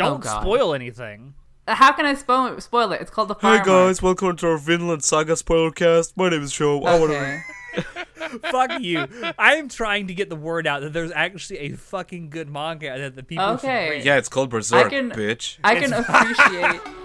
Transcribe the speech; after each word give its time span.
Oh, 0.00 0.04
Don't 0.10 0.22
God. 0.22 0.42
spoil 0.42 0.74
anything. 0.74 1.34
Uh, 1.66 1.74
how 1.74 1.92
can 1.92 2.06
I 2.06 2.14
spoil 2.14 2.60
spoil 2.60 2.92
it? 2.92 3.00
It's 3.00 3.10
called 3.10 3.28
the 3.28 3.34
Hi 3.34 3.56
Fire 3.58 3.64
guys, 3.64 4.00
welcome 4.02 4.34
to 4.36 4.48
our 4.48 4.58
Vinland 4.58 5.04
Saga 5.04 5.36
spoiler 5.36 5.70
cast. 5.70 6.16
My 6.16 6.28
name 6.30 6.42
is 6.42 6.52
Joe. 6.52 6.82
I 6.84 6.98
want 6.98 7.12
to 7.12 7.18
Okay. 7.18 7.42
Fuck 8.50 8.80
you. 8.80 9.06
I 9.38 9.56
am 9.56 9.68
trying 9.68 10.08
to 10.08 10.14
get 10.14 10.28
the 10.28 10.36
word 10.36 10.66
out 10.66 10.80
that 10.82 10.92
there's 10.92 11.12
actually 11.12 11.58
a 11.60 11.70
fucking 11.76 12.30
good 12.30 12.48
manga 12.48 12.98
that 12.98 13.14
the 13.14 13.22
people 13.22 13.44
Okay. 13.44 13.86
should 13.86 13.90
read. 13.96 14.04
Yeah, 14.04 14.16
it's 14.16 14.28
called 14.28 14.50
Berserk, 14.50 14.86
I 14.86 14.90
can- 14.90 15.10
bitch. 15.10 15.58
I 15.62 15.76
can 15.76 15.92
appreciate. 15.92 16.80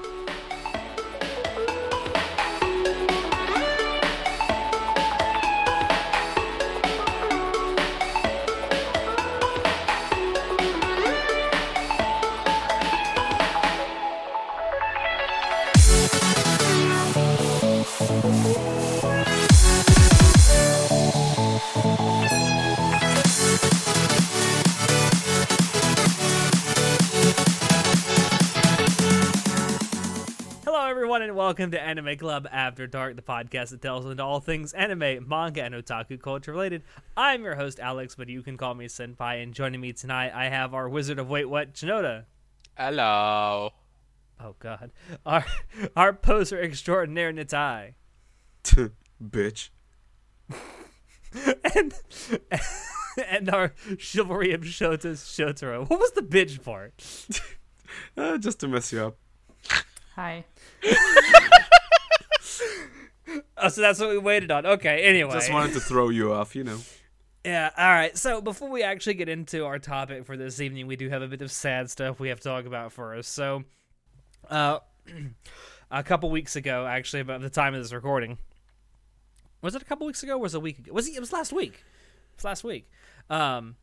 welcome 31.56 31.72
to 31.72 31.80
Anime 31.80 32.18
Club 32.18 32.50
After 32.52 32.86
Dark, 32.86 33.16
the 33.16 33.22
podcast 33.22 33.70
that 33.70 33.82
tells 33.82 34.06
into 34.06 34.22
all 34.22 34.42
things 34.42 34.74
anime, 34.74 35.26
manga, 35.26 35.64
and 35.64 35.74
otaku 35.74 36.22
culture 36.22 36.52
related. 36.52 36.84
I'm 37.16 37.46
your 37.46 37.56
host, 37.56 37.80
Alex, 37.80 38.14
but 38.14 38.28
you 38.28 38.42
can 38.42 38.58
call 38.58 38.74
me 38.74 38.88
Senpai. 38.88 39.42
And 39.42 39.54
joining 39.54 39.80
me 39.80 39.94
tonight, 39.94 40.34
I 40.36 40.50
have 40.50 40.74
our 40.74 40.90
Wizard 40.90 41.18
of 41.18 41.30
Wait 41.30 41.46
What, 41.46 41.74
Chinoda. 41.74 42.26
Hello. 42.78 43.70
Oh 44.44 44.56
God, 44.60 44.92
our 45.26 45.46
our 45.96 46.12
poser 46.12 46.62
extraordinaire, 46.62 47.32
Natai, 47.32 47.94
bitch. 49.24 49.70
and 51.74 51.94
and 53.30 53.50
our 53.50 53.74
chivalry 53.98 54.52
of 54.52 54.64
Shota's 54.64 55.22
Shotaro. 55.22 55.90
What 55.90 56.02
was 56.02 56.12
the 56.12 56.22
bitch 56.22 56.62
part? 56.62 57.02
Uh, 58.18 58.38
just 58.38 58.60
to 58.60 58.68
mess 58.68 58.92
you 58.92 59.00
up. 59.00 59.18
Hi. 60.16 60.44
Oh, 63.58 63.70
so 63.70 63.82
that's 63.82 64.00
what 64.00 64.10
we 64.10 64.18
waited 64.18 64.52
on. 64.52 64.66
Okay, 64.66 65.02
anyway. 65.04 65.34
Just 65.34 65.52
wanted 65.52 65.74
to 65.74 65.80
throw 65.80 66.10
you 66.10 66.34
off, 66.34 66.56
you 66.56 66.64
know. 66.64 66.78
Yeah, 67.44 67.70
all 67.78 67.92
right. 67.92 68.16
So 68.18 68.42
before 68.42 68.70
we 68.70 68.84
actually 68.84 69.14
get 69.16 69.30
into 69.30 69.66
our 69.66 69.80
topic 69.80 70.26
for 70.26 70.36
this 70.36 70.60
evening, 70.60 70.88
we 70.88 70.96
do 70.96 71.10
have 71.10 71.22
a 71.22 71.28
bit 71.28 71.42
of 71.42 71.52
sad 71.52 71.90
stuff 71.90 72.20
we 72.20 72.30
have 72.30 72.40
to 72.42 72.50
talk 72.50 72.66
about 72.66 72.92
first. 72.92 73.34
So, 73.34 73.64
uh, 74.50 74.80
a 75.92 76.04
couple 76.04 76.30
weeks 76.30 76.56
ago, 76.56 76.86
actually, 76.86 77.22
about 77.22 77.42
the 77.42 77.50
time 77.50 77.74
of 77.74 77.82
this 77.82 77.94
recording, 77.94 78.38
was 79.62 79.74
it 79.74 79.82
a 79.82 79.86
couple 79.86 80.06
weeks 80.06 80.22
ago? 80.22 80.34
Or 80.34 80.40
was 80.40 80.54
it 80.54 80.58
a 80.58 80.62
week 80.62 80.80
ago? 80.80 80.94
Was 80.94 81.08
it? 81.08 81.16
It 81.16 81.20
was 81.20 81.32
last 81.32 81.54
week. 81.54 81.74
It 81.74 82.38
was 82.38 82.46
last 82.46 82.64
week. 82.64 82.90
Um, 83.30 83.76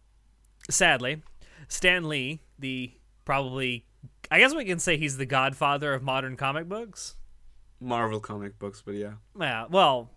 sadly, 0.71 1.23
Stan 1.69 2.09
Lee, 2.09 2.41
the 2.59 2.93
probably, 3.25 3.87
I 4.31 4.39
guess 4.39 4.55
we 4.55 4.65
can 4.65 4.79
say 4.79 4.97
he's 4.97 5.17
the 5.17 5.27
godfather 5.27 5.93
of 5.95 6.03
modern 6.03 6.37
comic 6.37 6.69
books. 6.69 7.17
Marvel 7.81 8.21
comic 8.21 8.59
books, 8.59 8.83
but 8.85 8.95
yeah. 8.95 9.15
Yeah, 9.39 9.67
well, 9.69 10.11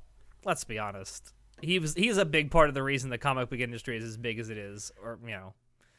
let's 0.45 0.63
be 0.63 0.77
honest. 0.79 1.33
He 1.61 1.79
was 1.79 1.93
he's 1.95 2.17
a 2.17 2.25
big 2.25 2.51
part 2.51 2.69
of 2.69 2.75
the 2.75 2.83
reason 2.83 3.09
the 3.09 3.17
comic 3.17 3.49
book 3.49 3.59
industry 3.59 3.97
is 3.97 4.03
as 4.03 4.17
big 4.17 4.39
as 4.39 4.49
it 4.49 4.57
is, 4.57 4.91
or 5.01 5.17
you 5.23 5.31
know, 5.31 5.53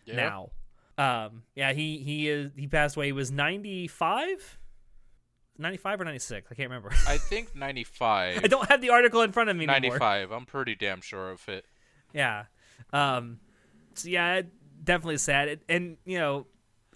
Yeah. 0.04 0.16
now. 0.16 0.50
Um, 0.98 1.42
yeah, 1.54 1.72
he 1.72 1.98
he 1.98 2.28
is 2.28 2.52
he 2.56 2.66
passed 2.68 2.96
away. 2.96 3.06
He 3.06 3.12
was 3.12 3.30
95? 3.30 4.58
95 5.58 6.00
or 6.00 6.04
96? 6.04 6.48
I 6.50 6.54
can't 6.54 6.68
remember. 6.70 6.90
I 7.06 7.18
think 7.18 7.54
95. 7.56 8.44
I 8.44 8.46
don't 8.46 8.68
have 8.68 8.80
the 8.80 8.90
article 8.90 9.22
in 9.22 9.32
front 9.32 9.50
of 9.50 9.56
me 9.56 9.66
anymore. 9.66 9.98
95. 9.98 10.30
I'm 10.32 10.46
pretty 10.46 10.74
damn 10.74 11.00
sure 11.00 11.30
of 11.30 11.46
it. 11.48 11.64
Yeah. 12.14 12.44
Um 12.92 13.40
so 13.94 14.08
yeah, 14.08 14.42
definitely 14.84 15.18
sad. 15.18 15.48
It- 15.48 15.62
And 15.68 15.96
you 16.04 16.18
know, 16.18 16.46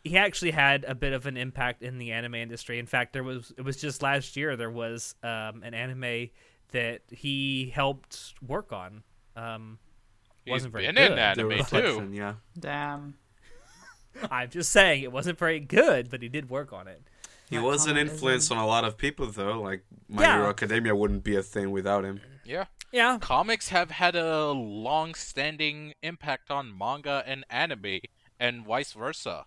he 0.03 0.17
actually 0.17 0.51
had 0.53 0.85
a 0.85 0.95
bit 0.95 1.13
of 1.13 1.27
an 1.27 1.37
impact 1.37 1.83
in 1.83 1.99
the 1.99 2.13
anime 2.13 2.35
industry. 2.37 2.79
In 2.79 2.87
fact, 2.87 3.13
there 3.13 3.23
was 3.23 3.53
it 3.57 3.63
was 3.63 3.77
just 3.81 4.03
last 4.03 4.37
year 4.37 4.57
there 4.57 4.71
was 4.71 5.15
um 5.23 5.63
an 5.63 5.75
anime 5.75 6.31
that 6.73 7.03
he 7.11 7.71
helped 7.75 8.35
work 8.47 8.73
on. 8.73 9.03
Um 9.37 9.79
Wasn't 10.47 10.73
very 10.73 10.87
been 10.87 10.95
good. 10.97 11.11
in 11.11 11.17
The 11.17 11.23
anime 11.23 11.49
reflection, 11.49 12.11
too. 12.13 12.17
yeah. 12.17 12.35
Damn. 12.59 13.15
I'm 14.31 14.51
just 14.51 14.71
saying 14.71 15.03
it 15.03 15.13
wasn't 15.13 15.39
very 15.39 15.61
good, 15.61 16.11
but 16.11 16.23
he 16.23 16.29
did 16.29 16.49
work 16.51 16.73
on 16.73 16.89
it. 16.89 17.03
He 17.49 17.57
That 17.57 17.63
was 17.65 17.87
an 17.87 17.97
influence 17.97 18.51
on 18.51 18.59
a 18.59 18.67
lot 18.67 18.85
of 18.85 18.97
people, 18.97 19.27
though. 19.27 19.61
Like, 19.61 19.85
My 20.09 20.23
Yeah. 20.23 20.37
Hero 20.37 20.49
Academia 20.51 20.95
wouldn't 20.95 21.25
be 21.25 21.37
a 21.37 21.43
thing 21.43 21.71
without 21.73 22.05
him. 22.05 22.21
Yeah. 22.45 22.67
Yeah. 22.93 23.19
Comics 23.21 23.69
have 23.71 23.91
had 23.91 24.15
a 24.17 24.51
long-standing 24.51 25.95
impact 26.03 26.51
on 26.51 26.77
manga 26.77 27.23
and 27.27 27.45
anime, 27.51 28.01
and 28.39 28.65
vice 28.65 28.93
versa. 28.93 29.47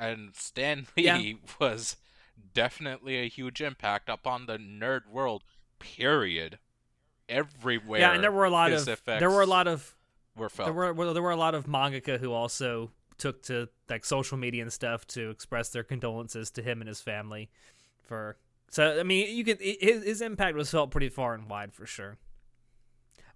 And 0.00 0.34
Stan 0.34 0.86
Lee 0.96 1.04
Yeah. 1.04 1.32
was 1.60 1.96
definitely 2.54 3.16
a 3.18 3.28
huge 3.28 3.60
impact 3.60 4.08
upon 4.08 4.46
the 4.46 4.56
nerd 4.56 5.06
world. 5.06 5.44
Period. 5.78 6.58
Everywhere. 7.28 8.00
yeah, 8.00 8.12
and 8.14 8.24
there 8.24 8.32
were 8.32 8.44
a 8.46 8.50
lot 8.50 8.72
of 8.72 8.84
there 9.06 9.30
were 9.30 9.42
a 9.42 9.46
lot 9.46 9.68
of 9.68 9.94
were 10.36 10.48
felt. 10.48 10.66
there 10.66 10.74
were 10.94 11.12
there 11.12 11.22
were 11.22 11.30
a 11.30 11.36
lot 11.36 11.54
of 11.54 11.66
mangaka 11.66 12.18
who 12.18 12.32
also 12.32 12.90
took 13.18 13.42
to 13.44 13.68
like 13.88 14.04
social 14.04 14.36
media 14.36 14.62
and 14.62 14.72
stuff 14.72 15.06
to 15.06 15.30
express 15.30 15.68
their 15.68 15.84
condolences 15.84 16.50
to 16.50 16.62
him 16.62 16.80
and 16.80 16.88
his 16.88 17.00
family 17.00 17.48
for 18.02 18.36
so 18.70 18.98
i 18.98 19.02
mean 19.04 19.32
you 19.36 19.44
can 19.44 19.58
his, 19.60 20.02
his 20.02 20.20
impact 20.22 20.56
was 20.56 20.70
felt 20.70 20.90
pretty 20.90 21.08
far 21.10 21.34
and 21.34 21.48
wide 21.48 21.72
for 21.72 21.86
sure 21.86 22.16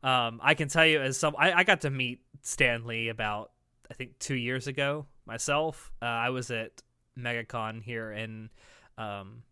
um 0.03 0.41
i 0.43 0.55
can 0.55 0.69
tell 0.69 0.87
you 0.87 1.01
as 1.01 1.17
some 1.19 1.35
i, 1.39 1.53
I 1.53 1.65
got 1.65 1.83
to 1.83 1.91
meet 1.91 2.21
stan 2.43 2.87
lee 2.87 3.09
about 3.09 3.51
i 3.91 3.95
think 3.95 4.19
two 4.19 4.35
years 4.37 4.67
ago 4.67 5.07
myself 5.27 5.93
uh, 6.03 6.07
i 6.07 6.31
was 6.31 6.51
at 6.51 6.83
megacon 7.19 7.83
here 7.83 8.13
in 8.13 8.51
um 8.99 9.43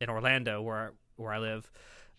in 0.00 0.08
orlando 0.08 0.60
where 0.62 0.92
where 1.16 1.32
i 1.32 1.38
live 1.38 1.70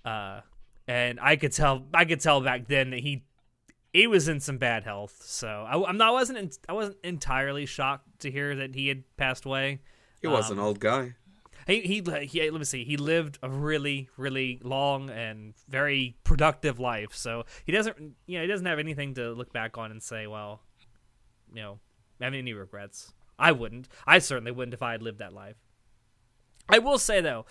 uh 0.05 0.41
and 0.87 1.19
i 1.21 1.35
could 1.35 1.51
tell 1.51 1.85
i 1.93 2.05
could 2.05 2.19
tell 2.19 2.41
back 2.41 2.67
then 2.67 2.89
that 2.91 2.99
he 2.99 3.23
he 3.93 4.07
was 4.07 4.27
in 4.27 4.41
some 4.41 4.57
bad 4.57 4.83
health, 4.83 5.21
so 5.23 5.47
I, 5.47 5.81
I'm 5.87 5.95
not. 5.95 6.09
I 6.09 6.11
wasn't. 6.11 6.37
In, 6.37 6.51
I 6.67 6.73
wasn't 6.73 6.97
entirely 7.01 7.65
shocked 7.65 8.19
to 8.19 8.29
hear 8.29 8.53
that 8.57 8.75
he 8.75 8.89
had 8.89 9.05
passed 9.15 9.45
away. 9.45 9.79
He 10.21 10.27
was 10.27 10.51
Um, 10.51 10.59
an 10.59 10.65
old 10.65 10.81
guy. 10.81 11.15
He, 11.65 11.79
he 11.79 12.03
he 12.25 12.51
let 12.51 12.59
me 12.59 12.65
see. 12.65 12.83
He 12.83 12.97
lived 12.97 13.39
a 13.41 13.49
really 13.49 14.09
really 14.17 14.59
long 14.65 15.09
and 15.09 15.53
very 15.69 16.17
productive 16.25 16.77
life. 16.77 17.13
So 17.13 17.45
he 17.65 17.71
doesn't. 17.71 17.95
You 18.27 18.37
know, 18.37 18.41
he 18.41 18.47
doesn't 18.47 18.65
have 18.65 18.79
anything 18.79 19.13
to 19.13 19.31
look 19.31 19.53
back 19.53 19.77
on 19.77 19.91
and 19.91 20.03
say, 20.03 20.27
well, 20.27 20.59
you 21.53 21.61
know, 21.61 21.79
have 22.21 22.33
any 22.33 22.53
regrets. 22.53 23.13
I 23.37 23.51
wouldn't. 23.51 23.87
I 24.07 24.19
certainly 24.19 24.51
wouldn't 24.51 24.73
if 24.73 24.81
I 24.81 24.93
had 24.93 25.01
lived 25.01 25.19
that 25.19 25.33
life. 25.33 25.57
I 26.69 26.79
will 26.79 26.97
say 26.97 27.21
though, 27.21 27.45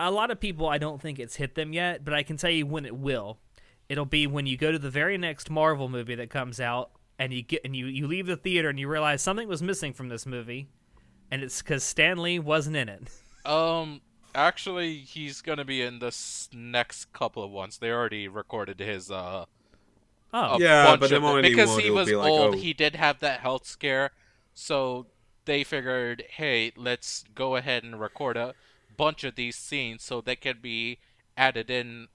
a 0.00 0.10
lot 0.10 0.30
of 0.30 0.40
people 0.40 0.68
I 0.68 0.78
don't 0.78 1.00
think 1.00 1.18
it's 1.18 1.36
hit 1.36 1.54
them 1.54 1.72
yet, 1.72 2.04
but 2.04 2.14
I 2.14 2.22
can 2.22 2.36
tell 2.36 2.50
you 2.50 2.66
when 2.66 2.86
it 2.86 2.96
will. 2.96 3.38
It'll 3.88 4.04
be 4.04 4.26
when 4.26 4.46
you 4.46 4.56
go 4.56 4.72
to 4.72 4.78
the 4.78 4.90
very 4.90 5.16
next 5.16 5.50
Marvel 5.50 5.88
movie 5.88 6.14
that 6.14 6.30
comes 6.30 6.60
out 6.60 6.90
and 7.18 7.32
you 7.32 7.42
get 7.42 7.62
and 7.64 7.74
you, 7.74 7.86
you 7.86 8.06
leave 8.06 8.26
the 8.26 8.36
theater 8.36 8.68
and 8.68 8.78
you 8.78 8.88
realize 8.88 9.22
something 9.22 9.48
was 9.48 9.62
missing 9.62 9.92
from 9.92 10.08
this 10.08 10.26
movie 10.26 10.68
and 11.30 11.42
it's 11.42 11.62
because 11.62 11.84
Stan 11.84 12.18
Lee 12.18 12.38
wasn't 12.38 12.76
in 12.76 12.88
it. 12.88 13.02
Um, 13.46 14.02
actually, 14.34 14.98
he's 14.98 15.40
gonna 15.40 15.64
be 15.64 15.80
in 15.80 16.00
this 16.00 16.50
next 16.52 17.14
couple 17.14 17.42
of 17.42 17.50
ones. 17.50 17.78
They 17.78 17.90
already 17.90 18.28
recorded 18.28 18.78
his 18.78 19.10
uh. 19.10 19.46
Oh, 20.32 20.58
Yeah, 20.58 20.96
but 20.96 21.10
the 21.10 21.20
moment 21.20 21.46
he 21.46 21.54
because 21.54 21.68
won't, 21.70 21.82
he 21.82 21.88
it'll 21.88 21.96
was 21.96 22.06
be 22.06 22.16
like, 22.16 22.28
old, 22.30 22.54
oh. 22.54 22.58
he 22.58 22.72
did 22.72 22.96
have 22.96 23.20
that 23.20 23.40
health 23.40 23.66
scare, 23.66 24.10
so 24.52 25.06
they 25.46 25.64
figured, 25.64 26.24
hey, 26.30 26.72
let's 26.76 27.24
go 27.34 27.56
ahead 27.56 27.82
and 27.84 28.00
record 28.00 28.36
a 28.36 28.54
bunch 28.96 29.24
of 29.24 29.34
these 29.36 29.56
scenes 29.56 30.02
so 30.04 30.20
they 30.20 30.36
can 30.36 30.58
be 30.60 30.98
added 31.36 31.70
in 31.70 32.08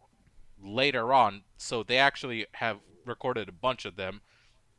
later 0.61 1.13
on. 1.13 1.43
So 1.57 1.83
they 1.83 1.97
actually 1.97 2.45
have 2.55 2.79
recorded 3.05 3.49
a 3.49 3.53
bunch 3.53 3.85
of 3.85 3.95
them. 3.95 4.21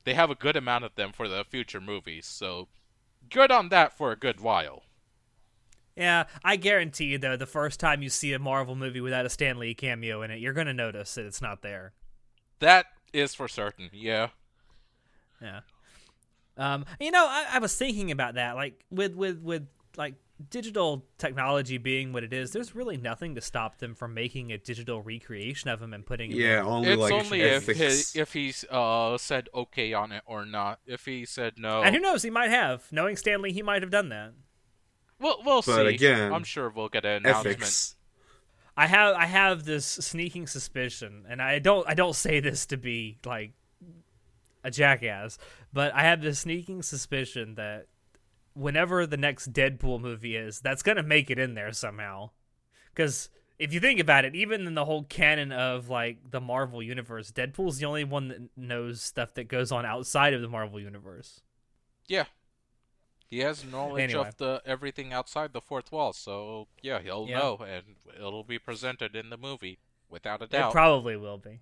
They 0.05 0.15
have 0.15 0.31
a 0.31 0.35
good 0.37 0.57
amount 0.57 0.85
of 0.85 0.95
them 0.97 1.13
for 1.13 1.29
the 1.29 1.45
future 1.45 1.81
movies, 1.81 2.27
so 2.27 2.69
good 3.31 3.51
on 3.51 3.69
that 3.71 3.97
for 3.97 4.13
a 4.13 4.17
good 4.17 4.41
while. 4.41 4.85
yeah. 5.97 6.25
I 6.45 6.57
guarantee 6.57 7.07
you 7.07 7.19
though, 7.19 7.37
the 7.37 7.47
first 7.47 7.81
time 7.81 8.03
you 8.03 8.11
see 8.11 8.33
a 8.33 8.39
Marvel 8.39 8.75
movie 8.77 9.01
without 9.01 9.27
a 9.27 9.31
Stan 9.31 9.59
Lee 9.59 9.75
cameo 9.75 10.23
in 10.23 10.31
it, 10.31 10.41
you're 10.41 10.53
gonna 10.53 10.75
notice 10.75 11.15
that 11.15 11.27
it's 11.27 11.43
not 11.43 11.63
there. 11.63 11.93
That 12.61 12.87
is 13.15 13.35
for 13.35 13.49
certain. 13.49 13.89
Yeah. 13.93 14.29
Yeah. 15.41 15.61
Um, 16.57 16.85
you 17.01 17.11
know, 17.11 17.27
I, 17.27 17.47
I 17.55 17.59
was 17.59 17.75
thinking 17.77 18.11
about 18.11 18.35
that. 18.35 18.55
Like 18.55 18.85
with 18.91 19.15
with 19.15 19.41
with 19.41 19.67
like 19.97 20.15
digital 20.51 21.05
technology 21.19 21.79
being 21.79 22.13
what 22.13 22.23
it 22.25 22.33
is, 22.33 22.53
there's 22.53 22.75
really 22.75 22.97
nothing 22.97 23.35
to 23.35 23.41
stop 23.41 23.79
them 23.79 23.95
from 23.95 24.15
making 24.15 24.53
a 24.53 24.59
digital 24.59 25.01
recreation 25.03 25.71
of 25.71 25.81
him 25.83 25.93
and 25.93 26.05
putting 26.07 26.31
him 26.31 26.39
Yeah, 26.39 26.61
in. 26.61 26.67
only 26.67 26.89
It's 26.91 27.01
like 27.01 27.13
only 27.13 27.41
if 27.41 27.67
he, 27.67 28.21
if 28.21 28.33
he's 28.33 28.65
uh 28.71 29.19
said 29.19 29.49
okay 29.55 29.93
on 29.93 30.13
it 30.13 30.23
or 30.27 30.45
not. 30.45 30.81
If 30.87 31.05
he 31.07 31.25
said 31.25 31.55
no, 31.57 31.83
And 31.83 31.95
who 31.95 32.01
knows, 32.01 32.23
he 32.23 32.31
might 32.31 32.51
have. 32.51 32.91
Knowing 32.93 33.17
Stan 33.17 33.43
Lee, 33.43 33.53
he 33.53 33.63
might 33.63 33.83
have 33.83 33.91
done 33.91 34.09
that. 34.11 34.33
We'll 35.19 35.39
we'll 35.45 35.63
But 35.63 35.87
see. 35.89 35.95
again, 35.95 36.33
I'm 36.33 36.45
sure 36.45 36.69
we'll 36.71 36.89
get 36.89 37.05
an 37.05 37.25
announcement. 37.27 37.57
Ethics. 37.59 37.97
I 38.77 38.87
have 38.87 39.15
I 39.15 39.27
have 39.27 39.65
this 39.65 39.87
sneaking 39.87 40.47
suspicion, 40.47 41.25
and 41.29 41.41
I 41.41 41.59
don't 41.59 41.89
I 41.89 41.95
don't 41.95 42.17
say 42.17 42.41
this 42.41 42.67
to 42.67 42.77
be 42.77 43.19
like 43.25 43.53
a 44.65 44.71
jackass, 44.71 45.39
but 45.73 45.95
I 45.95 46.03
have 46.03 46.23
this 46.23 46.41
sneaking 46.41 46.83
suspicion 46.83 47.55
that 47.55 47.87
whenever 48.55 49.07
the 49.07 49.17
next 49.17 49.53
Deadpool 49.53 50.01
movie 50.01 50.37
is, 50.37 50.61
that's 50.61 50.83
gonna 50.83 51.03
make 51.03 51.31
it 51.31 51.39
in 51.39 51.55
there 51.55 51.73
somehow. 51.73 52.31
Because 52.93 53.29
if 53.59 53.73
you 53.73 53.81
think 53.81 54.01
about 54.01 54.25
it, 54.25 54.35
even 54.35 54.67
in 54.67 54.75
the 54.75 54.85
whole 54.85 55.05
canon 55.05 55.53
of 55.53 55.89
like 55.89 56.31
the 56.31 56.41
Marvel 56.41 56.83
universe, 56.83 57.31
Deadpool's 57.31 57.79
the 57.79 57.87
only 57.87 58.05
one 58.05 58.29
that 58.29 58.41
knows 58.57 59.01
stuff 59.03 59.35
that 59.35 59.49
goes 59.49 59.71
on 59.71 59.87
outside 59.87 60.35
of 60.35 60.43
the 60.43 60.49
Marvel 60.49 60.81
universe. 60.81 61.43
Yeah. 62.09 62.25
He 63.31 63.41
has 63.41 63.65
knowledge 63.65 64.03
Anyway. 64.03 64.29
of 64.29 64.37
the 64.37 64.63
everything 64.65 65.13
outside 65.13 65.53
the 65.53 65.61
fourth 65.61 65.91
wall, 65.91 66.13
so 66.13 66.69
yeah, 66.83 67.01
he'll 67.01 67.27
Yeah. 67.29 67.39
know, 67.39 67.57
and 67.67 67.97
it'll 68.17 68.45
be 68.45 68.59
presented 68.59 69.17
in 69.17 69.31
the 69.31 69.37
movie 69.37 69.79
without 70.09 70.41
a 70.43 70.47
doubt. 70.47 70.71
It 70.71 70.73
probably 70.73 71.17
will 71.17 71.39
be. 71.39 71.61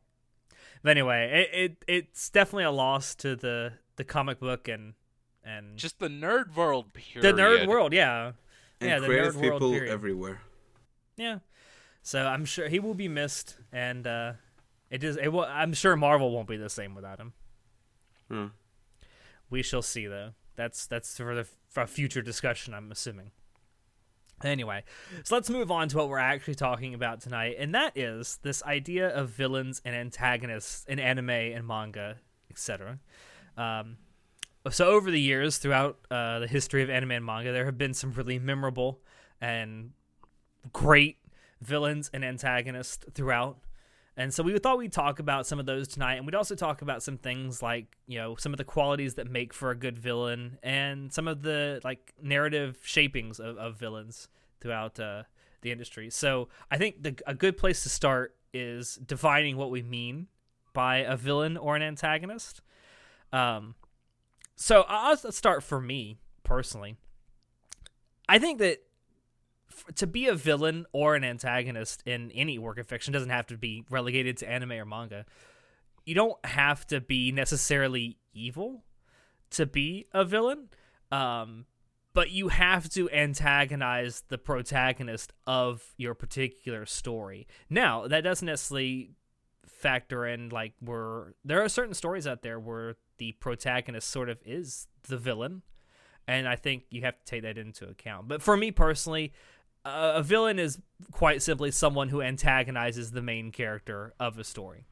But 0.83 0.91
anyway, 0.91 1.49
it, 1.55 1.59
it 1.59 1.85
it's 1.89 2.29
definitely 2.29 2.65
a 2.65 2.71
loss 2.71 3.15
to 3.17 3.37
the 3.37 3.75
the 3.97 4.05
comic 4.05 4.39
book 4.41 4.69
and 4.69 4.95
and 5.45 5.77
Just 5.79 5.99
the 5.99 6.09
nerd 6.09 6.55
world 6.55 6.93
period. 6.93 7.23
the 7.37 7.41
nerd 7.41 7.67
world. 7.67 7.93
Yeah, 7.93 8.33
And 8.81 8.91
yeah, 8.91 8.99
the 8.99 9.07
creative 9.07 9.35
nerd 9.37 9.43
world 9.43 9.53
people 9.61 9.73
period. 9.73 9.93
everywhere. 9.93 10.41
Yeah. 11.17 11.39
So 12.03 12.27
I'm 12.27 12.45
sure 12.45 12.69
he 12.69 12.81
will 12.81 12.95
be 12.95 13.09
missed, 13.09 13.57
and 13.73 14.07
uh, 14.07 14.33
it 14.91 15.05
is. 15.05 15.17
It 15.17 15.29
will, 15.29 15.45
I'm 15.45 15.73
sure 15.73 15.95
Marvel 15.97 16.33
won't 16.33 16.49
be 16.49 16.57
the 16.57 16.69
same 16.69 16.95
without 16.97 17.19
him. 17.21 17.33
Hmm. 18.29 18.47
We 19.49 19.63
shall 19.63 19.83
see, 19.83 20.07
though. 20.07 20.33
That's 20.57 20.87
that's 20.87 21.17
for 21.17 21.35
the 21.35 21.47
for 21.69 21.83
a 21.83 21.87
future 21.87 22.23
discussion. 22.23 22.75
I'm 22.75 22.91
assuming. 22.91 23.31
Anyway, 24.45 24.83
so 25.23 25.37
let's 25.37 25.49
move 25.49 25.71
on 25.71 25.89
to 25.89 25.97
what 25.97 26.09
we're 26.09 26.19
actually 26.19 26.57
talking 26.57 26.95
about 26.95 27.21
tonight, 27.21 27.57
and 27.59 27.75
that 27.75 27.97
is 27.97 28.41
this 28.43 28.63
idea 28.65 29.09
of 29.09 29.31
villains 29.31 29.81
and 29.85 29.95
antagonists 29.95 30.85
in 30.87 30.99
anime 30.99 31.31
and 31.31 31.67
manga, 31.67 32.17
etc. 32.51 32.99
Um, 33.57 33.99
so 34.71 34.87
over 34.87 35.11
the 35.11 35.21
years, 35.21 35.59
throughout 35.59 35.99
uh, 36.11 36.41
the 36.41 36.47
history 36.47 36.83
of 36.83 36.91
anime 36.91 37.13
and 37.13 37.25
manga, 37.25 37.53
there 37.53 37.67
have 37.67 37.79
been 37.79 37.95
some 37.95 38.13
really 38.13 38.39
memorable 38.39 39.01
and 39.41 39.93
great 40.73 41.19
villains 41.61 42.11
and 42.13 42.25
antagonists 42.25 43.05
throughout. 43.15 43.59
And 44.17 44.33
so 44.33 44.43
we 44.43 44.59
thought 44.59 44.77
we'd 44.77 44.93
talk 44.93 45.21
about 45.21 45.47
some 45.47 45.59
of 45.59 45.65
those 45.65 45.89
tonight, 45.89 46.17
and 46.17 46.27
we'd 46.27 46.35
also 46.35 46.55
talk 46.55 46.83
about 46.83 47.03
some 47.03 47.17
things 47.17 47.63
like 47.63 47.97
you 48.07 48.19
know 48.19 48.37
some 48.37 48.53
of 48.53 48.59
the 48.59 48.65
qualities 48.65 49.15
that 49.15 49.31
make 49.31 49.55
for 49.55 49.71
a 49.71 49.77
good 49.77 49.99
villain, 49.99 50.59
and 50.63 51.13
some 51.13 51.27
of 51.27 51.43
the 51.43 51.81
like 51.83 52.13
narrative 52.21 52.79
shapings 52.83 53.41
of, 53.41 53.57
of 53.57 53.79
villains 53.79 54.29
throughout 54.61 55.01
uh, 55.01 55.23
the 55.63 55.73
industry. 55.73 56.11
So 56.11 56.49
I 56.71 56.77
think 56.77 57.03
the, 57.03 57.19
a 57.27 57.35
good 57.35 57.57
place 57.57 57.83
to 57.85 57.89
start 57.89 58.37
is 58.53 58.97
defining 58.97 59.57
what 59.57 59.71
we 59.71 59.83
mean 59.83 60.27
by 60.75 60.99
a 60.99 61.17
villain 61.17 61.57
or 61.57 61.75
an 61.75 61.83
antagonist. 61.83 62.61
Um, 63.33 63.75
so 64.57 64.85
I'll 64.89 65.17
start 65.17 65.63
for 65.63 65.81
me 65.81 66.19
personally. 66.45 66.97
I 68.29 68.39
think 68.39 68.59
that 68.59 68.83
to 69.97 70.07
be 70.07 70.27
a 70.27 70.35
villain 70.35 70.87
or 70.93 71.15
an 71.15 71.25
antagonist 71.25 72.03
in 72.07 72.31
any 72.33 72.59
work 72.59 72.79
of 72.79 72.87
fiction 72.87 73.13
doesn't 73.13 73.31
have 73.31 73.47
to 73.49 73.57
be 73.57 73.85
relegated 73.91 74.37
to 74.39 74.49
anime 74.51 74.73
or 74.73 74.85
manga. 74.85 75.25
You 76.05 76.15
don't 76.15 76.45
have 76.45 76.87
to 76.89 77.01
be 77.01 77.33
necessarily 77.33 78.19
evil 78.35 78.85
to 79.51 79.67
be 79.67 80.07
a 80.13 80.25
villain, 80.25 80.69
um, 81.11 81.67
but 82.15 82.31
you 82.31 82.49
have 82.49 82.89
to 82.91 83.11
antagonize 83.11 84.25
the 84.29 84.39
protagonist 84.39 85.33
of 85.47 85.95
your 85.97 86.15
particular 86.15 86.87
story. 86.87 87.47
Now, 87.71 88.09
that 88.09 88.23
doesn't 88.23 88.47
necessarily 88.47 89.11
factor 89.67 90.27
in 90.27 90.49
like 90.49 90.75
where 90.81 91.35
there 91.45 91.63
are 91.63 91.69
certain 91.69 91.95
stories 91.95 92.27
out 92.27 92.43
there 92.43 92.59
where 92.59 92.97
the 93.19 93.33
protagonist 93.33 94.09
sort 94.09 94.29
of 94.29 94.39
is 94.45 94.87
the 95.09 95.17
villain 95.17 95.63
and 96.27 96.49
I 96.49 96.57
think 96.57 96.85
you 96.91 97.03
have 97.03 97.19
to 97.19 97.25
take 97.25 97.43
that 97.43 97.59
into 97.59 97.89
account. 97.89 98.29
But 98.29 98.43
for 98.43 98.57
me 98.57 98.71
personally, 98.71 99.33
uh, 99.85 100.13
a 100.17 100.23
villain 100.23 100.59
is 100.59 100.81
quite 101.11 101.43
simply 101.43 101.71
someone 101.71 102.09
who 102.11 102.23
antagonizes 102.23 103.11
the 103.13 103.23
main 103.23 103.51
character 103.53 104.15
of 104.21 104.39
a 104.39 104.45
story. 104.45 104.85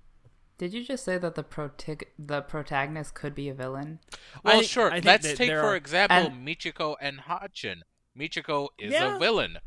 Did 0.58 0.74
you 0.74 0.84
just 0.84 1.04
say 1.04 1.16
that 1.16 1.36
the 1.36 1.44
protig- 1.44 2.08
the 2.18 2.42
protagonist 2.42 3.14
could 3.14 3.34
be 3.34 3.48
a 3.48 3.54
villain? 3.54 4.00
Well, 4.44 4.58
I- 4.58 4.62
sure. 4.62 4.88
I 4.90 4.94
think 5.00 5.06
Let's 5.06 5.34
take 5.34 5.50
for 5.50 5.60
are- 5.60 5.76
example 5.76 6.16
And- 6.18 6.46
Michiko 6.46 6.96
and 7.00 7.20
Hachin. 7.20 7.82
Michiko 8.18 8.68
is 8.78 8.92
Yeah. 8.92 9.16
a 9.16 9.18
villain. 9.18 9.58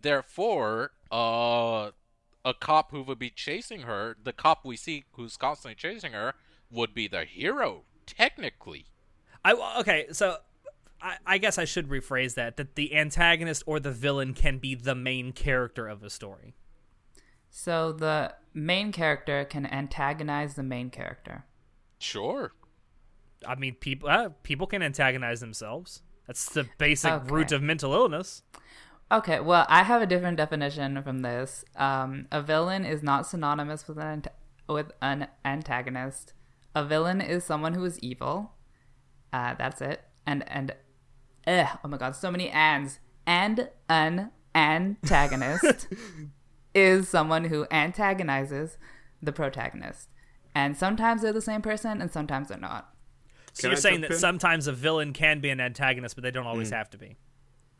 Therefore, 0.00 0.92
uh, 1.12 1.90
a 2.44 2.54
cop 2.54 2.92
who 2.92 3.02
would 3.02 3.18
be 3.18 3.30
chasing 3.30 3.82
her, 3.82 4.16
the 4.22 4.32
cop 4.32 4.64
we 4.64 4.76
see 4.76 5.04
who's 5.12 5.36
constantly 5.36 5.74
chasing 5.74 6.12
her, 6.12 6.34
would 6.70 6.94
be 6.94 7.08
the 7.08 7.24
hero, 7.24 7.84
technically. 8.06 8.86
I 9.44 9.52
okay, 9.80 10.06
so 10.12 10.38
I, 11.00 11.16
I 11.26 11.38
guess 11.38 11.58
I 11.58 11.64
should 11.64 11.88
rephrase 11.88 12.34
that 12.34 12.56
that 12.56 12.74
the 12.74 12.94
antagonist 12.94 13.62
or 13.66 13.78
the 13.80 13.92
villain 13.92 14.34
can 14.34 14.58
be 14.58 14.74
the 14.74 14.94
main 14.94 15.32
character 15.32 15.86
of 15.86 16.02
a 16.02 16.10
story. 16.10 16.54
So 17.50 17.92
the 17.92 18.34
main 18.52 18.92
character 18.92 19.44
can 19.44 19.64
antagonize 19.66 20.54
the 20.54 20.62
main 20.62 20.90
character. 20.90 21.44
Sure. 21.98 22.52
I 23.46 23.54
mean, 23.54 23.74
people 23.74 24.08
uh, 24.08 24.30
people 24.42 24.66
can 24.66 24.82
antagonize 24.82 25.40
themselves. 25.40 26.02
That's 26.26 26.48
the 26.50 26.66
basic 26.78 27.12
Okay. 27.12 27.32
root 27.34 27.52
of 27.52 27.62
mental 27.62 27.92
illness. 27.94 28.42
Okay, 29.10 29.40
well, 29.40 29.64
I 29.70 29.84
have 29.84 30.02
a 30.02 30.06
different 30.06 30.36
definition 30.36 31.02
from 31.02 31.20
this. 31.20 31.64
Um, 31.76 32.26
a 32.30 32.42
villain 32.42 32.84
is 32.84 33.02
not 33.02 33.26
synonymous 33.26 33.88
with 33.88 33.98
an 33.98 34.24
with 34.68 34.92
an 35.00 35.28
antagonist. 35.44 36.34
A 36.74 36.84
villain 36.84 37.20
is 37.22 37.44
someone 37.44 37.72
who 37.74 37.84
is 37.84 37.98
evil. 38.00 38.52
Uh, 39.32 39.54
that's 39.54 39.80
it. 39.80 40.02
And 40.26 40.44
and, 40.50 40.74
ugh, 41.48 41.78
oh 41.82 41.88
my 41.88 41.96
god, 41.96 42.14
so 42.14 42.30
many 42.30 42.48
ands. 42.50 43.00
And 43.26 43.70
an 43.88 44.30
antagonist 44.54 45.88
is 46.74 47.08
someone 47.08 47.44
who 47.44 47.66
antagonizes 47.70 48.78
the 49.22 49.32
protagonist. 49.32 50.08
And 50.54 50.76
sometimes 50.76 51.22
they're 51.22 51.32
the 51.32 51.40
same 51.40 51.62
person, 51.62 52.00
and 52.00 52.10
sometimes 52.10 52.48
they're 52.48 52.58
not. 52.58 52.94
So 53.52 53.62
Can 53.62 53.70
you're 53.70 53.78
I 53.78 53.80
saying 53.80 54.00
that 54.02 54.12
in? 54.12 54.18
sometimes 54.18 54.66
a 54.66 54.72
villain 54.72 55.12
can 55.12 55.40
be 55.40 55.50
an 55.50 55.60
antagonist, 55.60 56.14
but 56.14 56.22
they 56.22 56.30
don't 56.30 56.46
always 56.46 56.68
hmm. 56.68 56.76
have 56.76 56.90
to 56.90 56.98
be. 56.98 57.16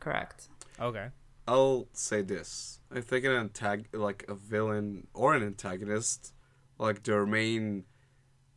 Correct. 0.01 0.49
Okay. 0.81 1.09
I'll 1.47 1.89
say 1.93 2.23
this. 2.23 2.81
I 2.95 3.01
think 3.01 3.25
an 3.25 3.49
antag 3.49 3.87
like 3.93 4.25
a 4.29 4.35
villain 4.35 5.07
or 5.15 5.35
an 5.35 5.43
antagonist, 5.43 6.35
like 6.79 7.03
their 7.05 7.27
main 7.27 7.85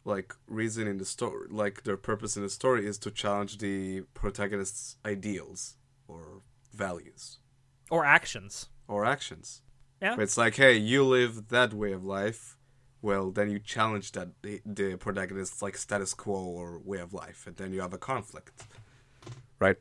like 0.04 0.34
reason 0.48 0.88
in 0.88 0.98
the 0.98 1.06
story 1.06 1.48
like 1.52 1.84
their 1.84 1.98
purpose 1.98 2.36
in 2.36 2.42
the 2.44 2.50
story 2.50 2.88
is 2.88 2.98
to 2.98 3.12
challenge 3.12 3.60
the 3.60 4.02
protagonist's 4.16 4.98
ideals 5.06 5.76
or 6.08 6.42
values 6.74 7.38
Or 7.92 8.04
actions. 8.06 8.70
or 8.88 9.06
actions. 9.06 9.62
Yeah. 10.02 10.16
It's 10.20 10.38
like, 10.38 10.56
hey, 10.56 10.76
you 10.78 11.04
live 11.06 11.50
that 11.50 11.74
way 11.74 11.92
of 11.92 12.04
life. 12.04 12.58
Well, 13.04 13.30
then 13.32 13.50
you 13.52 13.60
challenge 13.60 14.12
that 14.14 14.30
the, 14.42 14.62
the 14.66 14.96
protagonist's 14.96 15.62
like 15.62 15.78
status 15.78 16.14
quo 16.16 16.34
or 16.44 16.80
way 16.80 17.00
of 17.00 17.14
life, 17.14 17.46
and 17.48 17.56
then 17.56 17.72
you 17.74 17.82
have 17.82 17.94
a 17.94 17.98
conflict. 18.00 18.64
Right. 19.60 19.78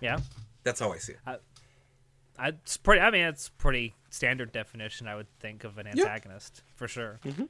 Yeah. 0.00 0.18
That's 0.64 0.80
how 0.80 0.92
I 0.92 0.98
see 0.98 1.12
it. 1.14 1.40
I, 2.38 2.48
it's 2.48 2.76
pretty. 2.76 3.00
I 3.00 3.10
mean, 3.10 3.24
it's 3.24 3.48
pretty 3.48 3.94
standard 4.10 4.52
definition. 4.52 5.08
I 5.08 5.14
would 5.16 5.26
think 5.40 5.64
of 5.64 5.78
an 5.78 5.86
antagonist 5.86 6.62
for 6.76 6.86
sure. 6.86 7.18
Mm-hmm. 7.24 7.44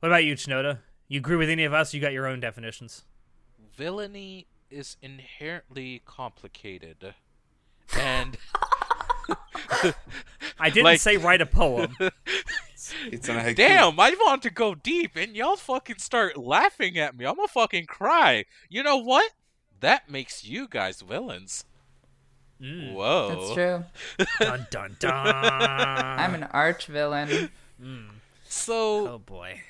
What 0.00 0.08
about 0.08 0.24
you, 0.24 0.34
Chinoda? 0.34 0.78
You 1.08 1.18
agree 1.20 1.36
with 1.36 1.48
any 1.48 1.64
of 1.64 1.72
us? 1.72 1.94
You 1.94 2.00
got 2.00 2.12
your 2.12 2.26
own 2.26 2.40
definitions. 2.40 3.04
Villainy 3.76 4.46
is 4.70 4.96
inherently 5.02 6.02
complicated. 6.04 7.14
And 7.96 8.36
I 10.58 10.70
didn't 10.70 10.84
Like- 10.84 11.00
say 11.00 11.16
write 11.16 11.40
a 11.40 11.46
poem. 11.46 11.96
It's 13.10 13.28
an 13.28 13.36
haiku. 13.36 13.56
damn, 13.56 13.98
I 13.98 14.10
want 14.26 14.42
to 14.42 14.50
go 14.50 14.74
deep 14.74 15.16
and 15.16 15.34
y'all 15.34 15.56
fucking 15.56 15.98
start 15.98 16.36
laughing 16.36 16.98
at 16.98 17.16
me. 17.16 17.24
I'm 17.24 17.34
gonna 17.36 17.48
fucking 17.48 17.86
cry. 17.86 18.44
You 18.68 18.82
know 18.84 18.96
what? 18.98 19.32
That 19.80 20.08
makes 20.10 20.44
you 20.44 20.68
guys 20.68 21.00
villains. 21.00 21.64
Mm. 22.60 22.92
Whoa. 22.92 23.28
That's 23.28 23.54
true. 23.54 24.26
dun 24.40 24.66
dun 24.70 24.96
dun. 25.00 25.12
I'm 25.12 26.34
an 26.34 26.44
arch 26.44 26.86
villain. 26.86 27.50
So, 28.44 29.08
oh 29.08 29.18
boy. 29.18 29.62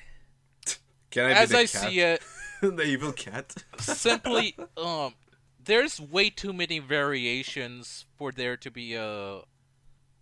Can 1.17 1.25
I 1.25 1.31
as 1.31 1.53
I 1.53 1.65
cat? 1.65 1.69
see 1.69 1.99
it, 1.99 2.21
the 2.61 2.83
evil 2.83 3.11
cat. 3.11 3.53
simply 3.79 4.55
um 4.77 5.15
there's 5.63 5.99
way 5.99 6.29
too 6.29 6.53
many 6.53 6.79
variations 6.79 8.05
for 8.17 8.31
there 8.31 8.55
to 8.57 8.71
be 8.71 8.93
a 8.93 9.41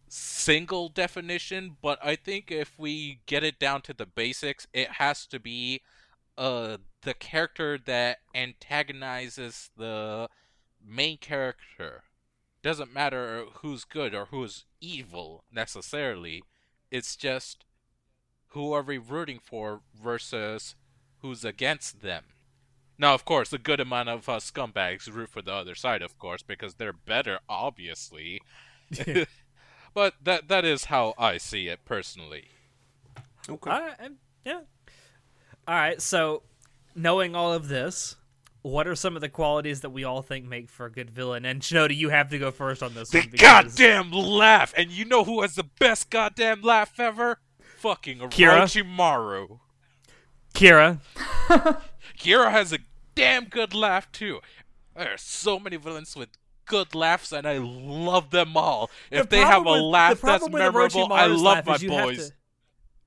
single 0.07 0.87
definition 0.87 1.75
but 1.81 1.99
i 2.03 2.15
think 2.15 2.51
if 2.51 2.79
we 2.79 3.19
get 3.25 3.43
it 3.43 3.59
down 3.59 3.81
to 3.81 3.93
the 3.93 4.05
basics 4.05 4.65
it 4.73 4.89
has 4.93 5.25
to 5.25 5.39
be 5.39 5.81
uh 6.37 6.77
the 7.01 7.13
character 7.13 7.77
that 7.77 8.19
antagonizes 8.33 9.69
the 9.77 10.29
main 10.85 11.17
character 11.17 12.03
doesn't 12.61 12.93
matter 12.93 13.45
who's 13.61 13.83
good 13.83 14.15
or 14.15 14.25
who's 14.25 14.65
evil 14.81 15.43
necessarily. 15.51 16.43
It's 16.89 17.15
just 17.15 17.63
who 18.49 18.73
are 18.73 18.81
we 18.81 18.97
rooting 18.97 19.39
for 19.39 19.81
versus 19.93 20.75
who's 21.25 21.43
against 21.43 22.01
them. 22.01 22.23
Now, 22.99 23.13
of 23.15 23.25
course, 23.25 23.51
a 23.51 23.57
good 23.57 23.79
amount 23.79 24.09
of 24.09 24.29
uh, 24.29 24.33
scumbags 24.37 25.11
root 25.11 25.29
for 25.29 25.41
the 25.41 25.51
other 25.51 25.73
side, 25.75 26.01
of 26.03 26.17
course, 26.19 26.43
because 26.43 26.75
they're 26.75 26.93
better, 26.93 27.39
obviously. 27.49 28.41
but 29.93 30.13
that 30.23 30.47
that 30.47 30.63
is 30.63 30.85
how 30.85 31.13
I 31.17 31.37
see 31.37 31.67
it 31.67 31.79
personally. 31.83 32.45
Okay. 33.49 33.69
All 33.71 33.81
right, 33.81 34.11
yeah. 34.45 34.61
All 35.67 35.75
right. 35.75 36.01
So, 36.01 36.43
knowing 36.95 37.35
all 37.35 37.51
of 37.53 37.67
this, 37.67 38.15
what 38.61 38.87
are 38.87 38.95
some 38.95 39.15
of 39.15 39.21
the 39.21 39.29
qualities 39.29 39.81
that 39.81 39.89
we 39.89 40.03
all 40.03 40.21
think 40.21 40.45
make 40.45 40.69
for 40.69 40.85
a 40.85 40.91
good 40.91 41.09
villain? 41.09 41.43
And 41.43 41.61
Shinoda, 41.61 41.95
you 41.95 42.09
have 42.09 42.29
to 42.29 42.37
go 42.39 42.51
first 42.51 42.81
on 42.83 42.93
this 42.93 43.09
The 43.09 43.19
one. 43.21 43.29
because- 43.31 43.75
goddamn 43.75 44.11
laugh! 44.11 44.73
And 44.77 44.91
you 44.91 45.05
know 45.05 45.23
who 45.23 45.41
has 45.41 45.55
the 45.55 45.65
best 45.79 46.09
goddamn 46.11 46.61
laugh 46.61 46.99
ever? 46.99 47.39
Fucking 47.79 48.19
Kira? 48.19 48.61
Orochimaru. 48.61 49.59
Kira. 50.55 50.99
Kira 52.17 52.49
has 52.51 52.73
a 52.73 52.79
damn 53.13 53.45
good 53.45 53.73
laugh 53.73 54.11
too. 54.11 54.39
There 54.95 55.13
are 55.13 55.17
so 55.17 55.59
many 55.59 55.75
villains 55.77 56.15
with 56.15 56.29
good 56.65 56.95
laughs, 56.95 57.31
and 57.31 57.45
I 57.47 57.57
love 57.59 58.31
them 58.31 58.55
all. 58.57 58.89
If 59.11 59.23
The 59.23 59.35
they 59.35 59.39
have 59.41 59.47
a 59.47 59.63
problem 59.63 59.73
with- 59.83 59.91
laugh 59.91 60.21
that's 60.21 60.49
memorable, 60.49 61.13
I 61.13 61.25
love 61.27 61.41
laugh 61.41 61.65
my 61.67 61.75
is 61.75 61.83
you 61.83 61.91
have 61.91 62.05
boys 62.05 62.29
to- 62.29 62.35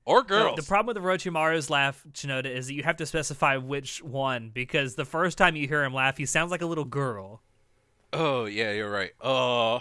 or 0.05 0.21
The- 0.21 0.27
girls. 0.27 0.55
The 0.57 0.63
problem 0.63 0.95
with 0.95 1.03
Orochimaru's 1.03 1.69
laugh, 1.69 2.03
Shinoda, 2.13 2.45
is 2.45 2.67
that 2.67 2.73
you 2.73 2.83
have 2.83 2.97
to 2.97 3.05
specify 3.05 3.57
which 3.57 4.01
one 4.03 4.49
because 4.49 4.95
the 4.95 5.05
first 5.05 5.37
time 5.37 5.55
you 5.55 5.67
hear 5.67 5.83
him 5.83 5.93
laugh, 5.93 6.17
he 6.17 6.25
sounds 6.25 6.51
like 6.51 6.61
a 6.61 6.65
little 6.67 6.85
girl. 6.85 7.41
Oh 8.13 8.45
yeah, 8.45 8.71
you're 8.71 8.89
right. 8.89 9.11
Uh, 9.21 9.79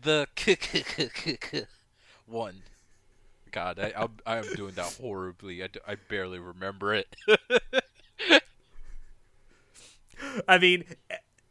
the 0.00 0.26
one. 2.26 2.62
God, 3.56 3.78
I 3.78 3.94
I'm, 3.96 4.10
I'm 4.26 4.54
doing 4.54 4.74
that 4.74 4.98
horribly. 5.00 5.64
I 5.64 5.96
barely 6.10 6.38
remember 6.38 6.92
it. 6.92 7.06
I 10.46 10.58
mean, 10.58 10.84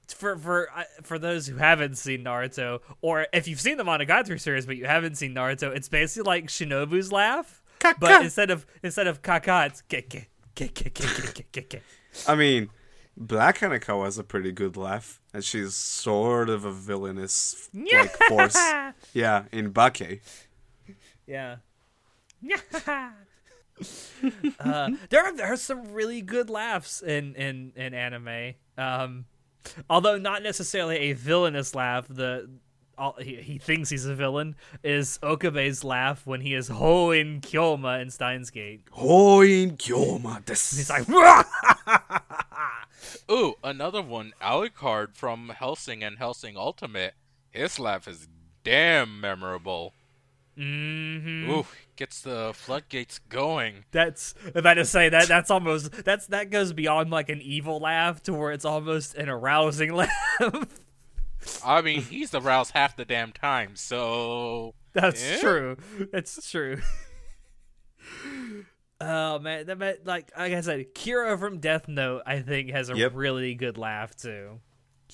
for 0.07 0.37
for 0.37 0.69
uh, 0.69 0.83
for 1.01 1.17
those 1.17 1.47
who 1.47 1.57
haven't 1.57 1.97
seen 1.97 2.23
Naruto, 2.23 2.81
or 3.01 3.25
if 3.33 3.47
you've 3.47 3.59
seen 3.59 3.77
the 3.77 3.83
Monogatari 3.83 4.39
series 4.39 4.67
but 4.67 4.77
you 4.77 4.85
haven't 4.85 5.15
seen 5.15 5.33
Naruto, 5.33 5.75
it's 5.75 5.89
basically 5.89 6.27
like 6.27 6.45
Shinobu's 6.45 7.11
laugh, 7.11 7.63
but 7.99 8.21
instead 8.21 8.51
of 8.51 8.67
instead 8.83 9.07
of 9.07 9.23
kaka, 9.23 9.65
it's 9.65 9.81
keke 9.89 10.27
keke 10.55 10.91
keke 10.93 11.45
keke. 11.51 11.81
I 12.27 12.35
mean, 12.35 12.69
Black 13.17 13.57
Hanako 13.57 14.05
has 14.05 14.19
a 14.19 14.23
pretty 14.23 14.51
good 14.51 14.77
laugh, 14.77 15.19
and 15.33 15.43
she's 15.43 15.73
sort 15.73 16.51
of 16.51 16.65
a 16.65 16.71
villainous 16.71 17.67
like 17.73 18.15
force. 18.29 18.63
Yeah, 19.11 19.45
in 19.51 19.71
Bake. 19.71 20.21
Yeah. 21.25 21.55
uh, 24.59 24.89
there 25.09 25.23
are 25.23 25.35
there 25.35 25.51
are 25.51 25.57
some 25.57 25.93
really 25.93 26.21
good 26.21 26.49
laughs 26.49 27.01
in 27.01 27.35
in 27.35 27.73
in 27.75 27.93
anime. 27.93 28.53
Um, 28.77 29.25
although 29.89 30.17
not 30.17 30.43
necessarily 30.43 30.97
a 30.97 31.13
villainous 31.13 31.75
laugh. 31.75 32.07
The 32.07 32.49
all, 32.97 33.15
he, 33.19 33.35
he 33.35 33.57
thinks 33.57 33.89
he's 33.89 34.05
a 34.05 34.15
villain 34.15 34.55
is 34.83 35.19
Okabe's 35.21 35.83
laugh 35.83 36.25
when 36.25 36.41
he 36.41 36.53
is 36.53 36.69
Hououin 36.69 37.41
Kyoma 37.41 38.01
in 38.01 38.09
Steins 38.09 38.49
Gate. 38.49 38.85
Hououin 38.91 39.77
Kyoma 39.77 40.45
This 40.45 40.77
He's 40.77 40.89
like, 40.89 41.07
Ooh, 43.31 43.55
another 43.63 44.01
one, 44.01 44.33
Alucard 44.41 45.15
from 45.15 45.49
Hellsing 45.49 46.03
and 46.03 46.17
Hellsing 46.17 46.57
Ultimate. 46.57 47.13
His 47.49 47.79
laugh 47.79 48.07
is 48.07 48.27
damn 48.63 49.19
memorable. 49.19 49.93
mm-hmm. 50.57 51.49
Ooh, 51.49 51.65
gets 51.95 52.21
the 52.21 52.51
floodgates 52.53 53.19
going. 53.29 53.85
That's 53.91 54.33
about 54.53 54.75
to 54.75 54.85
say 54.85 55.09
that 55.09 55.27
that's 55.27 55.51
almost 55.51 55.91
that's 56.05 56.27
that 56.27 56.49
goes 56.49 56.73
beyond 56.73 57.11
like 57.11 57.29
an 57.29 57.41
evil 57.41 57.79
laugh 57.79 58.21
to 58.23 58.33
where 58.33 58.51
it's 58.51 58.65
almost 58.65 59.15
an 59.15 59.29
arousing 59.29 59.93
laugh. 60.41 60.65
I 61.63 61.81
mean, 61.81 62.01
he's 62.01 62.33
aroused 62.33 62.71
half 62.71 62.95
the 62.95 63.05
damn 63.05 63.31
time, 63.31 63.75
so 63.75 64.73
That's 64.93 65.23
Yeah? 65.23 65.39
true. 65.39 65.77
That's 66.11 66.49
true. 66.49 66.79
oh 69.01 69.39
man, 69.39 69.65
that 69.67 69.77
meant, 69.77 70.05
like 70.05 70.31
like 70.37 70.53
I 70.53 70.61
said, 70.61 70.93
Kira 70.93 71.39
from 71.39 71.59
Death 71.59 71.87
Note, 71.87 72.23
I 72.25 72.39
think, 72.41 72.71
has 72.71 72.89
a 72.89 72.97
Yep. 72.97 73.11
really 73.15 73.55
good 73.55 73.77
laugh 73.77 74.15
too. 74.15 74.59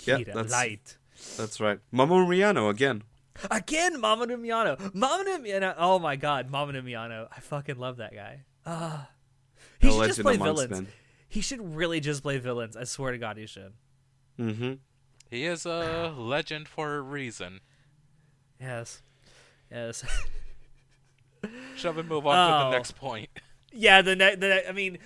Yep, 0.05 0.19
Kira, 0.19 0.25
that's- 0.25 0.51
light. 0.51 0.97
That's 1.37 1.59
right. 1.59 1.79
Mamoru 1.93 2.25
Miyano 2.27 2.69
again. 2.69 3.03
Again, 3.49 3.95
Mamoru 4.01 4.37
Miyano. 4.39 4.77
Mamoru 4.93 5.39
Miyano. 5.43 5.73
Oh 5.77 5.97
my 5.99 6.15
god, 6.15 6.51
Mamoru 6.51 6.83
Miyano. 6.83 7.27
I 7.35 7.39
fucking 7.39 7.77
love 7.77 7.97
that 7.97 8.13
guy. 8.13 8.41
Ah, 8.65 9.09
he 9.79 9.87
A 9.87 9.91
should 9.91 10.07
just 10.07 10.21
play 10.21 10.37
villains. 10.37 10.69
men. 10.71 10.87
He 11.27 11.41
should 11.41 11.75
really 11.75 11.99
just 11.99 12.21
play 12.23 12.37
villains. 12.37 12.75
I 12.77 12.83
swear 12.83 13.11
to 13.13 13.17
God, 13.17 13.37
he 13.37 13.45
should. 13.47 13.73
Mm-hmm. 14.39 14.73
he 15.29 15.45
is 15.45 15.65
a 15.65 16.13
legend 16.17 16.67
for 16.67 16.95
a 16.97 17.01
reason. 17.01 17.59
Yes, 18.59 19.01
yes. 19.71 20.03
Shall 21.75 21.93
we 21.93 22.03
move 22.03 22.27
on 22.27 22.35
to 22.35 22.55
Oh. 22.67 22.69
the 22.69 22.77
next 22.77 22.91
point? 22.95 23.29
Yeah, 23.73 24.01
the 24.01 24.15
ne- 24.15 24.35
the 24.35 24.47
ne- 24.47 24.65
I 24.67 24.71
mean, 24.73 24.99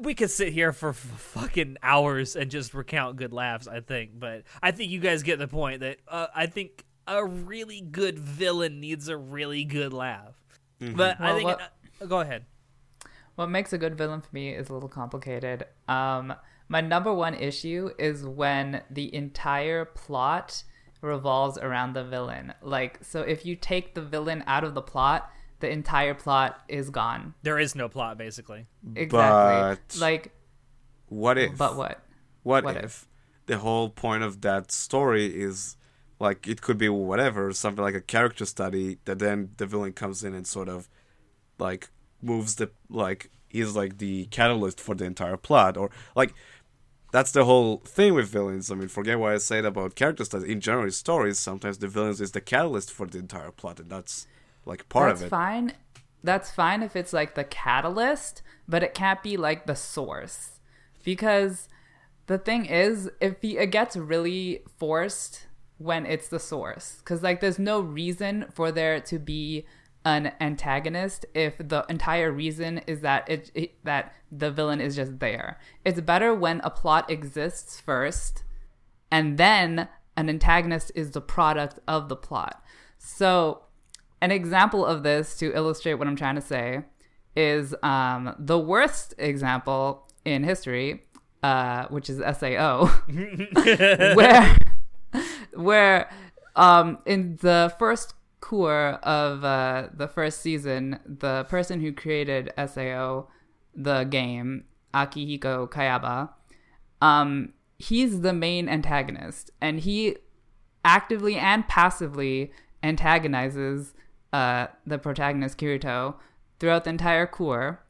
we 0.00 0.14
could 0.14 0.30
sit 0.30 0.52
here 0.52 0.72
for 0.72 0.90
f- 0.90 0.96
fucking 0.96 1.76
hours 1.82 2.34
and 2.36 2.50
just 2.50 2.74
recount 2.74 3.16
good 3.16 3.32
laughs. 3.32 3.68
I 3.68 3.80
think, 3.80 4.10
but 4.18 4.42
I 4.62 4.72
think 4.72 4.90
you 4.90 4.98
guys 5.00 5.22
get 5.22 5.38
the 5.38 5.46
point 5.48 5.80
that 5.80 5.98
uh, 6.08 6.26
I 6.34 6.46
think 6.46 6.84
a 7.06 7.24
really 7.24 7.80
good 7.80 8.18
villain 8.18 8.80
needs 8.80 9.08
a 9.08 9.16
really 9.16 9.64
good 9.64 9.92
laugh. 9.92 10.34
But 10.80 11.20
I 11.20 11.32
think. 11.34 11.44
what- 11.44 11.60
uh, 12.00 12.06
go 12.06 12.20
ahead. 12.20 12.44
What 13.36 13.46
makes 13.48 13.72
a 13.72 13.78
good 13.78 13.96
villain 13.96 14.20
for 14.20 14.28
me 14.32 14.50
is 14.50 14.68
a 14.68 14.74
little 14.74 14.88
complicated. 14.88 15.64
Um, 15.88 16.34
my 16.68 16.80
number 16.80 17.12
one 17.14 17.34
issue 17.34 17.90
is 17.98 18.24
when 18.26 18.82
the 18.90 19.14
entire 19.14 19.84
plot 19.84 20.64
revolves 21.00 21.56
around 21.58 21.94
the 21.94 22.04
villain. 22.04 22.52
Like, 22.62 22.98
so 23.02 23.22
if 23.22 23.46
you 23.46 23.56
take 23.56 23.94
the 23.94 24.02
villain 24.02 24.44
out 24.46 24.64
of 24.64 24.74
the 24.74 24.82
plot, 24.82 25.30
the 25.60 25.70
entire 25.70 26.14
plot 26.14 26.60
is 26.68 26.90
gone. 26.90 27.34
There 27.42 27.58
is 27.58 27.74
no 27.74 27.88
plot, 27.88 28.18
basically. 28.18 28.66
Exactly. 28.94 29.10
But- 29.94 30.00
Like, 30.00 30.32
What 31.08 31.38
if? 31.38 31.56
but 31.56 31.76
what? 31.76 32.04
What, 32.42 32.64
What 32.64 32.76
if? 32.76 32.84
if? 32.84 33.08
the 33.46 33.58
whole 33.58 33.88
point 33.88 34.22
of 34.24 34.40
that 34.42 34.70
story 34.72 35.26
is 35.26 35.76
like 36.22 36.46
it 36.46 36.62
could 36.62 36.78
be 36.78 36.88
whatever, 36.88 37.52
something 37.52 37.82
like 37.82 37.96
a 37.96 38.00
character 38.00 38.46
study 38.46 38.98
that 39.06 39.18
then 39.18 39.50
the 39.56 39.66
villain 39.66 39.92
comes 39.92 40.22
in 40.22 40.34
and 40.34 40.46
sort 40.46 40.68
of 40.68 40.88
like 41.58 41.90
moves 42.22 42.54
the 42.54 42.70
like 42.88 43.28
he's 43.48 43.74
like 43.74 43.98
the 43.98 44.26
catalyst 44.26 44.80
for 44.80 44.94
the 44.94 45.04
entire 45.04 45.36
plot 45.36 45.76
or 45.76 45.90
like 46.14 46.32
that's 47.10 47.32
the 47.32 47.44
whole 47.44 47.78
thing 47.84 48.14
with 48.14 48.28
villains. 48.28 48.70
I 48.70 48.76
mean, 48.76 48.88
forget 48.88 49.18
what 49.18 49.32
I 49.32 49.38
said 49.38 49.64
about 49.64 49.96
character 49.96 50.24
studies. 50.24 50.48
In 50.48 50.60
general 50.60 50.90
stories, 50.92 51.40
sometimes 51.40 51.78
the 51.78 51.88
villains 51.88 52.20
is 52.20 52.30
the 52.30 52.40
catalyst 52.40 52.92
for 52.92 53.06
the 53.06 53.18
entire 53.18 53.50
plot, 53.50 53.80
and 53.80 53.90
that's 53.90 54.26
like 54.64 54.88
part 54.88 55.10
That's 55.10 55.20
of 55.22 55.26
it. 55.26 55.30
fine. 55.30 55.72
That's 56.24 56.52
fine 56.52 56.82
if 56.84 56.94
it's 56.94 57.12
like 57.12 57.34
the 57.34 57.44
catalyst, 57.44 58.42
but 58.68 58.84
it 58.84 58.94
can't 58.94 59.22
be 59.24 59.36
like 59.36 59.66
the 59.66 59.74
source. 59.74 60.60
Because 61.04 61.68
the 62.28 62.38
thing 62.38 62.64
is, 62.64 63.10
if 63.20 63.42
he, 63.42 63.58
it 63.58 63.72
gets 63.72 63.96
really 63.96 64.62
forced 64.78 65.48
when 65.82 66.06
it's 66.06 66.28
the 66.28 66.40
source, 66.40 66.96
because 66.98 67.22
like 67.22 67.40
there's 67.40 67.58
no 67.58 67.80
reason 67.80 68.46
for 68.52 68.72
there 68.72 69.00
to 69.00 69.18
be 69.18 69.66
an 70.04 70.32
antagonist 70.40 71.24
if 71.32 71.56
the 71.58 71.84
entire 71.88 72.32
reason 72.32 72.78
is 72.86 73.00
that 73.00 73.28
it, 73.30 73.50
it 73.54 73.84
that 73.84 74.12
the 74.30 74.50
villain 74.50 74.80
is 74.80 74.96
just 74.96 75.18
there. 75.20 75.58
It's 75.84 76.00
better 76.00 76.34
when 76.34 76.60
a 76.64 76.70
plot 76.70 77.10
exists 77.10 77.80
first 77.80 78.42
and 79.10 79.36
then 79.38 79.88
an 80.16 80.28
antagonist 80.28 80.90
is 80.94 81.12
the 81.12 81.20
product 81.20 81.78
of 81.86 82.08
the 82.08 82.16
plot. 82.16 82.62
So, 82.98 83.62
an 84.20 84.30
example 84.30 84.86
of 84.86 85.02
this 85.02 85.36
to 85.38 85.54
illustrate 85.54 85.94
what 85.94 86.08
I'm 86.08 86.16
trying 86.16 86.36
to 86.36 86.40
say 86.40 86.84
is 87.36 87.74
um, 87.82 88.34
the 88.38 88.58
worst 88.58 89.14
example 89.18 90.08
in 90.24 90.44
history, 90.44 91.02
uh, 91.42 91.86
which 91.88 92.08
is 92.08 92.18
SAO, 92.18 92.86
where 94.14 94.56
where 95.54 96.10
um, 96.56 96.98
in 97.06 97.36
the 97.40 97.74
first 97.78 98.14
core 98.40 98.98
of 99.02 99.44
uh, 99.44 99.88
the 99.94 100.08
first 100.08 100.40
season, 100.40 100.98
the 101.06 101.44
person 101.44 101.80
who 101.80 101.92
created 101.92 102.52
SAO, 102.66 103.28
the 103.74 104.04
game, 104.04 104.64
Akihiko 104.92 105.70
Kayaba, 105.70 106.30
um, 107.00 107.54
he's 107.78 108.20
the 108.20 108.32
main 108.32 108.68
antagonist, 108.68 109.50
and 109.60 109.80
he 109.80 110.16
actively 110.84 111.36
and 111.36 111.66
passively 111.68 112.52
antagonizes 112.82 113.94
uh, 114.32 114.66
the 114.86 114.98
protagonist 114.98 115.58
Kirito 115.58 116.16
throughout 116.58 116.84
the 116.84 116.90
entire 116.90 117.26
core, 117.26 117.84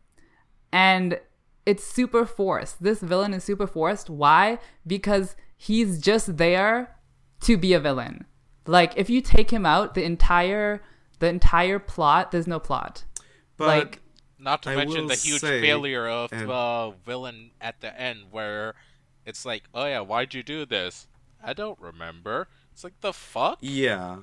and 0.73 1.21
it's 1.67 1.85
super 1.85 2.27
forced. 2.27 2.83
This 2.83 3.01
villain 3.01 3.35
is 3.35 3.45
super 3.45 3.67
forced. 3.67 4.11
Why? 4.11 4.59
Because 4.87 5.37
he's 5.57 6.01
just 6.01 6.37
there 6.37 6.97
to 7.43 7.57
be 7.57 7.73
a 7.75 7.81
villain. 7.81 8.27
Like 8.67 8.93
if 8.97 9.11
you 9.11 9.21
take 9.21 9.51
him 9.51 9.67
out, 9.67 9.95
the 9.95 10.05
entire 10.05 10.83
the 11.19 11.29
entire 11.29 11.79
plot, 11.79 12.31
there's 12.33 12.47
no 12.47 12.59
plot. 12.59 13.05
But 13.57 13.67
like 13.69 14.01
Not 14.39 14.63
to 14.65 14.71
I 14.71 14.77
mention 14.77 15.07
the 15.07 15.15
huge 15.15 15.41
say, 15.41 15.61
failure 15.61 16.09
of 16.09 16.33
and- 16.33 16.49
the 16.49 16.95
villain 17.05 17.51
at 17.61 17.81
the 17.81 17.99
end, 18.01 18.27
where 18.31 18.75
it's 19.25 19.45
like, 19.45 19.65
"Oh 19.75 19.87
yeah, 19.87 20.01
why'd 20.01 20.35
you 20.35 20.43
do 20.43 20.65
this?" 20.67 21.07
I 21.45 21.53
don't 21.53 21.79
remember. 21.81 22.49
It's 22.73 22.83
like 22.85 23.01
the 23.01 23.13
fuck. 23.13 23.59
yeah, 23.61 24.19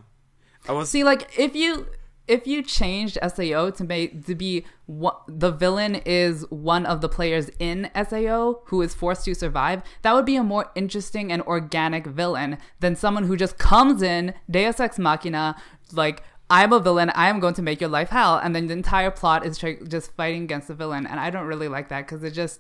I 0.68 0.72
was 0.74 0.90
See, 0.90 1.04
like 1.04 1.38
if 1.38 1.56
you 1.56 1.88
if 2.30 2.48
you 2.48 2.62
changed 2.64 3.18
Sao 3.22 3.70
to 3.72 3.84
make 3.84 4.26
to 4.28 4.36
be 4.36 4.66
what 4.86 5.22
the 5.28 5.52
villain 5.52 5.96
is 5.96 6.46
one 6.50 6.86
of 6.86 7.02
the 7.02 7.10
players 7.10 7.50
in 7.60 7.90
Sao 7.96 8.62
who 8.68 8.82
is 8.82 8.94
forced 8.94 9.26
to 9.26 9.34
survive, 9.34 9.82
that 10.04 10.14
would 10.14 10.26
be 10.26 10.36
a 10.38 10.44
more 10.44 10.72
interesting 10.76 11.32
and 11.32 11.42
organic 11.42 12.06
villain 12.06 12.58
than 12.80 12.96
someone 12.96 13.26
who 13.26 13.36
just 13.36 13.58
comes 13.58 14.02
in 14.02 14.34
Deus 14.50 14.80
Ex 14.80 14.98
Machina 14.98 15.56
like. 15.92 16.24
I'm 16.52 16.74
a 16.74 16.80
villain. 16.80 17.12
I 17.12 17.30
am 17.30 17.40
going 17.40 17.54
to 17.54 17.62
make 17.62 17.80
your 17.80 17.92
life 17.92 18.10
hell, 18.10 18.40
and 18.44 18.56
then 18.56 18.66
the 18.66 18.74
entire 18.74 19.12
plot 19.12 19.46
is 19.46 19.60
tra- 19.60 19.86
just 19.88 20.12
fighting 20.16 20.42
against 20.46 20.68
the 20.68 20.74
villain, 20.74 21.06
and 21.06 21.20
I 21.20 21.30
don't 21.30 21.46
really 21.46 21.68
like 21.68 21.90
that 21.90 22.08
because 22.08 22.24
it 22.24 22.32
just, 22.32 22.60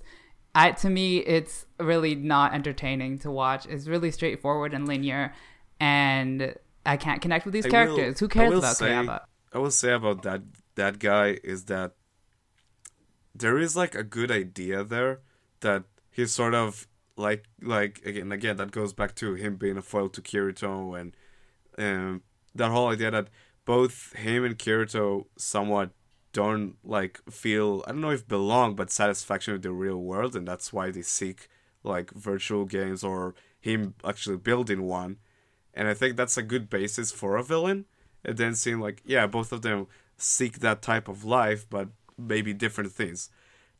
I 0.53 0.73
to 0.73 0.91
me, 0.91 1.17
it's 1.17 1.65
really 1.79 2.13
not 2.13 2.53
entertaining 2.53 3.17
to 3.19 3.31
watch. 3.31 3.65
It's 3.65 3.87
really 3.87 4.11
straightforward 4.11 4.75
and 4.75 4.87
linear, 4.87 5.33
and 5.79 6.53
I 6.85 6.97
can't 6.97 7.19
connect 7.19 7.45
with 7.45 7.53
these 7.55 7.65
I 7.65 7.69
will- 7.69 7.95
characters. 7.95 8.19
Who 8.19 8.27
cares 8.27 8.53
about 8.55 8.77
say- 8.77 8.89
Kayaba? 8.89 9.21
I 9.51 9.57
will 9.57 9.71
say 9.71 9.93
about 9.93 10.23
that 10.23 10.41
that 10.75 10.99
guy 10.99 11.39
is 11.43 11.65
that 11.65 11.93
there 13.33 13.57
is 13.57 13.75
like 13.75 13.95
a 13.95 14.03
good 14.03 14.31
idea 14.31 14.83
there 14.83 15.21
that 15.61 15.83
he's 16.11 16.31
sort 16.31 16.53
of 16.53 16.87
like 17.15 17.45
like 17.61 18.01
again 18.05 18.31
again 18.31 18.57
that 18.57 18.71
goes 18.71 18.93
back 18.93 19.15
to 19.15 19.33
him 19.35 19.55
being 19.55 19.77
a 19.77 19.81
foil 19.81 20.09
to 20.09 20.21
Kirito 20.21 20.99
and 20.99 21.15
um 21.77 22.21
that 22.55 22.71
whole 22.71 22.89
idea 22.89 23.11
that 23.11 23.29
both 23.65 24.13
him 24.13 24.43
and 24.43 24.57
Kirito 24.57 25.25
somewhat 25.37 25.91
don't 26.31 26.75
like 26.83 27.19
feel 27.29 27.83
I 27.87 27.91
don't 27.91 28.01
know 28.01 28.11
if 28.11 28.27
belong 28.27 28.75
but 28.75 28.91
satisfaction 28.91 29.53
with 29.53 29.63
the 29.63 29.71
real 29.71 29.97
world 29.97 30.35
and 30.35 30.47
that's 30.47 30.71
why 30.71 30.91
they 30.91 31.01
seek 31.01 31.47
like 31.83 32.11
virtual 32.11 32.65
games 32.65 33.03
or 33.03 33.35
him 33.59 33.95
actually 34.05 34.37
building 34.37 34.83
one 34.83 35.17
and 35.73 35.87
I 35.87 35.93
think 35.93 36.15
that's 36.15 36.37
a 36.37 36.43
good 36.43 36.69
basis 36.69 37.11
for 37.11 37.37
a 37.37 37.43
villain. 37.43 37.85
And 38.23 38.37
then 38.37 38.55
seeing 38.55 38.79
like, 38.79 39.01
yeah, 39.05 39.27
both 39.27 39.51
of 39.51 39.61
them 39.61 39.87
seek 40.17 40.59
that 40.59 40.81
type 40.81 41.07
of 41.07 41.23
life, 41.23 41.65
but 41.69 41.89
maybe 42.17 42.53
different 42.53 42.91
things. 42.91 43.29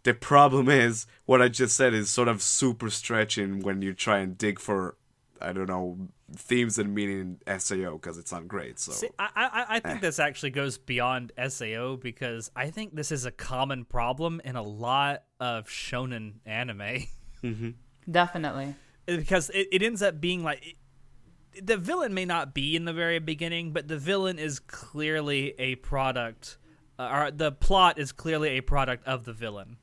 The 0.04 0.14
problem 0.14 0.70
is 0.70 1.06
what 1.26 1.42
I 1.42 1.50
just 1.50 1.76
said 1.76 1.94
is 1.94 2.10
sort 2.10 2.28
of 2.28 2.42
super 2.42 2.90
stretching 2.90 3.60
when 3.62 3.82
you 3.82 3.94
try 3.94 4.20
and 4.20 4.38
dig 4.38 4.60
for, 4.60 4.96
I 5.42 5.52
don't 5.52 5.68
know, 5.68 6.10
themes 6.36 6.78
and 6.78 6.94
meaning 6.94 7.40
in 7.46 7.60
Sao 7.60 7.94
because 7.94 8.18
it's 8.18 8.32
not 8.32 8.48
great. 8.48 8.80
So 8.80 8.92
See, 8.92 9.10
I, 9.18 9.30
I, 9.36 9.66
I 9.76 9.80
think 9.80 9.98
eh. 9.98 10.02
this 10.02 10.20
actually 10.20 10.52
goes 10.52 10.78
beyond 10.78 11.32
Sao 11.50 11.96
because 11.96 12.52
I 12.56 12.70
think 12.70 12.96
this 12.96 13.12
is 13.12 13.26
a 13.26 13.32
common 13.32 13.86
problem 13.86 14.42
in 14.46 14.56
a 14.56 14.64
lot 14.64 15.24
of 15.40 15.68
shonen 15.68 16.36
anime. 16.46 17.08
Mm-hmm. 17.44 17.70
Definitely. 18.10 18.76
because 19.06 19.50
it, 19.52 19.68
it 19.72 19.84
ends 19.84 20.02
up 20.02 20.20
being 20.20 20.44
like 20.44 20.66
it, 20.66 20.76
the 21.62 21.78
villain 21.78 22.14
may 22.14 22.26
not 22.26 22.54
be 22.54 22.76
in 22.76 22.86
the 22.86 22.94
very 22.94 23.20
beginning, 23.20 23.72
but 23.72 23.88
the 23.88 23.98
villain 23.98 24.40
is 24.40 24.60
clearly 24.60 25.54
a 25.60 25.76
product, 25.76 26.58
uh, 26.98 27.10
or 27.12 27.32
the 27.32 27.52
plot 27.52 28.00
is 28.00 28.12
clearly 28.12 28.58
a 28.58 28.62
product 28.62 29.08
of 29.08 29.26
the 29.26 29.34
villain, 29.34 29.78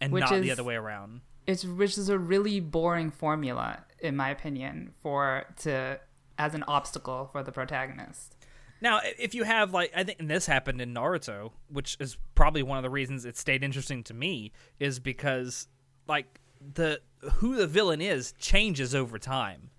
and 0.00 0.12
Which 0.12 0.22
not 0.22 0.40
the 0.40 0.50
other 0.50 0.64
way 0.64 0.74
around. 0.74 1.20
It's 1.46 1.64
which 1.64 1.98
is 1.98 2.08
a 2.08 2.18
really 2.18 2.60
boring 2.60 3.10
formula, 3.10 3.84
in 4.00 4.16
my 4.16 4.30
opinion, 4.30 4.92
for 5.02 5.44
to 5.60 6.00
as 6.38 6.54
an 6.54 6.64
obstacle 6.64 7.28
for 7.30 7.42
the 7.42 7.52
protagonist. 7.52 8.36
Now, 8.80 9.00
if 9.18 9.34
you 9.34 9.44
have 9.44 9.72
like, 9.72 9.92
I 9.94 10.04
think 10.04 10.20
and 10.20 10.30
this 10.30 10.46
happened 10.46 10.80
in 10.80 10.92
Naruto, 10.92 11.52
which 11.68 11.96
is 12.00 12.18
probably 12.34 12.62
one 12.62 12.76
of 12.76 12.82
the 12.82 12.90
reasons 12.90 13.24
it 13.24 13.36
stayed 13.36 13.62
interesting 13.62 14.02
to 14.04 14.14
me, 14.14 14.52
is 14.78 14.98
because 14.98 15.68
like 16.06 16.40
the 16.74 17.00
who 17.34 17.56
the 17.56 17.66
villain 17.66 18.00
is 18.00 18.32
changes 18.38 18.94
over 18.94 19.18
time. 19.18 19.70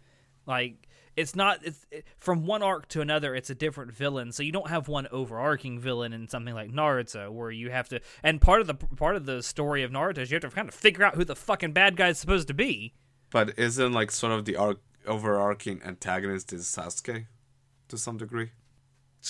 Like 0.48 0.85
it's 1.18 1.36
not 1.36 1.60
it's 1.64 1.86
it, 1.92 2.06
from 2.18 2.46
one 2.46 2.62
arc 2.62 2.88
to 2.90 3.02
another, 3.02 3.34
it's 3.36 3.50
a 3.50 3.56
different 3.56 3.92
villain. 3.94 4.32
So 4.32 4.44
you 4.44 4.52
don't 4.52 4.70
have 4.70 4.88
one 4.88 5.08
overarching 5.12 5.80
villain 5.80 6.14
in 6.14 6.28
something 6.28 6.54
like 6.54 6.72
Naruto, 6.72 7.32
where 7.32 7.52
you 7.52 7.72
have 7.72 7.88
to. 7.90 8.00
And 8.24 8.42
part 8.42 8.62
of 8.62 8.68
the 8.68 8.76
part 8.76 9.16
of 9.16 9.26
the 9.26 9.42
story 9.44 9.84
of 9.84 9.92
Naruto 9.92 10.20
is 10.20 10.32
you 10.32 10.36
have 10.36 10.50
to 10.50 10.50
kind 10.50 10.68
of 10.70 10.76
figure 10.76 11.04
out 11.04 11.16
who 11.16 11.24
the 11.24 11.36
fucking 11.36 11.74
bad 11.74 11.96
guy 11.96 12.10
is 12.10 12.20
supposed 12.20 12.48
to 12.50 12.54
be. 12.54 12.94
but 13.32 13.58
isn't 13.58 13.94
like 13.94 14.12
sort 14.12 14.34
of 14.34 14.46
the 14.46 14.56
arc 14.56 14.80
overarching 15.08 15.82
antagonist 15.84 16.52
is 16.52 16.66
Sasuke 16.66 17.28
to 17.88 17.98
some 17.98 18.18
degree? 18.18 18.52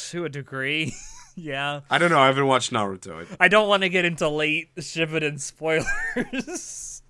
To 0.09 0.25
a 0.25 0.29
degree, 0.29 0.93
yeah. 1.35 1.81
I 1.89 1.97
don't 1.97 2.09
know. 2.09 2.19
I 2.19 2.25
haven't 2.27 2.47
watched 2.47 2.71
Naruto. 2.73 3.21
It, 3.21 3.27
I 3.39 3.47
don't 3.47 3.69
want 3.69 3.83
to 3.83 3.89
get 3.89 4.03
into 4.05 4.27
late 4.27 4.73
Shippuden 4.75 5.39
spoilers. 5.39 7.01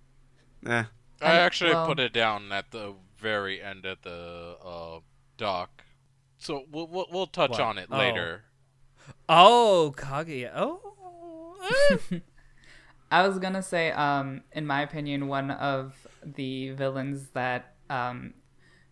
eh. 0.66 0.84
I 1.22 1.32
actually 1.36 1.72
well- 1.74 1.86
put 1.86 2.00
it 2.00 2.12
down 2.12 2.50
at 2.52 2.70
the 2.70 2.94
very 3.20 3.62
end 3.62 3.84
at 3.86 4.02
the 4.02 4.56
uh, 4.64 4.98
doc, 5.36 5.82
so 6.38 6.64
we'll 6.70 6.86
we'll, 6.88 7.06
we'll 7.12 7.26
touch 7.26 7.50
What? 7.50 7.60
on 7.60 7.78
it 7.78 7.88
Oh. 7.90 7.98
later. 7.98 8.44
Oh, 9.28 9.94
Kaguya. 9.96 10.50
Oh. 10.54 11.56
I 13.12 13.26
was 13.26 13.38
gonna 13.38 13.62
say, 13.62 13.90
um, 13.92 14.42
in 14.52 14.66
my 14.66 14.82
opinion, 14.82 15.26
one 15.28 15.50
of 15.50 16.06
the 16.24 16.70
villains 16.70 17.28
that 17.34 17.74
um, 17.88 18.34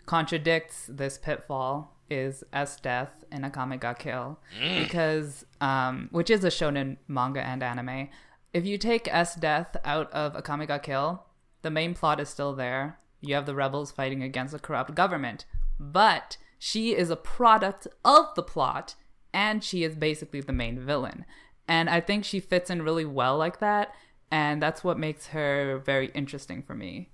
contradicts 0.07 0.87
this 0.93 1.19
pitfall 1.19 1.95
is 2.11 2.43
Esdeath 2.53 3.11
in 3.31 3.43
Akame 3.43 3.79
ga 3.79 3.95
Kill, 3.95 4.39
because 4.79 5.45
um, 5.61 6.09
which 6.11 6.31
is 6.31 6.43
a 6.43 6.49
shonen 6.49 6.97
manga 7.07 7.41
and 7.43 7.63
anime. 7.63 8.09
If 8.55 8.65
you 8.65 8.79
take 8.79 9.05
Esdeath 9.05 9.77
out 9.85 10.11
of 10.13 10.33
Akame 10.35 10.67
ga 10.67 10.79
Kill, 10.79 11.25
the 11.63 11.71
main 11.71 11.95
plot 11.95 12.19
is 12.19 12.29
still 12.29 12.55
there. 12.55 12.99
You 13.21 13.35
have 13.35 13.47
the 13.47 13.55
rebels 13.55 13.91
fighting 13.91 14.23
against 14.23 14.55
a 14.55 14.59
corrupt 14.59 14.95
government, 14.95 15.45
but 15.79 16.37
she 16.59 16.95
is 16.95 17.11
a 17.11 17.17
product 17.17 17.87
of 18.05 18.35
the 18.35 18.43
plot, 18.43 18.95
and 19.33 19.63
she 19.63 19.85
is 19.85 19.95
basically 19.95 20.41
the 20.41 20.53
main 20.53 20.79
villain. 20.79 21.25
And 21.67 21.91
I 21.91 22.01
think 22.01 22.25
she 22.25 22.41
fits 22.41 22.71
in 22.71 22.83
really 22.83 23.05
well 23.05 23.37
like 23.37 23.61
that, 23.61 23.95
and 24.31 24.63
that's 24.63 24.83
what 24.83 24.99
makes 24.99 25.29
her 25.29 25.79
very 25.85 26.09
interesting 26.15 26.63
for 26.63 26.75
me. 26.75 27.11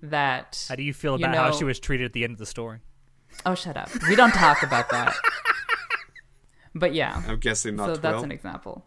That 0.00 0.64
How 0.68 0.76
do 0.76 0.82
you 0.84 0.94
feel 0.94 1.18
you 1.18 1.26
about 1.26 1.36
how 1.36 1.50
she 1.52 1.64
was 1.64 1.80
treated 1.80 2.04
at 2.04 2.12
the 2.12 2.22
end 2.22 2.32
of 2.32 2.38
the 2.38 2.46
story? 2.46 2.78
Oh, 3.44 3.54
shut 3.54 3.76
up. 3.76 3.90
We 4.08 4.14
don't 4.14 4.32
talk 4.32 4.62
about 4.62 4.90
that. 4.90 5.14
But 6.74 6.94
yeah, 6.94 7.22
I'm 7.26 7.38
guessing 7.38 7.76
not 7.76 7.86
so 7.86 7.96
that's 7.96 8.22
an 8.22 8.30
example. 8.32 8.84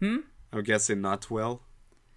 Hmm? 0.00 0.18
I'm 0.52 0.62
guessing 0.62 1.00
not 1.00 1.30
well. 1.30 1.62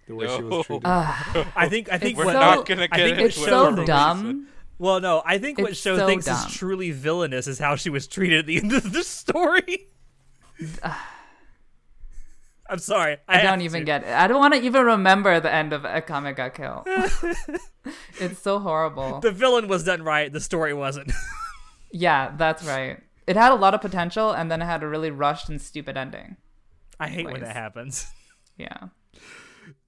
The 0.08 0.14
way 0.14 0.26
she 0.36 0.42
was 0.42 0.66
treated. 0.66 0.84
I 0.86 1.68
think 1.68 1.90
I 1.92 1.98
think 1.98 2.18
We're 2.18 2.24
what 2.26 2.32
so- 2.32 2.40
not 2.40 2.66
gonna 2.66 2.88
I 2.90 2.96
think 2.98 3.18
It's 3.18 3.36
show 3.36 3.74
so 3.76 3.84
dumb. 3.84 4.18
reason. 4.22 4.46
well, 4.78 5.00
no, 5.00 5.22
I 5.24 5.38
think 5.38 5.58
what 5.58 5.70
It's 5.70 5.80
show 5.80 5.96
so 5.96 6.06
thinks 6.06 6.26
dumb. 6.26 6.46
is 6.48 6.54
truly 6.54 6.90
villainous 6.90 7.46
is 7.46 7.58
how 7.58 7.76
she 7.76 7.88
was 7.90 8.06
treated 8.06 8.40
at 8.40 8.46
the 8.46 8.56
end 8.56 8.72
of 8.72 8.92
the 8.92 9.04
story. 9.04 9.88
I'm 12.68 12.78
sorry. 12.78 13.18
I, 13.28 13.40
I 13.40 13.42
don't 13.42 13.60
even 13.60 13.80
to. 13.80 13.84
get 13.84 14.02
it. 14.04 14.08
I 14.08 14.26
don't 14.28 14.38
want 14.38 14.54
to 14.54 14.60
even 14.62 14.84
remember 14.86 15.38
the 15.40 15.52
end 15.52 15.72
of 15.72 15.82
Akame 15.82 16.34
ga 16.34 16.48
Kill. 16.48 16.84
it's 18.18 18.40
so 18.40 18.58
horrible. 18.60 19.20
The 19.20 19.30
villain 19.32 19.68
was 19.68 19.84
done 19.84 20.02
right. 20.02 20.32
The 20.32 20.40
story 20.40 20.74
wasn't. 20.74 21.12
Yeah, 21.94 22.32
that's 22.38 22.64
right. 22.64 23.00
It 23.26 23.36
had 23.36 23.52
a 23.52 23.54
lot 23.54 23.74
of 23.74 23.82
potential, 23.82 24.32
and 24.32 24.50
then 24.50 24.62
it 24.62 24.64
had 24.64 24.82
a 24.82 24.88
really 24.88 25.10
rushed 25.10 25.50
and 25.50 25.60
stupid 25.60 25.98
ending. 25.98 26.38
I 26.98 27.08
hate 27.08 27.26
when 27.26 27.42
that 27.42 27.54
happens. 27.54 28.06
Yeah. 28.56 28.88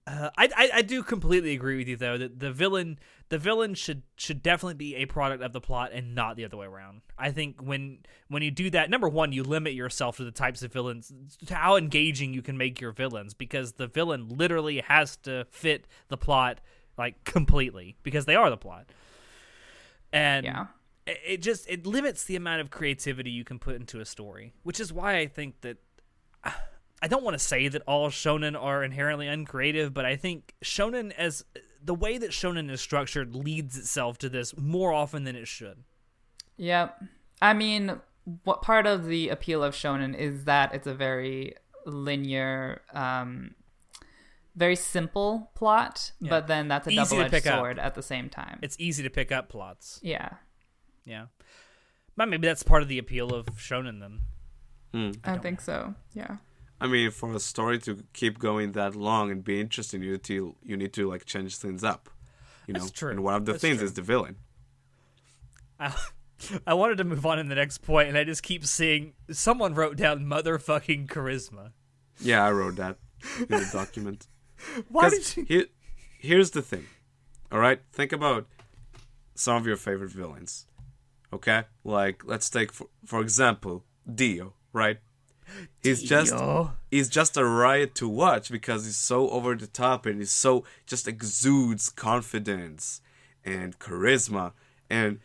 Uh, 0.07 0.29
I, 0.37 0.51
I 0.55 0.71
I 0.75 0.83
do 0.83 1.03
completely 1.03 1.55
agree 1.55 1.79
with 1.79 1.89
you 1.89 1.97
though 1.97 2.19
that 2.19 2.39
the 2.39 2.53
villain 2.53 2.99
the 3.31 3.39
villain 3.39 3.73
should 3.73 4.03
should 4.17 4.43
definitely 4.43 4.75
be 4.75 4.97
a 4.97 5.07
product 5.07 5.43
of 5.43 5.55
the 5.55 5.63
plot 5.63 5.93
and 5.95 6.15
not 6.15 6.37
the 6.37 6.45
other 6.45 6.59
way 6.59 6.67
around. 6.67 7.01
I 7.19 7.31
think 7.31 7.63
when 7.63 8.01
when 8.29 8.43
you 8.43 8.51
do 8.51 8.69
that, 8.71 8.91
number 8.91 9.09
one, 9.09 9.33
you 9.33 9.43
limit 9.43 9.73
yourself 9.73 10.19
to 10.19 10.25
the 10.25 10.31
types 10.31 10.63
of 10.63 10.71
villains, 10.75 11.11
to 11.47 11.55
how 11.55 11.77
engaging 11.77 12.35
you 12.35 12.43
can 12.43 12.59
make 12.59 12.83
your 12.83 12.93
villains, 12.93 13.33
because 13.33 13.73
the 13.73 13.87
villain 13.87 14.29
literally 14.29 14.81
has 14.81 15.17
to 15.19 15.47
fit 15.51 15.87
the 16.09 16.19
plot 16.19 16.61
like 16.99 17.25
completely 17.25 17.97
because 18.03 18.27
they 18.27 18.35
are 18.35 18.51
the 18.51 18.59
plot. 18.59 18.87
And 20.13 20.45
Yeah. 20.45 20.67
it 21.07 21.19
it 21.27 21.37
just 21.39 21.67
it 21.67 21.87
limits 21.87 22.25
the 22.25 22.37
amount 22.37 22.61
of 22.61 22.69
creativity 22.71 23.31
you 23.31 23.43
can 23.45 23.59
put 23.59 23.77
into 23.77 24.01
a 24.01 24.05
story, 24.05 24.53
which 24.65 24.81
is 24.81 24.93
why 24.93 25.17
I 25.17 25.27
think 25.29 25.63
that 25.63 25.79
I 27.03 27.09
don't 27.09 27.23
want 27.25 27.35
to 27.35 27.39
say 27.39 27.69
that 27.69 27.83
all 27.87 28.09
shonen 28.11 28.61
are 28.61 28.83
inherently 28.83 29.27
uncreative, 29.29 29.93
but 29.93 30.05
I 30.07 30.17
think 30.17 30.55
shonen 30.65 31.13
as 31.13 31.45
the 31.83 31.95
way 31.95 32.17
that 32.19 32.31
shonen 32.31 32.71
is 32.71 32.81
structured 32.81 33.35
leads 33.37 33.77
itself 33.77 34.17
to 34.19 34.29
this 34.31 34.57
more 34.57 34.93
often 34.93 35.25
than 35.25 35.37
it 35.37 35.47
should. 35.47 35.85
Yep. 36.57 37.03
I 37.43 37.53
mean, 37.53 38.01
what 38.45 38.63
part 38.63 38.87
of 38.87 39.05
the 39.07 39.29
appeal 39.29 39.63
of 39.63 39.75
shonen 39.75 40.17
is 40.17 40.45
that 40.45 40.75
it's 40.75 40.87
a 40.87 40.95
very 40.95 41.55
linear, 41.85 42.81
um, 42.95 43.55
very 44.57 44.77
simple 44.77 45.51
plot, 45.55 46.13
Yeah. 46.21 46.31
but 46.31 46.47
then 46.47 46.69
that's 46.69 46.87
a 46.87 46.91
Easy 46.91 46.97
double-edged 47.03 47.31
pick 47.33 47.47
up. 47.47 47.59
sword 47.59 47.79
at 47.79 47.95
the 47.97 48.03
same 48.03 48.31
time. 48.31 48.61
It's 48.63 48.77
easy 48.79 49.03
to 49.03 49.11
pick 49.11 49.31
up 49.33 49.49
plots. 49.51 50.01
yeah. 50.03 50.31
Yeah. 51.05 51.27
But 52.17 52.29
maybe 52.31 52.47
that's 52.47 52.63
part 52.63 52.81
of 52.83 52.89
the 52.89 52.97
appeal 52.99 53.35
of 53.35 53.45
shonen 53.57 54.01
then. 54.01 54.21
Mm. 54.95 55.19
I 55.25 55.37
think 55.37 55.61
so. 55.61 55.95
Yeah. 56.15 56.37
I 56.81 56.87
mean, 56.87 57.11
for 57.11 57.33
a 57.33 57.41
story 57.41 57.79
to 57.81 58.05
keep 58.13 58.39
going 58.39 58.73
that 58.73 58.95
long 58.95 59.31
and 59.31 59.43
be 59.45 59.61
interesting, 59.61 60.03
you 60.03 60.13
need 60.13 60.25
to 60.25 60.57
you 60.63 60.77
need 60.77 60.93
to 60.95 61.09
like 61.09 61.25
change 61.25 61.57
things 61.57 61.85
up. 61.85 62.11
You 62.67 62.75
know, 62.75 62.89
true. 62.89 63.11
and 63.11 63.23
one 63.23 63.35
of 63.35 63.45
the 63.45 63.53
That's 63.53 63.63
things 63.63 63.79
true. 63.79 63.87
is 63.87 63.95
the 63.95 64.03
villain. 64.03 64.37
I, 65.79 65.95
I 66.67 66.75
wanted 66.75 66.99
to 66.99 67.05
move 67.05 67.25
on 67.27 67.39
in 67.39 67.49
the 67.49 67.55
next 67.55 67.79
point, 67.79 68.09
and 68.09 68.19
I 68.19 68.25
just 68.25 68.43
keep 68.43 68.65
seeing 68.67 69.15
someone 69.31 69.75
wrote 69.75 69.97
down 69.97 70.25
motherfucking 70.25 71.09
charisma. 71.09 71.73
Yeah, 72.21 72.45
I 72.45 72.51
wrote 72.53 72.77
that 72.77 72.99
in 73.39 73.47
the 73.49 73.69
document. 73.73 74.27
Why 74.89 75.11
did 75.11 75.37
you? 75.37 75.45
here, 75.45 75.67
here's 76.19 76.53
the 76.53 76.63
thing. 76.63 76.87
All 77.53 77.59
right, 77.59 77.81
think 77.93 78.13
about 78.13 78.47
some 79.35 79.57
of 79.57 79.67
your 79.67 79.77
favorite 79.77 80.11
villains. 80.11 80.67
Okay, 81.33 81.65
like 81.83 82.23
let's 82.25 82.49
take 82.49 82.73
for, 82.73 82.89
for 83.05 83.21
example 83.21 83.85
Dio. 84.13 84.55
Right, 84.73 84.99
he's 85.83 86.03
just 86.03 86.33
Dio. 86.33 86.73
he's 86.91 87.09
just 87.09 87.37
a 87.37 87.45
riot 87.45 87.95
to 87.97 88.09
watch 88.09 88.51
because 88.51 88.85
he's 88.85 88.97
so 88.97 89.29
over 89.31 89.55
the 89.55 89.67
top 89.67 90.07
and 90.07 90.19
he's 90.19 90.31
so 90.31 90.65
just 90.87 91.09
exudes 91.09 91.89
confidence 91.89 93.01
and 93.45 93.79
charisma. 93.79 94.53
And 94.89 95.21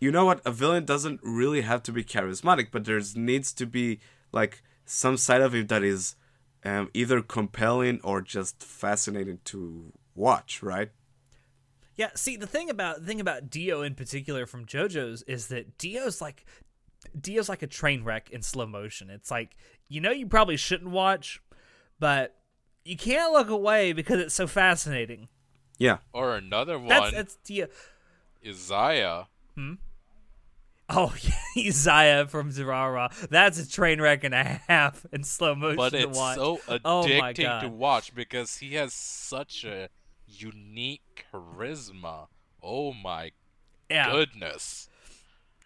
you 0.00 0.10
know 0.10 0.24
what? 0.24 0.40
A 0.44 0.52
villain 0.52 0.84
doesn't 0.84 1.20
really 1.22 1.62
have 1.62 1.82
to 1.84 1.92
be 1.92 2.04
charismatic 2.04 2.68
but 2.70 2.84
there's 2.84 3.16
needs 3.16 3.52
to 3.54 3.66
be 3.66 4.00
like 4.32 4.62
some 4.84 5.16
side 5.16 5.40
of 5.40 5.54
him 5.54 5.66
that 5.68 5.82
is 5.82 6.16
um, 6.64 6.90
either 6.94 7.22
compelling 7.22 8.00
or 8.02 8.20
just 8.20 8.62
fascinating 8.62 9.38
to 9.44 9.92
watch 10.14 10.62
right? 10.62 10.90
Yeah, 11.94 12.08
see 12.14 12.36
the 12.36 12.46
thing 12.46 12.70
about 12.70 13.00
the 13.00 13.06
thing 13.06 13.20
about 13.20 13.50
Dio 13.50 13.82
in 13.82 13.94
particular 13.94 14.46
from 14.46 14.64
JoJo's 14.64 15.22
is 15.22 15.48
that 15.48 15.76
Dio's 15.76 16.20
like 16.20 16.44
Dio's 17.18 17.48
like 17.48 17.62
a 17.62 17.66
train 17.66 18.04
wreck 18.04 18.30
in 18.30 18.42
slow 18.42 18.66
motion. 18.66 19.10
It's 19.10 19.30
like 19.30 19.56
you 19.88 20.00
know 20.00 20.10
you 20.10 20.26
probably 20.26 20.56
shouldn't 20.56 20.90
watch, 20.90 21.40
but 21.98 22.34
you 22.84 22.96
can't 22.96 23.32
look 23.32 23.48
away 23.48 23.92
because 23.92 24.20
it's 24.20 24.34
so 24.34 24.46
fascinating. 24.46 25.28
yeah 25.78 25.98
Or 26.12 26.34
another 26.36 26.78
one 26.78 26.88
that's 27.12 27.36
Dio. 27.44 27.66
is 28.42 28.56
Zaya. 28.56 29.24
Oh, 30.88 31.14
yeah, 31.22 31.32
Izaya 31.70 32.28
from 32.28 32.50
Durarara. 32.50 33.10
That's 33.28 33.58
a 33.58 33.70
train 33.70 34.00
wreck 34.00 34.24
and 34.24 34.34
a 34.34 34.44
half 34.68 35.06
in 35.12 35.24
slow 35.24 35.54
motion 35.54 35.76
but 35.76 35.90
to 35.90 35.98
it's 36.08 36.18
watch. 36.18 36.36
so 36.36 36.60
Oh 36.84 37.06
my 37.08 37.32
addicting 37.32 37.60
to 37.62 37.68
watch 37.68 38.14
because 38.14 38.58
he 38.58 38.74
has 38.74 38.92
such 38.92 39.64
a 39.64 39.88
unique 40.26 41.24
charisma. 41.32 42.26
Oh 42.62 42.92
my 42.92 43.30
yeah, 43.90 44.10
goodness. 44.10 44.88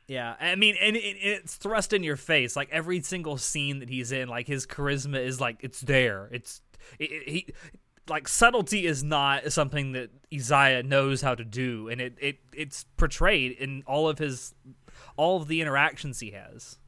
Yeah. 0.08 0.36
I 0.40 0.54
mean, 0.54 0.76
and 0.80 0.96
it, 0.96 1.00
it's 1.00 1.56
thrust 1.56 1.92
in 1.92 2.02
your 2.04 2.16
face. 2.16 2.54
Like 2.56 2.68
every 2.70 3.02
single 3.02 3.38
scene 3.38 3.80
that 3.80 3.88
he's 3.88 4.12
in, 4.12 4.28
like 4.28 4.46
his 4.46 4.66
charisma 4.66 5.24
is 5.24 5.40
like 5.40 5.58
it's 5.60 5.80
there. 5.80 6.28
It's 6.32 6.60
it, 6.98 7.10
it- 7.10 7.28
he 7.28 7.46
like 8.08 8.28
subtlety 8.28 8.86
is 8.86 9.02
not 9.02 9.50
something 9.52 9.90
that 9.92 10.10
Izaya 10.30 10.84
knows 10.84 11.22
how 11.22 11.34
to 11.34 11.44
do, 11.44 11.88
and 11.88 12.00
it, 12.00 12.14
it 12.20 12.36
it's 12.54 12.84
portrayed 12.96 13.52
in 13.58 13.82
all 13.84 14.08
of 14.08 14.18
his 14.18 14.54
all 15.16 15.42
of 15.42 15.48
the 15.48 15.60
interactions 15.60 16.20
he 16.20 16.30
has. 16.30 16.78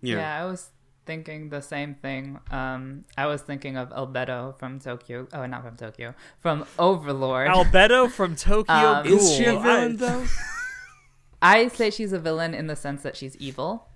yeah, 0.00 0.16
Yeah, 0.16 0.42
I 0.42 0.50
was 0.50 0.70
thinking 1.06 1.50
the 1.50 1.60
same 1.60 1.94
thing. 1.94 2.40
Um, 2.50 3.04
I 3.16 3.26
was 3.26 3.42
thinking 3.42 3.76
of 3.76 3.90
Albedo 3.90 4.58
from 4.58 4.80
Tokyo. 4.80 5.28
Oh, 5.32 5.46
not 5.46 5.62
from 5.62 5.76
Tokyo, 5.76 6.12
from 6.40 6.64
Overlord. 6.76 7.48
Albedo 7.48 8.10
from 8.10 8.34
Tokyo 8.50 8.74
Um, 8.74 9.04
Ghoul. 9.06 9.14
is 9.18 9.36
she 9.36 9.44
a 9.44 9.52
villain 9.60 9.92
I- 9.92 9.96
though 9.96 10.24
I 11.42 11.68
say 11.68 11.90
she's 11.90 12.12
a 12.12 12.18
villain 12.18 12.54
in 12.54 12.66
the 12.68 12.76
sense 12.76 13.02
that 13.02 13.16
she's 13.16 13.36
evil. 13.36 13.88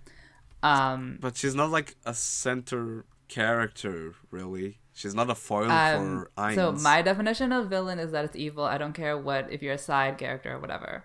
Um, 0.63 1.19
but 1.21 1.37
she's 1.37 1.55
not 1.55 1.71
like 1.71 1.95
a 2.05 2.15
center 2.15 3.05
character 3.29 4.15
really 4.31 4.79
she's 4.97 5.15
not 5.15 5.29
a 5.29 5.35
foil 5.35 5.71
um, 5.71 6.27
for 6.37 6.43
Ainz. 6.43 6.55
so 6.55 6.73
my 6.73 7.03
definition 7.03 7.53
of 7.53 7.69
villain 7.69 7.99
is 7.99 8.13
that 8.13 8.25
it's 8.25 8.37
evil. 8.37 8.65
I 8.65 8.79
don't 8.79 8.95
care 8.95 9.17
what 9.17 9.53
if 9.53 9.63
you're 9.63 9.75
a 9.75 9.79
side 9.79 10.19
character 10.19 10.55
or 10.55 10.59
whatever. 10.59 11.05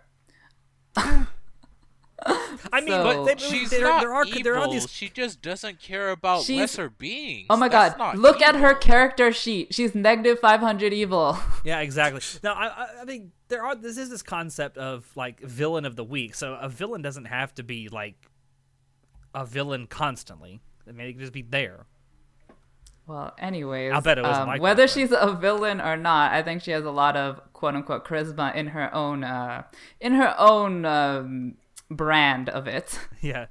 I 2.74 2.82
mean, 2.82 2.90
So- 2.90 3.04
but 3.04 3.26
they, 3.26 3.36
She's 3.44 3.70
there, 3.70 3.82
not 3.82 4.02
there 4.02 4.14
are 4.14 4.26
evil. 4.26 4.44
there 4.44 4.58
are 4.58 4.70
these 4.70 4.90
She 4.92 5.10
just 5.10 5.42
doesn't 5.42 5.80
care 5.80 6.10
about 6.12 6.44
She's- 6.44 6.60
lesser 6.60 6.90
beings. 6.90 7.48
Oh 7.50 7.58
my 7.58 7.68
That's 7.68 7.96
god, 7.96 7.98
not 8.00 8.18
look 8.18 8.42
at 8.42 8.56
her 8.56 8.74
character 8.74 9.32
sheet. 9.32 9.74
She's 9.74 9.94
negative 9.96 10.40
500 10.40 10.94
evil. 10.94 11.38
Yeah, 11.64 11.80
exactly. 11.82 12.22
Now, 12.44 12.54
I, 12.54 12.68
I, 12.68 12.88
I 13.02 13.06
think 13.06 13.30
there 13.48 13.64
are. 13.64 13.76
This 13.76 13.98
is 13.98 14.10
this 14.10 14.24
concept 14.24 14.78
of 14.80 15.06
like 15.16 15.40
villain 15.42 15.86
of 15.86 15.96
the 15.96 16.04
week. 16.04 16.34
So 16.34 16.56
a 16.56 16.68
villain 16.70 17.02
doesn't 17.04 17.26
have 17.26 17.54
to 17.56 17.64
be 17.64 17.88
like 17.88 18.16
a 19.36 19.46
villain 19.46 19.86
constantly. 19.88 20.60
I 20.88 20.92
mean, 20.92 21.08
it 21.08 21.12
can 21.14 21.20
just 21.22 21.34
be 21.34 21.44
there. 21.44 21.86
Well, 23.08 23.34
anyways, 23.40 23.92
I'll 23.94 24.02
bet 24.02 24.18
it 24.18 24.24
wasn't 24.24 24.44
um, 24.44 24.48
like 24.48 24.62
whether 24.62 24.84
that, 24.84 24.90
she's 24.90 25.12
a 25.12 25.34
villain 25.34 25.82
or 25.82 25.98
not, 25.98 26.32
I 26.32 26.42
think 26.44 26.62
she 26.62 26.72
has 26.72 26.86
a 26.86 26.92
lot 26.92 27.18
of 27.18 27.42
quote 27.54 27.76
unquote 27.76 28.06
charisma 28.06 28.56
in 28.56 28.68
her 28.68 28.94
own 28.94 29.24
uh, 29.24 29.64
in 30.00 30.14
her 30.14 30.34
own 30.38 30.86
um, 30.86 31.56
brand 31.96 32.50
of 32.50 32.68
it. 32.68 32.98
Yeah, 33.22 33.46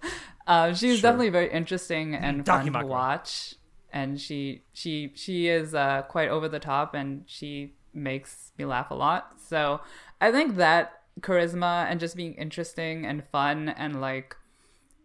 Uh, 0.47 0.75
she's 0.75 0.99
Sure. 0.99 1.03
definitely 1.11 1.31
very 1.31 1.51
interesting 1.53 2.15
and 2.17 2.45
fun 2.45 2.73
to 2.73 2.87
watch, 2.87 3.55
and 3.93 4.21
she 4.21 4.65
she 4.73 5.13
she 5.15 5.47
is 5.49 5.75
uh, 5.75 6.03
quite 6.09 6.29
over 6.29 6.49
the 6.49 6.59
top, 6.59 6.95
and 6.95 7.23
she 7.27 7.75
makes 7.95 8.53
me 8.59 8.65
laugh 8.65 8.91
a 8.91 8.95
lot. 8.95 9.35
So 9.41 9.81
I 10.21 10.33
think 10.33 10.57
that 10.57 11.03
charisma 11.21 11.87
and 11.89 12.01
just 12.01 12.17
being 12.17 12.35
interesting 12.35 13.05
and 13.07 13.23
fun 13.31 13.69
and 13.69 14.01
like 14.01 14.35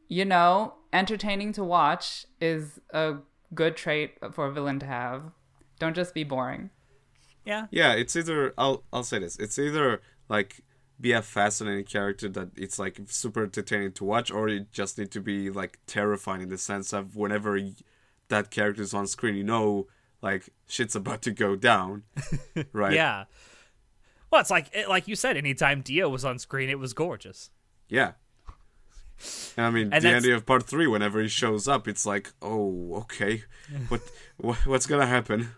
you 0.07 0.23
know 0.25 0.75
entertaining 0.93 1.51
to 1.53 1.63
watch 1.63 2.25
is 2.39 2.79
a 2.93 3.15
good 3.53 3.75
trait 3.75 4.17
for 4.33 4.45
a 4.47 4.51
villain 4.51 4.79
to 4.79 4.85
have. 4.85 5.31
Don't 5.77 5.95
just 5.95 6.13
be 6.13 6.23
boring. 6.23 6.69
yeah. 7.45 7.67
Yeah, 7.69 7.93
it's 7.93 8.15
either 8.15 8.53
I'll 8.57 8.83
I'll 8.93 9.03
say 9.03 9.19
this. 9.19 9.37
It's 9.37 9.59
either 9.59 10.01
like 10.29 10.61
be 10.99 11.11
a 11.11 11.21
fascinating 11.21 11.85
character 11.85 12.29
that 12.29 12.49
it's 12.55 12.79
like 12.79 12.99
super 13.07 13.43
entertaining 13.43 13.91
to 13.93 14.03
watch, 14.03 14.31
or 14.31 14.47
you 14.49 14.65
just 14.71 14.97
need 14.97 15.11
to 15.11 15.21
be 15.21 15.49
like 15.49 15.79
terrifying 15.87 16.41
in 16.41 16.49
the 16.49 16.57
sense 16.57 16.93
of 16.93 17.15
whenever 17.15 17.59
that 18.29 18.49
character 18.51 18.81
is 18.81 18.93
on 18.93 19.05
screen, 19.07 19.35
you 19.35 19.43
know, 19.43 19.87
like 20.21 20.49
shit's 20.67 20.95
about 20.95 21.21
to 21.23 21.31
go 21.31 21.55
down, 21.55 22.03
right? 22.73 22.93
Yeah. 22.93 23.25
Well, 24.31 24.41
it's 24.41 24.49
like 24.49 24.69
it, 24.73 24.89
like 24.89 25.07
you 25.07 25.15
said. 25.15 25.37
Anytime 25.37 25.81
Dio 25.81 26.09
was 26.09 26.25
on 26.25 26.39
screen, 26.39 26.69
it 26.69 26.79
was 26.79 26.93
gorgeous. 26.93 27.49
yeah. 27.89 28.13
And 29.55 29.65
I 29.65 29.69
mean, 29.69 29.83
And 29.83 29.93
the 29.93 29.99
that's- 29.99 30.15
ending 30.15 30.33
of 30.33 30.45
part 30.45 30.63
three, 30.63 30.87
whenever 30.87 31.21
he 31.21 31.29
shows 31.29 31.67
up, 31.69 31.87
it's 31.87 32.05
like, 32.05 32.33
oh, 32.41 32.95
okay, 33.03 33.43
what, 33.87 34.01
what 34.37 34.57
what's 34.65 34.85
gonna 34.87 35.05
happen? 35.05 35.49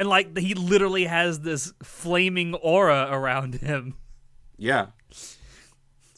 And 0.00 0.08
like 0.08 0.36
he 0.36 0.54
literally 0.54 1.04
has 1.04 1.40
this 1.40 1.72
flaming 1.82 2.54
aura 2.54 3.08
around 3.10 3.54
him. 3.56 3.94
Yeah, 4.58 4.86
it's 5.10 5.38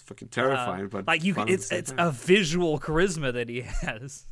fucking 0.04 0.28
terrifying, 0.28 0.84
Uh, 0.84 0.88
but 0.88 1.06
like 1.06 1.24
you, 1.24 1.34
it's 1.46 1.70
it's 1.72 1.90
time. 1.90 2.08
a 2.08 2.12
visual 2.12 2.78
charisma 2.78 3.32
that 3.32 3.48
he 3.48 3.60
has. 3.82 4.24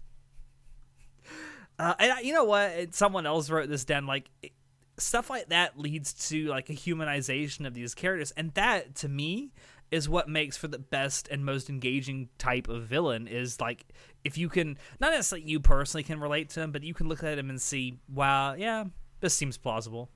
Uh, 1.79 1.95
and 1.99 2.13
I- 2.13 2.21
you 2.21 2.33
know 2.33 2.45
what? 2.45 2.95
Someone 2.95 3.27
else 3.27 3.51
wrote 3.51 3.69
this 3.69 3.85
down. 3.85 4.07
Like 4.07 4.31
it- 4.43 4.53
stuff 4.99 5.29
like 5.29 5.49
that 5.51 5.79
leads 5.79 6.13
to 6.31 6.47
like 6.47 6.71
a 6.71 6.73
humanization 6.73 7.67
of 7.67 7.75
these 7.75 7.95
characters, 7.95 8.31
and 8.33 8.53
that 8.55 8.95
to 8.97 9.09
me 9.09 9.53
is 9.91 10.09
what 10.09 10.29
makes 10.29 10.57
for 10.57 10.67
the 10.69 10.79
best 10.79 11.29
and 11.31 11.45
most 11.45 11.69
engaging 11.71 12.29
type 12.39 12.69
of 12.69 12.85
villain. 12.85 13.27
Is 13.29 13.61
like 13.61 13.85
if 14.25 14.39
you 14.39 14.49
can 14.49 14.79
not 15.01 15.13
necessarily 15.13 15.49
you 15.49 15.61
personally 15.61 16.03
can 16.05 16.19
relate 16.21 16.49
to 16.51 16.61
him, 16.63 16.73
but 16.73 16.83
you 16.83 16.95
can 16.95 17.09
look 17.09 17.23
at 17.23 17.39
him 17.39 17.51
and 17.51 17.61
see, 17.61 17.99
wow, 18.09 18.55
yeah, 18.55 18.85
this 19.21 19.35
seems 19.35 19.59
plausible. 19.59 20.11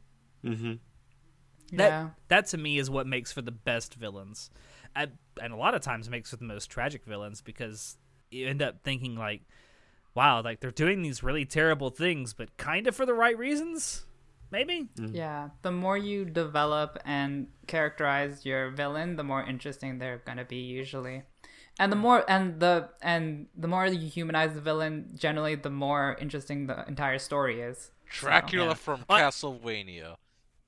Mm-hmm. 0.44 0.74
That 1.72 1.88
yeah. 1.88 2.08
that 2.28 2.46
to 2.46 2.58
me 2.58 2.78
is 2.78 2.90
what 2.90 3.06
makes 3.06 3.32
for 3.32 3.42
the 3.42 3.52
best 3.52 3.94
villains, 3.94 4.50
and, 4.94 5.12
and 5.40 5.52
a 5.52 5.56
lot 5.56 5.74
of 5.74 5.82
times 5.82 6.08
makes 6.10 6.30
for 6.30 6.36
the 6.36 6.44
most 6.44 6.70
tragic 6.70 7.04
villains 7.04 7.40
because 7.40 7.96
you 8.30 8.46
end 8.46 8.62
up 8.62 8.82
thinking 8.82 9.16
like, 9.16 9.42
wow, 10.14 10.42
like 10.42 10.60
they're 10.60 10.70
doing 10.70 11.02
these 11.02 11.22
really 11.22 11.44
terrible 11.44 11.90
things, 11.90 12.32
but 12.34 12.56
kind 12.56 12.86
of 12.86 12.96
for 12.96 13.06
the 13.06 13.14
right 13.14 13.36
reasons, 13.36 14.04
maybe. 14.50 14.88
Mm-hmm. 14.98 15.14
Yeah, 15.14 15.50
the 15.62 15.70
more 15.70 15.96
you 15.96 16.24
develop 16.24 16.98
and 17.04 17.48
characterize 17.66 18.44
your 18.44 18.70
villain, 18.70 19.16
the 19.16 19.24
more 19.24 19.42
interesting 19.42 19.98
they're 19.98 20.22
gonna 20.24 20.44
be 20.44 20.56
usually. 20.56 21.22
And 21.78 21.90
the 21.90 21.96
mm. 21.96 22.00
more 22.00 22.24
and 22.28 22.60
the 22.60 22.90
and 23.00 23.46
the 23.56 23.68
more 23.68 23.86
you 23.86 24.08
humanize 24.08 24.54
the 24.54 24.60
villain, 24.60 25.12
generally 25.16 25.54
the 25.54 25.70
more 25.70 26.16
interesting 26.20 26.66
the 26.66 26.86
entire 26.86 27.18
story 27.18 27.60
is. 27.62 27.90
Dracula 28.10 28.68
yeah. 28.68 28.74
from 28.74 29.00
What? 29.06 29.22
Castlevania. 29.22 30.16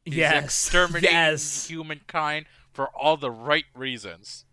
He's 0.05 0.17
yes, 0.17 0.45
exterminating 0.45 1.11
yes. 1.11 1.67
humankind 1.67 2.47
for 2.73 2.88
all 2.88 3.17
the 3.17 3.31
right 3.31 3.67
reasons. 3.75 4.45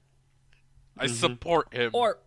I 0.97 1.07
support 1.07 1.73
him. 1.73 1.91
Or 1.93 2.19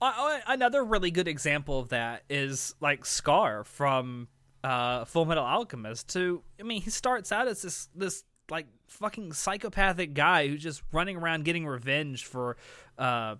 uh, 0.00 0.38
another 0.46 0.84
really 0.84 1.10
good 1.10 1.28
example 1.28 1.80
of 1.80 1.88
that 1.88 2.22
is 2.30 2.74
like 2.80 3.04
Scar 3.04 3.64
from 3.64 4.28
uh, 4.62 5.04
Full 5.04 5.24
Metal 5.24 5.44
Alchemist. 5.44 6.12
Who 6.14 6.42
I 6.58 6.62
mean, 6.62 6.82
he 6.82 6.90
starts 6.90 7.32
out 7.32 7.48
as 7.48 7.62
this 7.62 7.88
this 7.94 8.24
like 8.50 8.66
fucking 8.86 9.32
psychopathic 9.32 10.14
guy 10.14 10.48
who's 10.48 10.62
just 10.62 10.82
running 10.92 11.16
around 11.16 11.44
getting 11.44 11.66
revenge 11.66 12.24
for 12.24 12.56
uh, 12.96 13.36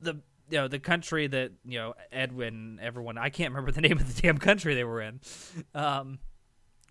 the 0.00 0.14
you 0.50 0.58
know 0.58 0.68
the 0.68 0.78
country 0.78 1.26
that 1.26 1.52
you 1.64 1.78
know 1.78 1.94
Edwin 2.10 2.78
everyone 2.82 3.18
I 3.18 3.30
can't 3.30 3.52
remember 3.52 3.72
the 3.72 3.80
name 3.86 3.98
of 3.98 4.14
the 4.14 4.22
damn 4.22 4.38
country 4.38 4.74
they 4.74 4.84
were 4.84 5.02
in, 5.02 5.20
um, 5.74 6.18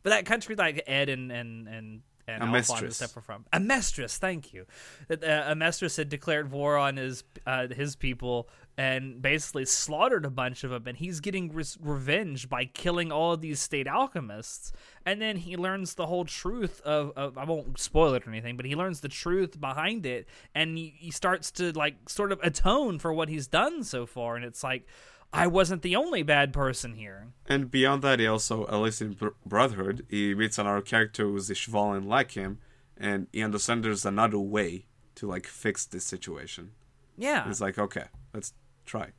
but 0.06 0.12
that 0.12 0.26
country 0.28 0.56
like 0.56 0.84
Ed 0.86 1.10
and 1.10 1.32
and 1.32 1.68
and 1.68 2.02
and 2.28 2.44
Amestris. 2.44 3.02
Alphonse 3.02 3.26
from 3.26 3.46
Amestris. 3.52 4.18
Thank 4.18 4.54
you. 4.54 4.68
Uh, 5.10 5.15
Amestris 5.15 5.98
had 5.98 6.10
declared 6.10 6.52
war 6.52 6.78
on 6.78 6.98
his 6.98 7.24
uh, 7.48 7.68
his 7.68 7.96
people 7.96 8.48
and 8.78 9.20
basically 9.20 9.65
slaughtered 9.65 10.24
a 10.24 10.30
bunch 10.30 10.63
of 10.63 10.70
them, 10.70 10.86
and 10.86 10.98
he's 10.98 11.22
getting 11.22 11.52
res- 11.52 11.78
revenge 11.82 12.50
by 12.50 12.65
killing 12.65 13.12
all 13.12 13.34
of 13.34 13.41
these 13.41 13.60
state 13.60 13.88
alchemists. 13.88 14.74
And 15.08 15.20
then 15.20 15.38
he 15.38 15.58
learns 15.58 15.96
the 15.96 16.06
whole 16.06 16.26
truth 16.26 16.82
of, 16.82 17.12
of 17.15 17.36
I 17.38 17.46
won't 17.46 17.80
spoil 17.80 18.13
it 18.13 18.28
or 18.28 18.30
anything, 18.30 18.58
but 18.58 18.68
he 18.68 18.76
learns 18.76 19.00
the 19.00 19.08
truth 19.08 19.60
behind 19.60 20.06
it, 20.06 20.28
and 20.54 20.78
he, 20.78 20.94
he 20.98 21.10
starts 21.10 21.50
to 21.52 21.72
like 21.72 22.10
sort 22.10 22.32
of 22.32 22.39
atone 22.44 23.00
for 23.00 23.12
what 23.12 23.28
he's 23.28 23.48
done 23.48 23.84
so 23.84 24.06
far. 24.06 24.36
And 24.36 24.46
it's 24.46 24.63
like 24.63 24.86
I 25.34 25.48
wasn't 25.48 25.82
the 25.82 25.96
only 25.96 26.24
bad 26.24 26.54
person 26.54 26.94
here. 26.96 27.28
And 27.48 27.70
beyond 27.70 28.02
that, 28.04 28.20
he 28.20 28.28
also, 28.28 28.66
at 28.68 28.76
least 28.76 29.02
in 29.02 29.14
Br- 29.14 29.30
Brotherhood, 29.46 30.06
he 30.10 30.34
meets 30.34 30.58
another 30.58 30.82
character 30.82 31.24
who's 31.26 31.50
Ishvalan 31.50 32.06
like 32.08 32.32
him, 32.32 32.60
and 32.98 33.28
he 33.34 33.44
understands 33.44 33.84
there's 33.84 34.06
another 34.06 34.40
way 34.40 34.86
to 35.16 35.28
like 35.28 35.46
fix 35.46 35.86
this 35.86 36.06
situation. 36.06 36.72
Yeah, 37.18 37.46
He's 37.48 37.62
like, 37.62 37.78
okay, 37.78 38.06
let's 38.34 38.54
try. 38.86 39.12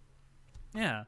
yeah. 0.74 1.04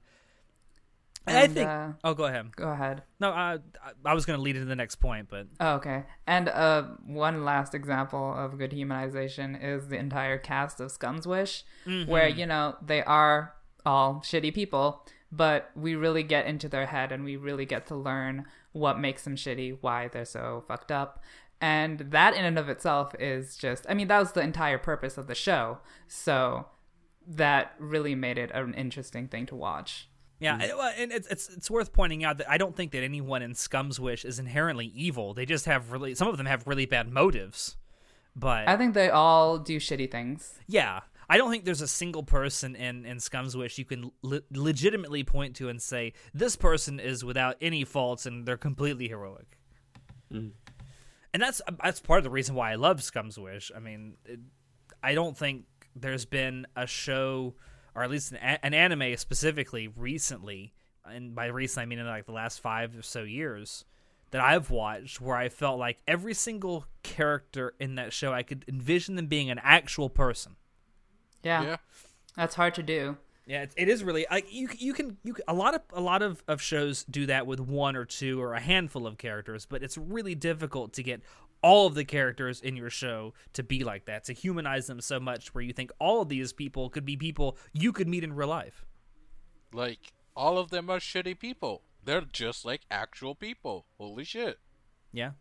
And, 1.27 1.37
I 1.37 1.47
think. 1.47 1.69
uh, 1.69 1.89
oh, 2.05 2.15
go 2.15 2.25
ahead. 2.25 2.57
Go 2.57 2.71
ahead. 2.71 3.03
No, 3.21 3.31
I 3.31 3.59
I 4.03 4.15
was 4.15 4.25
going 4.25 4.39
to 4.39 4.43
lead 4.43 4.57
into 4.57 4.67
the 4.67 4.75
next 4.77 4.95
point, 4.95 5.29
but 5.29 5.47
Oh, 5.61 5.75
okay. 5.75 6.05
And 6.27 6.49
uh, 6.49 6.85
one 7.05 7.45
last 7.45 7.75
example 7.75 8.33
of 8.35 8.57
good 8.57 8.71
humanization 8.71 9.63
is 9.63 9.89
the 9.89 9.99
entire 9.99 10.39
cast 10.39 10.81
of 10.81 10.91
Scum's 10.91 11.27
Wish, 11.27 11.65
where, 12.07 12.29
you 12.29 12.47
know, 12.47 12.77
they 12.81 13.03
are 13.03 13.53
all 13.87 14.17
shitty 14.25 14.55
people, 14.55 15.05
but 15.31 15.71
we 15.75 15.95
really 15.95 16.23
get 16.23 16.47
into 16.47 16.69
their 16.69 16.87
head 16.87 17.13
and 17.13 17.25
we 17.25 17.37
really 17.37 17.67
get 17.67 17.87
to 17.89 17.97
learn 17.97 18.45
what 18.73 18.99
makes 18.99 19.25
them 19.25 19.37
shitty, 19.37 19.79
why 19.81 20.09
they're 20.09 20.25
so 20.25 20.65
fucked 20.69 20.93
up. 20.93 21.23
And 21.61 21.99
that 22.11 22.35
in 22.35 22.45
and 22.45 22.59
of 22.59 22.69
itself 22.69 23.15
is 23.19 23.57
just, 23.57 23.85
I 23.89 23.95
mean, 23.95 24.09
that 24.09 24.19
was 24.21 24.33
the 24.33 24.41
entire 24.43 24.79
purpose 24.79 25.19
of 25.19 25.27
the 25.27 25.35
show. 25.35 25.79
So 26.07 26.67
that 27.27 27.75
really 27.79 28.15
made 28.15 28.39
it 28.39 28.51
an 28.53 28.75
interesting 28.75 29.29
thing 29.29 29.47
to 29.47 29.57
watch. 29.57 30.09
Yeah, 30.41 30.57
and- 30.97 31.11
it's, 31.11 31.27
it's 31.27 31.49
it's 31.49 31.69
worth 31.69 31.93
pointing 31.93 32.23
out 32.23 32.39
that 32.39 32.49
I 32.49 32.59
don't 32.59 32.77
think 32.77 32.93
that 32.93 33.03
anyone 33.03 33.43
in 33.43 33.55
Scum's 33.57 33.99
Wish 33.99 34.25
is 34.25 34.39
inherently 34.39 34.87
evil. 34.95 35.35
They 35.35 35.45
just 35.45 35.65
have 35.65 35.91
really 35.91 36.15
some 36.15 36.29
of 36.29 36.37
them 36.37 36.47
have 36.47 36.65
really 36.65 36.87
bad 36.87 37.11
motives. 37.11 37.77
But 38.37 38.69
I 38.69 38.77
think 38.77 38.95
they 38.95 39.11
all 39.11 39.59
do 39.59 39.81
shitty 39.81 40.09
things. 40.13 40.55
yeah, 40.69 41.01
I 41.29 41.37
don't 41.37 41.51
think 41.51 41.65
there's 41.65 41.83
a 41.83 41.89
single 41.89 42.23
person 42.23 42.75
in 42.75 43.05
in 43.05 43.21
Scum's 43.21 43.57
Wish 43.57 43.79
you 43.79 43.85
can 43.85 44.11
le- 44.23 44.43
legitimately 44.51 45.25
point 45.25 45.57
to 45.57 45.69
and 45.69 45.81
say 45.81 46.15
this 46.33 46.57
person 46.57 46.99
is 46.99 47.25
without 47.25 47.57
any 47.61 47.85
faults 47.85 48.25
and 48.27 48.47
they're 48.47 48.57
completely 48.57 49.09
heroic. 49.09 49.59
Mm. 50.33 50.53
And 51.35 51.43
that's 51.43 51.61
that's 51.83 52.01
part 52.01 52.19
of 52.19 52.25
the 52.25 52.31
reason 52.31 52.55
why 52.55 52.73
I 52.73 52.77
love 52.77 53.03
Scum's 53.03 53.39
Wish. 53.39 53.71
I 53.77 53.81
mean, 53.81 54.17
it, 54.25 54.41
I 55.03 55.15
don't 55.15 55.37
think 55.37 55.65
there's 55.95 56.25
been 56.25 56.67
a 56.77 56.87
show, 56.87 57.55
or 57.95 58.03
at 58.03 58.11
least 58.11 58.33
an, 58.33 58.39
a- 58.39 58.65
an 58.65 58.75
anime 58.75 59.17
specifically 59.17 59.89
recently, 59.89 60.73
and 61.05 61.35
by 61.35 61.47
recent 61.47 61.83
I 61.83 61.87
mean 61.87 61.99
in 61.99 62.07
like 62.07 62.27
the 62.27 62.33
last 62.33 62.61
five 62.61 62.97
or 62.97 63.03
so 63.03 63.23
years, 63.23 63.85
that 64.31 64.41
I've 64.41 64.71
watched 64.71 65.21
where 65.21 65.37
I 65.37 65.51
felt 65.51 65.79
like 65.79 65.99
every 66.07 66.35
single 66.35 66.87
character 67.03 67.75
in 67.79 67.97
that 67.97 68.13
show 68.13 68.33
I 68.33 68.43
could 68.43 68.65
envision 68.67 69.17
them 69.17 69.27
being 69.27 69.51
an 69.51 69.61
actual 69.63 70.09
person. 70.09 70.57
Yeah. 71.43 71.63
Yeah. 71.63 71.77
That's 72.37 72.55
hard 72.55 72.75
to 72.75 72.83
do. 72.83 73.17
Yeah, 73.47 73.63
it, 73.63 73.73
it 73.77 73.89
is 73.89 74.05
really 74.05 74.27
like 74.31 74.53
you 74.53 74.69
you 74.77 74.93
can 74.93 75.17
you 75.25 75.33
can, 75.33 75.45
a 75.49 75.55
lot 75.55 75.75
of 75.75 75.81
a 75.95 76.03
lot 76.03 76.21
of, 76.21 76.45
of 76.47 76.61
shows 76.61 77.05
do 77.05 77.25
that 77.27 77.47
with 77.47 77.61
one 77.61 77.97
or 77.97 78.05
two 78.05 78.41
or 78.43 78.53
a 78.53 78.61
handful 78.61 79.07
of 79.07 79.17
characters, 79.17 79.65
but 79.65 79.83
it's 79.83 79.97
really 79.97 80.35
difficult 80.35 80.93
to 80.93 81.03
get 81.03 81.23
all 81.63 81.87
of 81.87 81.95
the 81.95 82.05
characters 82.05 82.61
in 82.61 82.77
your 82.77 82.91
show 82.91 83.33
to 83.55 83.63
be 83.63 83.85
like 83.85 84.05
that 84.05 84.25
to 84.25 84.35
humanize 84.35 84.87
them 84.87 85.01
so 85.01 85.19
much 85.19 85.55
where 85.55 85.65
you 85.65 85.73
think 85.73 85.91
all 85.99 86.21
of 86.21 86.29
these 86.29 86.53
people 86.53 86.91
could 86.91 87.07
be 87.07 87.17
people 87.17 87.57
you 87.73 87.91
could 87.91 88.07
meet 88.07 88.23
in 88.23 88.35
real 88.35 88.49
life. 88.49 88.85
Like 89.73 90.13
all 90.37 90.59
of 90.59 90.71
them 90.71 90.91
are 90.91 90.99
shitty 90.99 91.39
people. 91.39 91.83
They're 92.05 92.21
just 92.21 92.67
like 92.67 92.83
actual 92.91 93.35
people. 93.35 93.87
Holy 93.97 94.25
shit. 94.25 94.59
Yeah. 95.13 95.33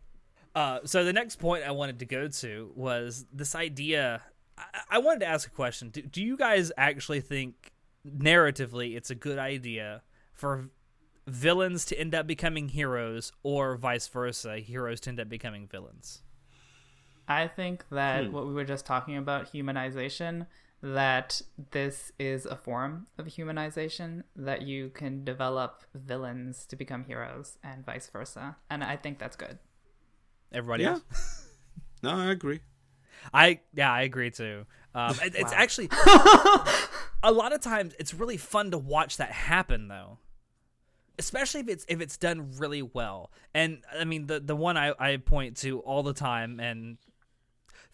Uh, 0.54 0.80
so 0.84 1.04
the 1.04 1.12
next 1.12 1.36
point 1.36 1.62
I 1.62 1.72
wanted 1.72 1.98
to 1.98 2.06
go 2.06 2.26
to 2.26 2.72
was 2.74 3.26
this 3.32 3.54
idea. 3.54 4.22
I, 4.58 4.80
I 4.90 4.98
wanted 4.98 5.20
to 5.20 5.26
ask 5.26 5.46
a 5.46 5.50
question. 5.50 5.90
Do, 5.90 6.02
do 6.02 6.22
you 6.22 6.36
guys 6.36 6.72
actually 6.76 7.20
think 7.20 7.72
narratively 8.06 8.96
it's 8.96 9.10
a 9.10 9.14
good 9.14 9.38
idea 9.38 10.02
for 10.32 10.70
villains 11.26 11.84
to 11.86 11.98
end 11.98 12.14
up 12.14 12.26
becoming 12.26 12.68
heroes 12.68 13.32
or 13.42 13.76
vice 13.76 14.08
versa, 14.08 14.58
heroes 14.58 15.00
to 15.00 15.10
end 15.10 15.20
up 15.20 15.28
becoming 15.28 15.66
villains? 15.66 16.22
I 17.26 17.46
think 17.46 17.84
that 17.90 18.26
hmm. 18.26 18.32
what 18.32 18.46
we 18.46 18.54
were 18.54 18.64
just 18.64 18.86
talking 18.86 19.16
about, 19.16 19.52
humanization, 19.52 20.46
that 20.82 21.42
this 21.72 22.12
is 22.18 22.46
a 22.46 22.56
form 22.56 23.06
of 23.18 23.26
humanization, 23.26 24.22
that 24.36 24.62
you 24.62 24.90
can 24.90 25.24
develop 25.24 25.84
villains 25.94 26.64
to 26.66 26.76
become 26.76 27.04
heroes 27.04 27.58
and 27.62 27.84
vice 27.84 28.08
versa. 28.08 28.56
And 28.70 28.82
I 28.82 28.96
think 28.96 29.18
that's 29.18 29.36
good. 29.36 29.58
Everybody 30.52 30.84
Yeah. 30.84 30.90
else? 30.92 31.44
No, 32.00 32.10
I 32.10 32.30
agree. 32.30 32.60
I 33.32 33.60
yeah, 33.74 33.92
I 33.92 34.02
agree 34.02 34.30
too. 34.30 34.66
Um, 34.94 35.14
it- 35.22 35.34
it's 35.34 35.52
Wow. 35.52 35.58
actually 35.58 35.88
a 37.22 37.32
lot 37.32 37.52
of 37.52 37.60
times 37.60 37.94
it's 37.98 38.14
really 38.14 38.36
fun 38.36 38.70
to 38.72 38.78
watch 38.78 39.16
that 39.18 39.30
happen 39.32 39.88
though, 39.88 40.18
especially 41.18 41.60
if 41.60 41.68
it's 41.68 41.84
if 41.88 42.00
it's 42.00 42.16
done 42.16 42.52
really 42.58 42.82
well. 42.82 43.30
And 43.54 43.82
I 43.98 44.04
mean 44.04 44.26
the 44.26 44.40
the 44.40 44.56
one 44.56 44.76
I, 44.76 44.94
I 44.98 45.16
point 45.18 45.56
to 45.58 45.80
all 45.80 46.02
the 46.02 46.14
time, 46.14 46.58
and 46.60 46.98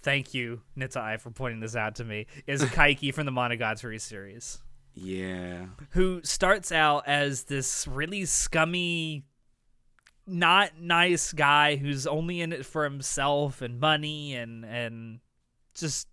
thank 0.02 0.34
you 0.34 0.60
Nitai 0.76 1.20
for 1.20 1.30
pointing 1.30 1.60
this 1.60 1.74
out 1.76 1.96
to 1.96 2.04
me, 2.04 2.26
is 2.46 2.62
Kaiki 2.64 3.12
from 3.12 3.26
the 3.26 3.32
Monogatari 3.32 4.00
series, 4.00 4.58
Yeah. 4.94 5.66
who 5.90 6.20
starts 6.22 6.70
out 6.72 7.04
as 7.06 7.44
this 7.44 7.86
really 7.86 8.24
scummy 8.26 9.24
not 10.26 10.78
nice 10.80 11.32
guy 11.32 11.76
who's 11.76 12.06
only 12.06 12.40
in 12.40 12.52
it 12.52 12.64
for 12.64 12.84
himself 12.84 13.60
and 13.60 13.78
money 13.78 14.34
and 14.34 14.64
and 14.64 15.20
just 15.74 16.08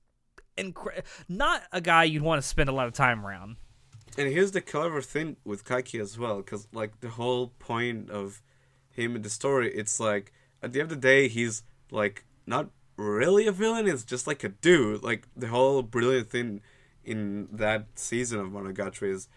incre- 0.58 1.04
not 1.30 1.64
a 1.72 1.82
guy 1.82 2.04
you'd 2.04 2.24
want 2.24 2.42
to 2.42 2.48
spend 2.48 2.70
a 2.70 2.74
lot 2.74 2.88
of 2.88 2.94
time 2.94 3.26
around. 3.26 3.58
And 4.18 4.28
here's 4.28 4.52
the 4.52 4.62
clever 4.62 5.02
thing 5.02 5.38
with 5.46 5.64
Kaiki 5.64 6.02
as 6.02 6.20
well, 6.20 6.38
because 6.38 6.68
like 6.74 7.00
the 7.00 7.10
whole 7.10 7.48
point 7.60 8.10
of 8.10 8.42
him 8.90 9.16
in 9.16 9.22
the 9.22 9.30
story, 9.30 9.74
it's 9.74 10.00
like 10.00 10.34
at 10.62 10.74
the 10.74 10.82
end 10.82 10.92
of 10.92 11.02
the 11.02 11.08
day, 11.08 11.28
he's 11.28 11.64
like 11.92 12.26
not 12.46 12.70
really 12.98 13.48
a 13.48 13.52
villain. 13.52 13.88
It's 13.88 14.04
just 14.04 14.28
like 14.28 14.44
a 14.44 14.50
dude. 14.50 15.04
Like 15.04 15.28
the 15.36 15.48
whole 15.48 15.82
brilliant 15.82 16.30
thing 16.30 16.62
in 17.04 17.48
that 17.52 17.88
season 17.96 18.40
of 18.40 18.48
Monogatari 18.48 19.12
is 19.12 19.30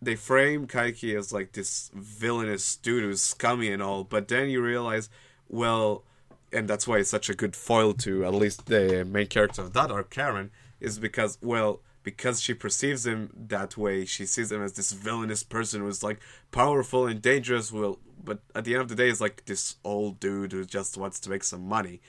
they 0.00 0.16
frame 0.16 0.66
Kaiki 0.66 1.16
as 1.18 1.32
like 1.32 1.52
this 1.52 1.90
villainous 1.94 2.76
dude 2.76 3.02
who's 3.02 3.22
scummy 3.22 3.70
and 3.70 3.82
all, 3.82 4.04
but 4.04 4.28
then 4.28 4.48
you 4.48 4.62
realize, 4.62 5.08
well, 5.48 6.04
and 6.52 6.68
that's 6.68 6.86
why 6.86 6.98
it's 6.98 7.10
such 7.10 7.28
a 7.28 7.34
good 7.34 7.56
foil 7.56 7.92
to 7.94 8.24
at 8.24 8.34
least 8.34 8.66
the 8.66 9.04
main 9.04 9.26
character 9.26 9.62
of 9.62 9.72
that 9.72 9.90
arc, 9.90 10.10
Karen, 10.10 10.50
is 10.80 10.98
because 10.98 11.38
well, 11.42 11.80
because 12.04 12.40
she 12.40 12.54
perceives 12.54 13.06
him 13.06 13.30
that 13.48 13.76
way, 13.76 14.04
she 14.04 14.26
sees 14.26 14.52
him 14.52 14.62
as 14.62 14.74
this 14.74 14.92
villainous 14.92 15.42
person 15.42 15.80
who's 15.80 16.02
like 16.02 16.20
powerful 16.52 17.06
and 17.06 17.20
dangerous. 17.20 17.72
Well, 17.72 17.98
but 18.22 18.40
at 18.54 18.64
the 18.64 18.74
end 18.74 18.82
of 18.82 18.88
the 18.88 18.94
day, 18.94 19.08
it's 19.08 19.20
like 19.20 19.44
this 19.46 19.76
old 19.84 20.20
dude 20.20 20.52
who 20.52 20.64
just 20.64 20.96
wants 20.96 21.18
to 21.20 21.30
make 21.30 21.42
some 21.42 21.66
money. 21.66 22.00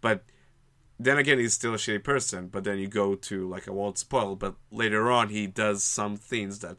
But 0.00 0.24
then 0.98 1.18
again, 1.18 1.38
he's 1.38 1.54
still 1.54 1.74
a 1.74 1.78
shitty 1.78 2.02
person. 2.02 2.48
But 2.48 2.64
then 2.64 2.78
you 2.78 2.88
go 2.88 3.14
to 3.14 3.48
like 3.48 3.68
I 3.68 3.70
won't 3.70 3.98
spoil, 3.98 4.36
but 4.36 4.56
later 4.70 5.10
on, 5.10 5.28
he 5.28 5.46
does 5.46 5.82
some 5.84 6.16
things 6.16 6.58
that, 6.58 6.76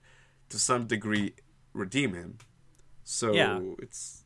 to 0.49 0.59
some 0.59 0.85
degree, 0.87 1.33
redeem 1.73 2.13
him. 2.13 2.37
So 3.03 3.33
Yeah. 3.33 3.59
it's 3.79 4.23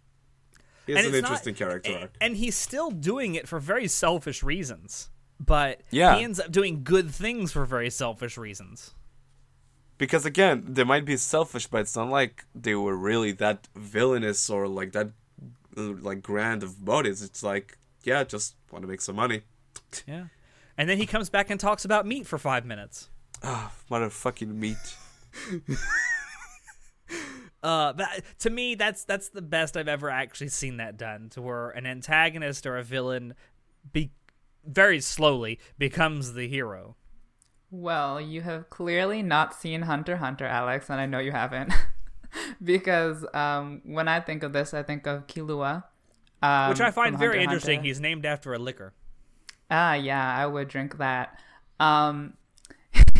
it's 0.85 0.97
And 0.97 1.07
an 1.07 1.13
it's 1.13 1.21
not- 1.21 1.29
interesting 1.31 1.55
character 1.55 1.91
and, 1.91 2.01
arc. 2.03 2.17
and 2.19 2.35
he's 2.37 2.55
still 2.57 2.91
doing 2.91 3.35
it 3.35 3.47
for 3.47 3.59
very 3.59 3.87
selfish 3.87 4.43
reasons. 4.43 5.09
But 5.39 5.81
Yeah. 5.91 6.17
he 6.17 6.23
ends 6.23 6.39
up 6.39 6.51
doing 6.51 6.83
good 6.83 7.09
things 7.11 7.51
for 7.53 7.65
very 7.65 7.89
selfish 7.89 8.37
reasons. 8.37 8.93
because 9.97 10.25
again 10.25 10.63
they 10.73 10.83
might 10.83 11.05
be 11.05 11.15
selfish 11.15 11.67
but 11.67 11.81
it's 11.81 11.95
not 11.95 12.09
like 12.09 12.43
they 12.55 12.75
were 12.75 12.97
really 12.97 13.31
that 13.31 13.67
villainous 13.75 14.49
or 14.49 14.67
like 14.67 14.91
that 14.91 15.09
uh, 15.77 15.93
like 16.09 16.21
grand 16.21 16.63
of 16.63 16.81
motives 16.81 17.21
it's 17.21 17.43
like 17.43 17.77
yeah 18.03 18.23
just 18.23 18.55
want 18.71 18.81
to 18.83 18.87
make 18.87 18.99
some 19.01 19.15
money 19.15 19.43
Yeah. 20.07 20.25
And 20.77 20.89
then 20.89 20.97
he 20.97 21.05
comes 21.05 21.29
back 21.29 21.49
and 21.51 21.59
talks 21.59 21.85
about 21.85 22.07
meat 22.07 22.25
for 22.27 22.37
five 22.39 22.65
minutes. 22.65 23.09
ah 23.43 23.71
motherfucking 23.89 24.53
meat 24.65 24.83
Uh, 27.61 27.93
but 27.93 28.07
to 28.39 28.49
me, 28.49 28.75
that's 28.75 29.05
that's 29.05 29.29
the 29.29 29.41
best 29.41 29.77
I've 29.77 29.87
ever 29.87 30.09
actually 30.09 30.49
seen 30.49 30.77
that 30.77 30.97
done. 30.97 31.29
To 31.29 31.41
where 31.41 31.69
an 31.69 31.85
antagonist 31.85 32.65
or 32.65 32.77
a 32.77 32.83
villain, 32.83 33.35
be 33.93 34.11
very 34.65 34.99
slowly 34.99 35.59
becomes 35.77 36.33
the 36.33 36.47
hero. 36.47 36.97
Well, 37.71 38.19
you 38.19 38.41
have 38.41 38.69
clearly 38.69 39.21
not 39.23 39.55
seen 39.55 39.83
Hunter 39.83 40.17
Hunter, 40.17 40.45
Alex, 40.45 40.89
and 40.89 40.99
I 40.99 41.05
know 41.05 41.19
you 41.19 41.31
haven't. 41.31 41.71
because 42.63 43.25
um, 43.33 43.81
when 43.85 44.07
I 44.09 44.19
think 44.19 44.43
of 44.43 44.51
this, 44.51 44.73
I 44.73 44.83
think 44.83 45.07
of 45.07 45.27
Killua, 45.27 45.85
Um, 46.41 46.69
Which 46.69 46.81
I 46.81 46.91
find 46.91 47.17
very 47.17 47.37
Hunter 47.37 47.43
interesting. 47.43 47.77
Hunter. 47.77 47.87
He's 47.87 47.99
named 48.01 48.25
after 48.25 48.53
a 48.53 48.59
liquor. 48.59 48.93
Ah, 49.71 49.93
yeah, 49.93 50.35
I 50.37 50.45
would 50.45 50.67
drink 50.67 50.97
that. 50.97 51.39
Um, 51.79 52.33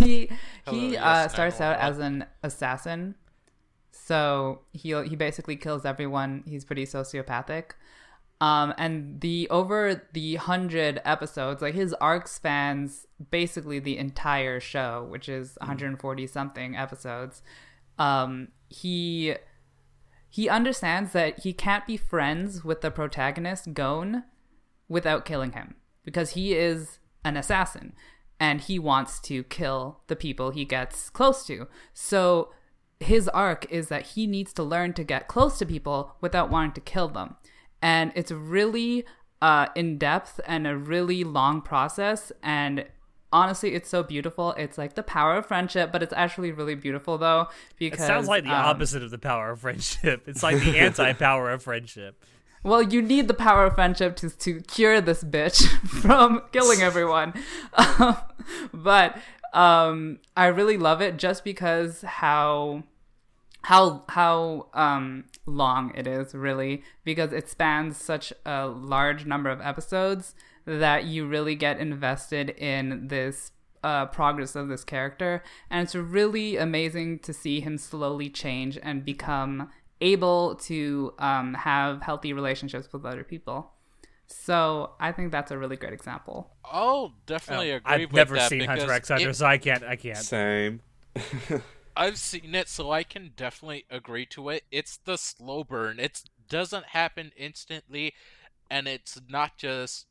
he 0.04 0.30
Hello, 0.66 0.80
he 0.80 0.94
yes, 0.94 1.04
uh, 1.04 1.28
starts 1.28 1.62
out 1.62 1.80
as 1.80 2.00
an 2.00 2.26
assassin, 2.44 3.16
so 3.92 4.62
he 4.72 4.94
he 5.04 5.16
basically 5.16 5.56
kills 5.56 5.86
everyone. 5.86 6.44
He's 6.48 6.66
pretty 6.66 6.86
sociopathic. 6.86 7.72
Um, 8.42 8.74
and 8.78 9.22
the 9.22 9.48
over 9.50 10.02
the 10.12 10.36
hundred 10.36 11.02
episodes, 11.06 11.62
like 11.62 11.76
his 11.76 11.94
arc 11.96 12.28
spans 12.28 13.08
basically 13.32 13.80
the 13.80 13.98
entire 13.98 14.60
show, 14.60 15.08
which 15.10 15.30
is 15.30 15.58
140 15.62 16.28
something 16.28 16.76
episodes. 16.76 17.42
Um, 17.98 18.50
he 18.68 19.36
he 20.30 20.50
understands 20.50 21.14
that 21.14 21.44
he 21.44 21.54
can't 21.54 21.88
be 21.88 21.96
friends 21.96 22.66
with 22.66 22.82
the 22.82 22.92
protagonist 22.92 23.74
Gon 23.74 24.24
without 24.90 25.26
killing 25.26 25.54
him 25.54 25.76
because 26.04 26.32
he 26.32 26.54
is 26.54 27.00
an 27.24 27.38
assassin 27.38 27.94
and 28.40 28.62
he 28.62 28.80
wants 28.80 29.20
to 29.22 29.44
kill 29.44 30.02
the 30.08 30.16
people 30.16 30.52
he 30.52 30.66
gets 30.66 31.10
close 31.10 31.46
to. 31.48 31.68
So 31.94 32.52
his 33.00 33.28
arc 33.30 33.70
is 33.72 33.88
that 33.90 34.08
he 34.08 34.28
needs 34.28 34.54
to 34.54 34.64
learn 34.64 34.94
to 34.94 35.04
get 35.04 35.28
close 35.28 35.58
to 35.60 35.66
people 35.66 36.16
without 36.22 36.50
wanting 36.50 36.74
to 36.74 36.82
kill 36.82 37.08
them. 37.08 37.36
And 37.82 38.12
it's 38.16 38.32
really 38.32 39.06
uh, 39.42 39.68
in 39.76 39.98
depth 39.98 40.40
and 40.48 40.66
a 40.66 40.78
really 40.78 41.24
long 41.24 41.62
process. 41.62 42.32
And 42.42 42.86
honestly, 43.34 43.74
it's 43.74 43.90
so 43.90 44.04
beautiful. 44.04 44.54
It's 44.54 44.78
like 44.78 44.96
the 44.96 45.04
power 45.04 45.36
of 45.36 45.46
friendship, 45.46 45.92
but 45.92 46.02
it's 46.02 46.14
actually 46.14 46.52
really 46.52 46.76
beautiful 46.76 47.18
though. 47.18 47.48
Because 47.78 48.00
it 48.00 48.08
sounds 48.08 48.28
like 48.28 48.44
the 48.44 48.52
um, 48.52 48.66
opposite 48.66 49.04
of 49.04 49.12
the 49.12 49.18
power 49.18 49.52
of 49.52 49.60
friendship. 49.60 50.28
It's 50.28 50.44
like 50.44 50.60
the 50.64 50.78
anti-power 50.80 51.52
of 51.52 51.64
friendship. 51.64 52.24
Well, 52.64 52.82
you 52.82 53.02
need 53.02 53.28
the 53.28 53.34
power 53.34 53.66
of 53.66 53.76
friendship 53.76 54.16
to 54.18 54.30
to 54.30 54.62
cure 54.62 55.02
this 55.02 55.24
bitch 55.24 55.68
from 56.02 56.42
killing 56.52 56.82
everyone. 56.82 57.34
Um, 57.74 58.18
but 58.74 59.18
um, 59.54 60.20
I 60.36 60.48
really 60.48 60.78
love 60.78 61.02
it 61.02 61.18
just 61.18 61.44
because 61.44 62.02
how 62.02 62.84
how 63.64 64.04
how 64.10 64.68
um, 64.74 65.26
long 65.46 65.94
it 65.96 66.08
is 66.08 66.34
really 66.34 66.84
because 67.04 67.32
it 67.34 67.50
spans 67.50 67.98
such 67.98 68.34
a 68.46 68.68
large 68.68 69.26
number 69.26 69.50
of 69.50 69.62
episodes 69.62 70.36
that 70.66 71.06
you 71.06 71.28
really 71.28 71.56
get 71.56 71.80
invested 71.80 72.50
in 72.52 73.08
this 73.08 73.52
uh, 73.84 74.06
progress 74.06 74.56
of 74.56 74.70
this 74.70 74.84
character 74.84 75.44
and 75.70 75.86
it's 75.86 75.96
really 75.96 76.56
amazing 76.56 77.20
to 77.20 77.34
see 77.34 77.60
him 77.60 77.78
slowly 77.78 78.30
change 78.30 78.78
and 78.82 79.04
become 79.04 79.70
able 80.12 80.56
to 80.70 81.14
um, 81.30 81.54
have 81.56 82.02
healthy 82.02 82.32
relationships 82.34 82.88
with 82.94 83.06
other 83.06 83.24
people 83.24 83.72
so 84.28 84.92
i 85.00 85.12
think 85.12 85.32
that's 85.32 85.52
a 85.52 85.58
really 85.58 85.76
great 85.76 85.94
example 85.94 86.38
I'll 86.66 87.14
definitely 87.26 87.72
Oh, 87.72 87.78
agree 87.78 87.94
I've 87.94 88.12
with 88.12 88.14
never 88.22 88.36
that 88.36 88.50
seen 88.50 88.60
because 88.60 88.80
Hunter 88.80 88.94
x 88.94 89.08
Hunter, 89.10 89.30
it- 89.30 89.36
so 89.36 89.46
I 89.46 89.58
can't. 89.58 89.84
I 89.84 89.96
can't. 89.96 90.18
Same. 90.18 90.82
I've 91.96 92.18
seen 92.18 92.56
it, 92.56 92.68
so 92.68 92.90
I 92.92 93.04
can 93.04 93.34
definitely 93.36 93.86
agree 93.92 94.26
to 94.28 94.50
it. 94.50 94.64
It's 94.72 94.98
the 94.98 95.18
slow 95.18 95.64
burn. 95.64 96.00
It 96.00 96.24
doesn't 96.50 96.88
happen 96.88 97.32
instantly, 97.38 98.14
and 98.72 98.88
it's 98.88 99.20
not 99.30 99.58
just 99.58 100.08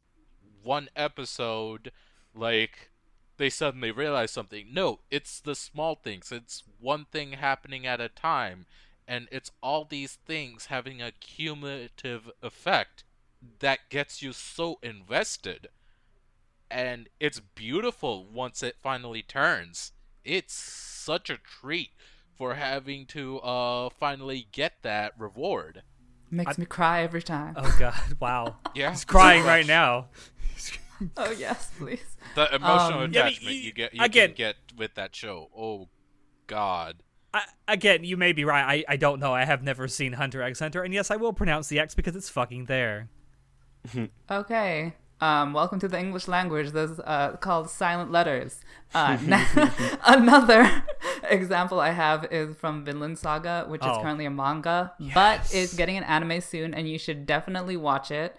one 0.62 0.88
episode. 0.94 1.90
Like 2.34 2.90
they 3.38 3.50
suddenly 3.50 3.90
realize 3.90 4.30
something. 4.30 4.66
No, 4.72 5.00
it's 5.10 5.40
the 5.40 5.56
small 5.56 5.96
things. 5.96 6.30
It's 6.30 6.62
one 6.80 7.06
thing 7.10 7.32
happening 7.32 7.86
at 7.86 8.00
a 8.00 8.08
time, 8.08 8.66
and 9.08 9.28
it's 9.32 9.50
all 9.62 9.84
these 9.84 10.18
things 10.26 10.66
having 10.66 11.00
a 11.02 11.12
cumulative 11.12 12.30
effect 12.42 13.04
that 13.58 13.80
gets 13.90 14.22
you 14.22 14.32
so 14.32 14.78
invested. 14.82 15.68
And 16.70 17.08
it's 17.20 17.40
beautiful 17.40 18.24
once 18.24 18.62
it 18.62 18.76
finally 18.82 19.22
turns. 19.22 19.92
It's 20.24 20.54
such 20.54 21.28
a 21.28 21.36
treat 21.36 21.90
for 22.34 22.54
having 22.54 23.04
to 23.06 23.38
uh 23.40 23.90
finally 23.90 24.46
get 24.52 24.74
that 24.82 25.12
reward. 25.18 25.82
makes 26.30 26.56
me 26.56 26.64
cry 26.64 27.02
every 27.02 27.22
time 27.22 27.54
Oh 27.56 27.76
God! 27.78 27.94
Wow. 28.20 28.56
Yeah, 28.74 28.90
He's 28.90 29.04
crying 29.04 29.44
right 29.44 29.66
now. 29.66 30.06
oh 31.16 31.32
yes 31.32 31.70
please 31.76 32.16
The 32.36 32.54
emotional 32.54 33.00
Um, 33.00 33.12
Yeah, 33.12 33.24
but 33.24 33.32
attachment 33.32 33.56
you- 33.56 33.62
you 33.62 33.72
get 33.72 33.94
you 33.94 34.02
again- 34.02 34.28
can 34.30 34.36
get 34.36 34.56
with 34.76 34.94
that 34.94 35.14
show. 35.14 35.50
Oh 35.56 35.88
God. 36.46 37.02
I, 37.34 37.42
again, 37.68 38.04
you 38.04 38.16
may 38.16 38.32
be 38.32 38.44
right. 38.44 38.84
I, 38.88 38.92
I 38.92 38.96
don't 38.96 39.18
know. 39.20 39.32
I 39.32 39.44
have 39.44 39.62
never 39.62 39.88
seen 39.88 40.12
Hunter 40.14 40.42
x 40.42 40.58
Hunter, 40.60 40.82
and 40.82 40.92
yes, 40.92 41.10
I 41.10 41.16
will 41.16 41.32
pronounce 41.32 41.68
the 41.68 41.78
X 41.78 41.94
because 41.94 42.14
it's 42.16 42.28
fucking 42.28 42.66
there. 42.66 43.08
Okay. 44.30 44.94
Um, 45.20 45.52
welcome 45.52 45.78
to 45.80 45.86
the 45.88 45.98
English 45.98 46.26
language. 46.26 46.70
This 46.72 46.90
is 46.90 47.00
uh, 47.00 47.36
called 47.40 47.70
silent 47.70 48.10
letters. 48.10 48.60
Uh, 48.92 49.16
another 50.04 50.82
example 51.30 51.78
I 51.80 51.90
have 51.90 52.26
is 52.32 52.56
from 52.56 52.84
Vinland 52.84 53.18
Saga, 53.18 53.64
which 53.68 53.82
is 53.82 53.86
Oh. 53.92 54.02
currently 54.02 54.24
a 54.24 54.30
manga, 54.30 54.92
but 55.14 55.52
is 55.54 55.74
getting 55.74 55.96
an 55.96 56.02
anime 56.04 56.40
soon, 56.40 56.74
and 56.74 56.88
you 56.88 56.98
should 56.98 57.24
definitely 57.24 57.76
watch 57.76 58.10
it. 58.10 58.36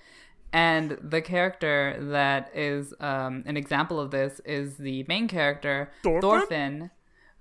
And 0.52 0.98
the 1.02 1.22
character 1.22 1.96
that 2.12 2.52
is 2.54 2.94
um, 3.00 3.44
an 3.46 3.56
example 3.58 4.00
of 4.00 4.12
this 4.12 4.40
is 4.46 4.76
the 4.78 5.06
main 5.08 5.28
character, 5.30 5.90
Thorfinn? 6.04 6.22
Thorfinn, 6.22 6.92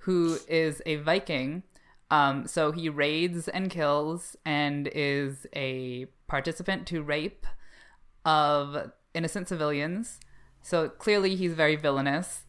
who 0.02 0.38
is 0.48 0.82
a 0.86 0.96
Viking. 0.96 1.62
Um, 2.10 2.46
so 2.46 2.72
he 2.72 2.88
raids 2.88 3.48
and 3.48 3.70
kills 3.70 4.36
and 4.44 4.88
is 4.94 5.46
a 5.56 6.06
participant 6.26 6.86
to 6.88 7.02
rape 7.02 7.46
of 8.24 8.92
innocent 9.14 9.48
civilians. 9.48 10.20
So 10.62 10.88
clearly 10.88 11.34
he's 11.36 11.54
very 11.54 11.76
villainous. 11.76 12.44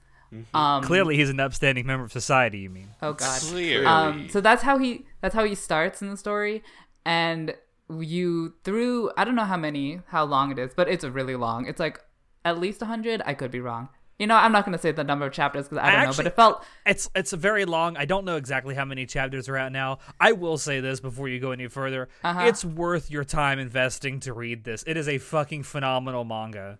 Um, 0.54 0.84
Clearly, 0.84 1.16
he's 1.16 1.30
an 1.30 1.40
upstanding 1.40 1.86
member 1.86 2.06
of 2.06 2.12
society. 2.12 2.60
You 2.60 2.70
mean? 2.70 2.90
Oh 3.02 3.14
God. 3.14 3.42
Clearly. 3.42 3.86
Um, 3.86 4.30
so 4.30 4.42
that's 4.42 4.64
how 4.64 4.78
he 4.80 5.06
that's 5.22 5.36
how 5.36 5.44
he 5.44 5.54
starts 5.54 6.02
in 6.02 6.10
the 6.10 6.18
story, 6.18 6.64
and 7.06 7.54
you 7.88 8.56
through 8.64 9.12
I 9.16 9.26
don't 9.26 9.36
know 9.36 9.46
how 9.46 9.58
many 9.58 10.02
how 10.08 10.24
long 10.24 10.52
it 10.52 10.58
is, 10.58 10.74
but 10.74 10.90
it's 10.90 11.04
a 11.04 11.12
really 11.12 11.36
long. 11.36 11.68
It's 11.68 11.80
like 11.80 12.04
at 12.44 12.60
least 12.60 12.82
hundred. 12.82 13.22
I 13.26 13.36
could 13.36 13.52
be 13.52 13.60
wrong. 13.60 13.90
You 14.20 14.28
know, 14.28 14.36
I'm 14.36 14.52
not 14.52 14.64
going 14.64 14.78
to 14.78 14.82
say 14.82 14.92
the 14.92 15.04
number 15.04 15.26
of 15.26 15.34
chapters 15.34 15.66
because 15.68 15.80
I 15.80 15.92
don't 15.92 16.02
know, 16.04 16.10
actually- 16.10 16.24
but 16.26 16.34
it 16.34 16.36
felt 16.36 16.66
It's 16.86 17.10
it's 17.16 17.34
a 17.34 17.38
very 17.38 17.66
long. 17.66 17.98
I 17.98 18.06
don't 18.06 18.26
know 18.26 18.36
exactly 18.38 18.76
how 18.76 18.86
many 18.86 19.06
chapters 19.06 19.50
are 19.50 19.58
out 19.58 19.72
now. 19.72 19.98
I 20.20 20.34
will 20.34 20.58
say 20.58 20.80
this 20.80 21.00
before 21.00 21.28
you 21.28 21.40
go 21.40 21.52
any 21.52 21.68
further. 21.68 22.10
Uh-huh. 22.24 22.42
It's 22.46 22.64
worth 22.64 23.10
your 23.10 23.24
time 23.24 23.58
investing 23.60 24.20
to 24.22 24.34
read 24.34 24.64
this. 24.64 24.84
It 24.86 24.98
is 24.98 25.08
a 25.10 25.18
fucking 25.18 25.64
phenomenal 25.64 26.24
manga. 26.26 26.78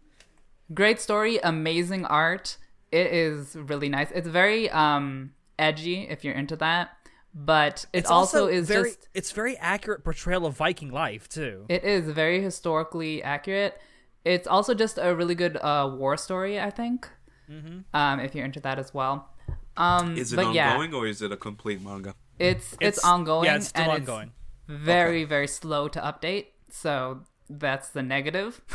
great 0.74 1.00
story, 1.02 1.40
amazing 1.44 2.06
art. 2.06 2.58
It 2.92 3.08
is 3.08 3.56
really 3.56 3.90
nice. 3.90 4.10
It's 4.12 4.28
very 4.28 4.70
um 4.70 5.34
edgy 5.58 6.08
if 6.10 6.24
you're 6.24 6.36
into 6.36 6.56
that, 6.58 6.92
but 7.34 7.86
it 7.94 8.00
It's 8.00 8.12
also, 8.12 8.44
also, 8.44 8.48
is 8.54 8.68
very. 8.68 8.90
just 8.92 9.10
It's 9.16 9.32
very 9.32 9.58
accurate 9.58 10.04
portrayal 10.04 10.46
of 10.46 10.56
Viking 10.56 10.92
life 10.92 11.28
too. 11.28 11.66
It 11.68 11.84
is 11.84 12.10
very 12.10 12.42
historically 12.44 13.24
accurate. 13.24 13.80
It's 14.24 14.48
also 14.48 14.74
just 14.76 14.98
a 15.02 15.14
really 15.16 15.36
good 15.36 15.58
uh, 15.58 15.90
war 15.98 16.16
story, 16.16 16.60
I 16.60 16.70
think. 16.70 17.10
Mm-hmm. 17.54 17.80
Um, 17.94 18.20
if 18.20 18.34
you're 18.34 18.46
into 18.46 18.60
that 18.62 18.80
as 18.80 18.94
well. 18.94 19.30
Um, 19.78 20.18
Is 20.18 20.34
it 20.34 20.36
but 20.36 20.54
yeah, 20.54 20.74
ongoing 20.74 20.94
or 20.94 21.08
is 21.08 21.22
it 21.22 21.32
a 21.32 21.38
complete 21.38 21.82
manga? 21.82 22.16
it's, 22.40 22.76
it's 22.80 23.04
ongoing. 23.04 23.46
Yeah, 23.46 23.56
it's 23.56 23.68
still 23.68 23.84
and 23.84 23.92
ongoing. 23.92 24.32
It's 24.68 24.80
very 24.80 25.24
very 25.24 25.48
slow 25.48 25.88
to 25.88 26.00
update. 26.00 26.48
So 26.70 27.22
that's 27.50 27.90
the 27.90 28.04
negative. 28.04 28.62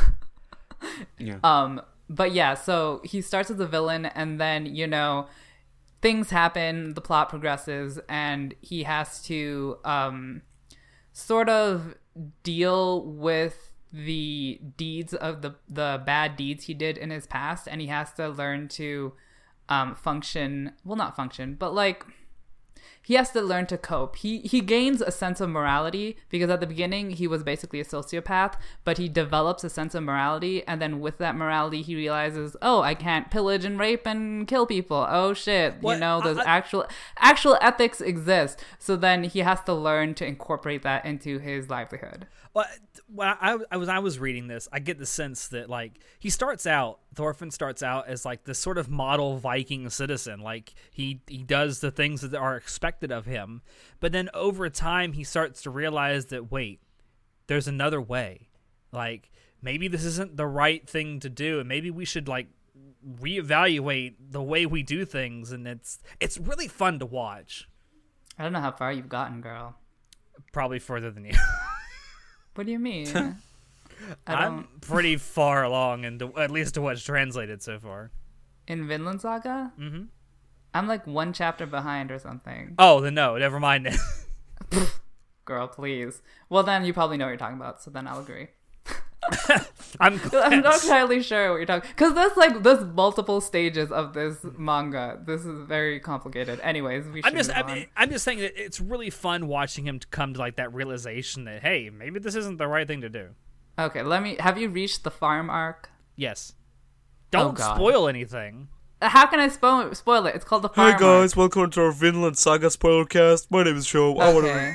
Yeah. 1.19 1.38
Um, 1.42 1.81
but 2.09 2.33
yeah, 2.33 2.55
so 2.55 3.00
he 3.05 3.21
starts 3.21 3.50
as 3.50 3.61
a 3.61 3.67
villain, 3.67 4.07
and 4.07 4.40
then 4.40 4.67
you 4.67 4.87
know 4.87 5.27
things 6.00 6.31
happen, 6.31 6.94
the 6.94 7.00
plot 7.00 7.29
progresses, 7.29 7.98
and 8.09 8.55
he 8.61 8.85
has 8.85 9.23
to 9.25 9.79
um, 9.85 10.42
sort 11.13 11.48
of 11.48 11.94
deal 12.42 13.05
with 13.05 13.67
the 13.93 14.61
deeds 14.77 15.15
of 15.15 15.43
the 15.43 15.55
the 15.69 16.03
bad 16.05 16.37
deeds 16.37 16.65
he 16.65 16.75
did 16.75 16.99
in 16.99 17.11
his 17.11 17.27
past, 17.27 17.67
and 17.69 17.81
he 17.81 17.87
has 17.89 18.13
to 18.15 18.29
learn 18.29 18.69
to 18.69 19.13
um, 19.69 19.95
function. 19.95 20.73
Well, 20.85 20.97
not 20.97 21.17
function, 21.17 21.55
but 21.59 21.75
like 21.75 22.05
he 23.03 23.15
has 23.15 23.31
to 23.31 23.41
learn 23.41 23.65
to 23.67 23.79
cope. 23.79 24.17
He 24.17 24.41
he 24.41 24.61
gains 24.61 25.01
a 25.01 25.11
sense 25.11 25.41
of 25.41 25.49
morality 25.49 26.19
because 26.29 26.51
at 26.51 26.61
the 26.61 26.67
beginning 26.67 27.11
he 27.13 27.27
was 27.27 27.43
basically 27.43 27.81
a 27.81 27.85
sociopath, 27.85 28.55
but 28.85 28.99
he 28.99 29.09
develops 29.09 29.65
a 29.65 29.71
sense 29.71 29.95
of 29.95 30.03
morality 30.03 30.63
and 30.67 30.81
then 30.83 31.01
with 31.01 31.17
that 31.19 31.35
morality 31.35 31.81
he 31.81 31.97
realizes, 31.97 32.55
"Oh, 32.61 32.83
I 32.83 32.95
can't 32.95 33.31
pillage 33.31 33.65
and 33.65 33.79
rape 33.79 34.07
and 34.07 34.47
kill 34.47 34.67
people. 34.67 35.07
Oh 35.09 35.33
shit, 35.33 35.77
What? 35.81 35.95
you 35.95 36.01
know, 36.01 36.21
those 36.21 36.37
I- 36.39 36.43
I- 36.43 36.57
actual 36.59 36.87
actual 37.19 37.57
ethics 37.63 38.01
exist." 38.03 38.63
So 38.79 38.95
then 38.97 39.25
he 39.25 39.39
has 39.41 39.63
to 39.63 39.73
learn 39.73 40.15
to 40.17 40.27
incorporate 40.27 40.83
that 40.83 41.07
into 41.07 41.39
his 41.39 41.71
livelihood. 41.71 42.27
Well, 42.55 42.67
when 43.07 43.29
I, 43.29 43.59
I 43.71 43.77
was 43.77 43.88
I 43.88 43.99
was 43.99 44.19
reading 44.19 44.49
this, 44.49 44.69
I 44.73 44.79
get 44.79 44.99
the 44.99 45.07
sense 45.07 45.49
that 45.49 45.69
like 45.69 45.99
he 46.19 46.31
starts 46.31 46.67
out 46.67 47.01
Thorfinn 47.15 47.51
starts 47.51 47.83
out 47.83 48.09
as 48.09 48.25
like 48.25 48.44
this 48.44 48.59
sort 48.59 48.79
of 48.79 48.88
model 48.88 49.38
Viking 49.38 49.88
citizen. 49.90 50.40
Like 50.40 50.75
he 50.90 51.21
he 51.27 51.42
does 51.42 51.81
the 51.81 51.90
things 51.90 52.23
that 52.23 52.35
are 52.35 52.57
expected 52.57 53.13
of 53.13 53.27
him, 53.27 53.63
but 54.01 54.13
then 54.13 54.31
over 54.35 54.69
time 54.71 55.13
he 55.13 55.25
starts 55.25 55.63
to 55.63 55.71
realize 55.71 56.27
that 56.27 56.51
wait, 56.51 56.81
there's 57.46 57.69
another 57.69 58.01
way. 58.01 58.49
Like 58.92 59.31
maybe 59.63 59.88
this 59.88 60.05
isn't 60.05 60.37
the 60.37 60.46
right 60.46 60.88
thing 60.88 61.21
to 61.21 61.29
do, 61.29 61.61
and 61.61 61.69
maybe 61.69 61.90
we 61.90 62.05
should 62.05 62.29
like 62.29 62.49
reevaluate 63.21 64.15
the 64.31 64.42
way 64.42 64.67
we 64.67 64.83
do 64.83 65.05
things. 65.05 65.53
And 65.53 65.67
it's 65.67 65.99
it's 66.21 66.38
really 66.38 66.69
fun 66.69 66.99
to 66.99 67.07
watch. 67.07 67.69
I 68.38 68.44
don't 68.44 68.53
know 68.53 68.61
how 68.61 68.73
far 68.73 68.92
you've 68.92 69.09
gotten, 69.09 69.40
girl. 69.40 69.75
Probably 70.53 70.79
further 70.79 71.11
than 71.11 71.25
you. 71.25 71.33
What 72.59 72.67
do 72.67 72.73
you 72.73 72.81
mean? 72.81 73.37
I'm 74.27 74.67
pretty 74.81 75.17
far 75.17 75.63
along, 75.63 76.04
and 76.04 76.21
at 76.37 76.50
least 76.50 76.75
to 76.75 76.81
what's 76.81 77.04
translated 77.04 77.63
so 77.63 77.79
far. 77.79 78.11
In 78.67 78.88
Vinland 78.88 79.21
Saga? 79.21 79.73
Mm-hmm. 79.79 80.06
I'm 80.75 80.88
like 80.88 81.06
one 81.06 81.33
chapter 81.33 81.67
behind 81.67 82.11
or 82.11 82.19
something. 82.19 82.75
Oh, 82.77 83.00
then 83.00 83.15
no, 83.15 83.38
never 83.38 83.61
mind. 83.61 83.96
Girl, 85.44 85.69
please. 85.69 86.21
Well, 86.48 86.65
then 86.65 86.85
you 86.85 86.92
probably 86.92 87.17
know 87.17 87.27
what 87.27 87.31
you're 87.31 87.38
talking 87.38 87.59
about, 87.59 87.81
so 87.81 87.92
then 87.92 88.09
I'll 88.09 88.19
agree. 88.19 88.48
I'm 90.00 90.21
I'm 90.33 90.60
not 90.62 90.83
entirely 90.83 91.23
sure 91.23 91.50
what 91.50 91.56
you're 91.56 91.66
talking 91.66 91.90
because 91.90 92.14
there's 92.14 92.37
like 92.37 92.62
there's 92.62 92.85
multiple 92.85 93.40
stages 93.40 93.90
of 93.90 94.14
this 94.14 94.38
manga. 94.56 95.21
This 95.25 95.44
is 95.44 95.66
very 95.66 96.00
complicated. 96.00 96.60
Anyways, 96.60 97.06
we 97.06 97.23
should 97.23 97.31
I'm 97.31 97.37
just, 97.37 97.48
move 97.50 97.56
I 97.56 97.60
on. 97.62 97.75
mean, 97.75 97.87
I'm 97.96 98.10
just 98.10 98.25
saying 98.25 98.38
that 98.38 98.62
it's 98.62 98.81
really 98.81 99.10
fun 99.10 99.48
watching 99.48 99.87
him 99.87 99.98
to 99.98 100.06
come 100.08 100.35
to 100.35 100.38
like 100.38 100.56
that 100.56 100.73
realization 100.73 101.44
that 101.44 101.62
hey, 101.62 101.90
maybe 101.90 102.21
this 102.21 102.35
isn't 102.35 102.58
the 102.58 102.69
right 102.69 102.87
thing 102.87 103.00
to 103.00 103.08
do. 103.08 103.29
Okay, 103.79 104.02
let 104.02 104.23
me. 104.23 104.37
Have 104.40 104.58
you 104.58 104.69
reached 104.69 105.04
the 105.04 105.10
farm 105.10 105.50
arc? 105.50 105.90
Yes. 106.16 106.54
Don't 107.31 107.50
oh, 107.50 107.52
God. 107.52 107.77
spoil 107.77 108.08
anything. 108.08 108.69
Uh, 109.00 109.08
how 109.08 109.27
can 109.27 109.38
I 109.38 109.48
spoil 109.48 109.94
spoil 109.94 110.27
it? 110.27 110.35
It's 110.35 110.44
called 110.44 110.62
the 110.62 110.69
farm. 110.69 110.92
Hey 110.92 110.98
guys, 110.98 111.37
welcome 111.37 111.71
to 111.71 111.83
our 111.83 111.92
Vinland 111.92 112.38
Saga 112.38 112.71
spoiler 112.71 113.04
cast. 113.04 113.50
My 113.50 113.62
name 113.62 113.77
is 113.77 113.87
Joe. 113.87 114.16
I 114.16 114.33
want 114.33 114.46
to 114.46 114.52
Okay. 114.52 114.75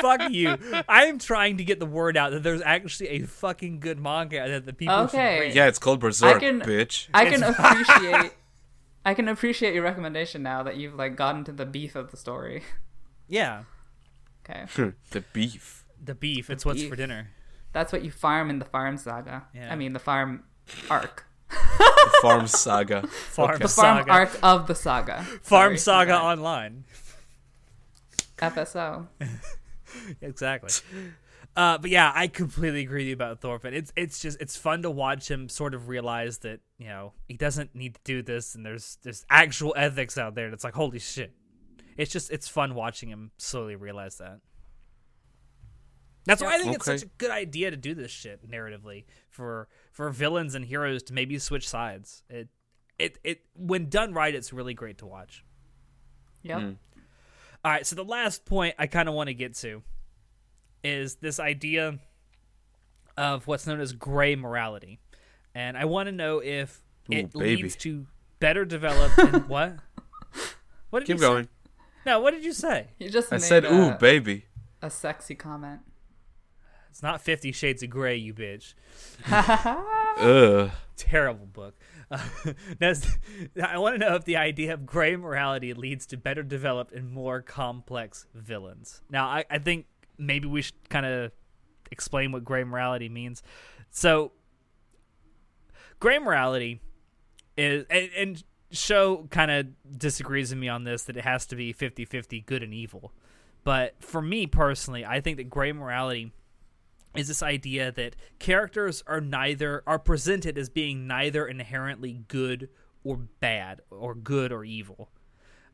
Fuck 0.00 0.30
you. 0.30 0.56
I 0.88 1.06
am 1.06 1.18
trying 1.18 1.56
to 1.58 1.64
get 1.64 1.80
the 1.80 1.86
word 1.86 2.16
out 2.16 2.32
that 2.32 2.42
there's 2.42 2.62
actually 2.62 3.08
a 3.10 3.20
fucking 3.26 3.80
good 3.80 3.98
manga 4.00 4.48
that 4.48 4.66
the 4.66 4.72
people 4.72 4.94
Okay. 4.94 5.36
should 5.38 5.44
read. 5.46 5.54
Yeah, 5.54 5.66
it's 5.66 5.78
called 5.78 6.00
Berserk, 6.00 6.40
can- 6.40 6.60
bitch. 6.60 7.08
I 7.14 7.24
can 7.26 7.42
It's- 7.42 7.54
appreciate. 7.58 8.32
I 9.06 9.14
can 9.14 9.28
appreciate 9.28 9.74
your 9.74 9.84
recommendation 9.84 10.42
now 10.42 10.62
that 10.62 10.76
you've 10.76 10.94
like 10.94 11.14
gotten 11.16 11.44
to 11.44 11.52
the 11.52 11.66
beef 11.66 11.94
of 11.94 12.10
the 12.10 12.16
story. 12.16 12.62
Yeah. 13.28 13.64
Okay, 14.48 14.64
the 15.10 15.20
beef. 15.32 15.84
The 16.02 16.14
beef. 16.14 16.50
It's 16.50 16.64
what's 16.66 16.80
beef. 16.80 16.90
for 16.90 16.96
dinner. 16.96 17.28
that's 17.72 17.92
what 17.92 18.04
you 18.04 18.10
farm 18.10 18.50
in 18.50 18.58
the 18.60 18.64
farm 18.64 18.96
saga. 18.96 19.44
Yeah. 19.54 19.72
I 19.72 19.76
mean 19.76 19.92
the 19.94 19.98
farm 19.98 20.44
arc. 20.90 21.26
The 21.50 22.18
Farm 22.22 22.46
Saga. 22.46 23.06
Farm 23.06 23.48
saga. 23.56 23.62
The 23.62 23.68
farm 23.68 23.98
saga. 23.98 24.10
arc 24.10 24.38
of 24.42 24.66
the 24.66 24.74
saga. 24.74 25.22
Farm 25.42 25.76
Sorry, 25.76 25.78
saga 25.78 26.16
online. 26.16 26.84
FSO. 28.38 29.06
exactly. 30.20 30.70
Uh, 31.56 31.78
but 31.78 31.90
yeah, 31.90 32.10
I 32.14 32.26
completely 32.26 32.80
agree 32.80 33.02
with 33.02 33.08
you 33.08 33.14
about 33.14 33.40
Thorfinn. 33.40 33.74
It's 33.74 33.92
it's 33.96 34.20
just 34.20 34.40
it's 34.40 34.56
fun 34.56 34.82
to 34.82 34.90
watch 34.90 35.30
him 35.30 35.48
sort 35.48 35.74
of 35.74 35.88
realize 35.88 36.38
that 36.38 36.60
you 36.78 36.86
know 36.88 37.12
he 37.28 37.36
doesn't 37.36 37.74
need 37.74 37.94
to 37.94 38.00
do 38.04 38.22
this, 38.22 38.54
and 38.54 38.66
there's 38.66 38.98
there's 39.02 39.24
actual 39.30 39.74
ethics 39.76 40.18
out 40.18 40.34
there. 40.34 40.50
That's 40.50 40.64
like 40.64 40.74
holy 40.74 40.98
shit. 40.98 41.32
It's 41.96 42.10
just 42.10 42.30
it's 42.32 42.48
fun 42.48 42.74
watching 42.74 43.08
him 43.08 43.30
slowly 43.38 43.76
realize 43.76 44.18
that. 44.18 44.40
That's 46.26 46.42
why 46.42 46.54
I 46.54 46.58
think 46.58 46.76
it's 46.76 46.86
such 46.86 47.02
a 47.02 47.06
good 47.18 47.30
idea 47.30 47.70
to 47.70 47.76
do 47.76 47.94
this 47.94 48.10
shit 48.10 48.48
narratively 48.50 49.04
for 49.28 49.68
for 49.92 50.10
villains 50.10 50.54
and 50.54 50.64
heroes 50.64 51.02
to 51.04 51.12
maybe 51.12 51.38
switch 51.38 51.68
sides. 51.68 52.22
It 52.28 52.48
it 52.98 53.18
it 53.22 53.40
when 53.54 53.88
done 53.88 54.14
right, 54.14 54.34
it's 54.34 54.52
really 54.52 54.74
great 54.74 54.98
to 54.98 55.06
watch. 55.06 55.44
Yeah. 56.42 56.60
Mm. 56.60 56.76
All 57.64 57.70
right, 57.70 57.86
so 57.86 57.96
the 57.96 58.04
last 58.04 58.44
point 58.44 58.74
I 58.78 58.86
kind 58.86 59.08
of 59.08 59.14
want 59.14 59.28
to 59.28 59.34
get 59.34 59.54
to 59.56 59.82
is 60.82 61.16
this 61.16 61.40
idea 61.40 61.98
of 63.16 63.46
what's 63.46 63.66
known 63.66 63.80
as 63.80 63.92
gray 63.92 64.36
morality. 64.36 65.00
And 65.54 65.76
I 65.76 65.86
want 65.86 66.08
to 66.08 66.12
know 66.12 66.40
if 66.40 66.82
Ooh, 67.10 67.16
it 67.16 67.32
baby. 67.32 67.62
leads 67.62 67.76
to 67.76 68.06
better 68.38 68.64
developed 68.66 69.18
and 69.18 69.48
what? 69.48 69.76
What 70.90 71.00
did 71.00 71.06
Keep 71.06 71.20
you 71.20 71.42
say? 71.42 71.48
No, 72.04 72.20
what 72.20 72.32
did 72.32 72.44
you 72.44 72.52
say? 72.52 72.88
You 72.98 73.08
just 73.08 73.32
I 73.32 73.36
made 73.36 73.42
said, 73.42 73.64
a, 73.64 73.72
ooh, 73.72 73.92
baby. 73.98 74.44
a 74.82 74.90
sexy 74.90 75.34
comment. 75.34 75.80
It's 76.90 77.02
not 77.02 77.22
50 77.22 77.50
shades 77.52 77.82
of 77.82 77.88
gray, 77.90 78.16
you 78.16 78.34
bitch. 78.34 78.74
Ugh. 79.30 80.70
Terrible 80.96 81.46
book. 81.46 81.74
Uh, 82.80 82.94
I 83.62 83.78
want 83.78 83.94
to 83.94 83.98
know 83.98 84.14
if 84.14 84.24
the 84.24 84.36
idea 84.36 84.74
of 84.74 84.86
gray 84.86 85.16
morality 85.16 85.72
leads 85.74 86.06
to 86.06 86.16
better 86.16 86.42
developed 86.42 86.92
and 86.92 87.10
more 87.10 87.40
complex 87.40 88.26
villains. 88.34 89.02
Now, 89.10 89.26
I, 89.26 89.44
I 89.50 89.58
think 89.58 89.86
maybe 90.18 90.46
we 90.48 90.62
should 90.62 90.88
kind 90.88 91.06
of 91.06 91.32
explain 91.90 92.32
what 92.32 92.44
gray 92.44 92.64
morality 92.64 93.08
means. 93.08 93.42
So, 93.90 94.32
gray 96.00 96.18
morality 96.18 96.80
is, 97.56 97.86
and, 97.88 98.10
and 98.16 98.44
show 98.70 99.26
kind 99.30 99.50
of 99.50 99.98
disagrees 99.98 100.50
with 100.50 100.58
me 100.58 100.68
on 100.68 100.84
this 100.84 101.04
that 101.04 101.16
it 101.16 101.24
has 101.24 101.46
to 101.46 101.56
be 101.56 101.72
50 101.72 102.04
50 102.04 102.40
good 102.40 102.62
and 102.62 102.74
evil. 102.74 103.12
But 103.62 103.94
for 104.00 104.20
me 104.20 104.46
personally, 104.46 105.04
I 105.06 105.20
think 105.20 105.38
that 105.38 105.48
gray 105.48 105.72
morality 105.72 106.32
is 107.14 107.28
this 107.28 107.42
idea 107.42 107.92
that 107.92 108.16
characters 108.38 109.02
are 109.06 109.20
neither 109.20 109.82
are 109.86 109.98
presented 109.98 110.58
as 110.58 110.68
being 110.68 111.06
neither 111.06 111.46
inherently 111.46 112.24
good 112.28 112.68
or 113.04 113.16
bad 113.16 113.80
or 113.90 114.14
good 114.14 114.52
or 114.52 114.64
evil. 114.64 115.10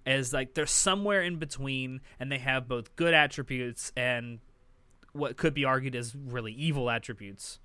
As 0.04 0.32
like 0.32 0.54
they're 0.54 0.66
somewhere 0.66 1.22
in 1.22 1.36
between 1.36 2.00
and 2.18 2.30
they 2.30 2.38
have 2.38 2.68
both 2.68 2.94
good 2.96 3.14
attributes 3.14 3.92
and 3.96 4.40
what 5.12 5.36
could 5.36 5.54
be 5.54 5.64
argued 5.64 5.94
as 5.94 6.14
really 6.14 6.52
evil 6.52 6.90
attributes. 6.90 7.58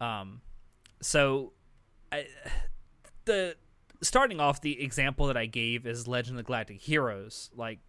Um 0.00 0.40
so 1.00 1.52
I, 2.12 2.26
the 3.24 3.56
starting 4.02 4.40
off 4.40 4.60
the 4.60 4.82
example 4.82 5.26
that 5.26 5.36
i 5.36 5.46
gave 5.46 5.86
is 5.86 6.08
legend 6.08 6.38
of 6.38 6.44
the 6.44 6.46
galactic 6.46 6.80
heroes. 6.80 7.50
Like 7.56 7.80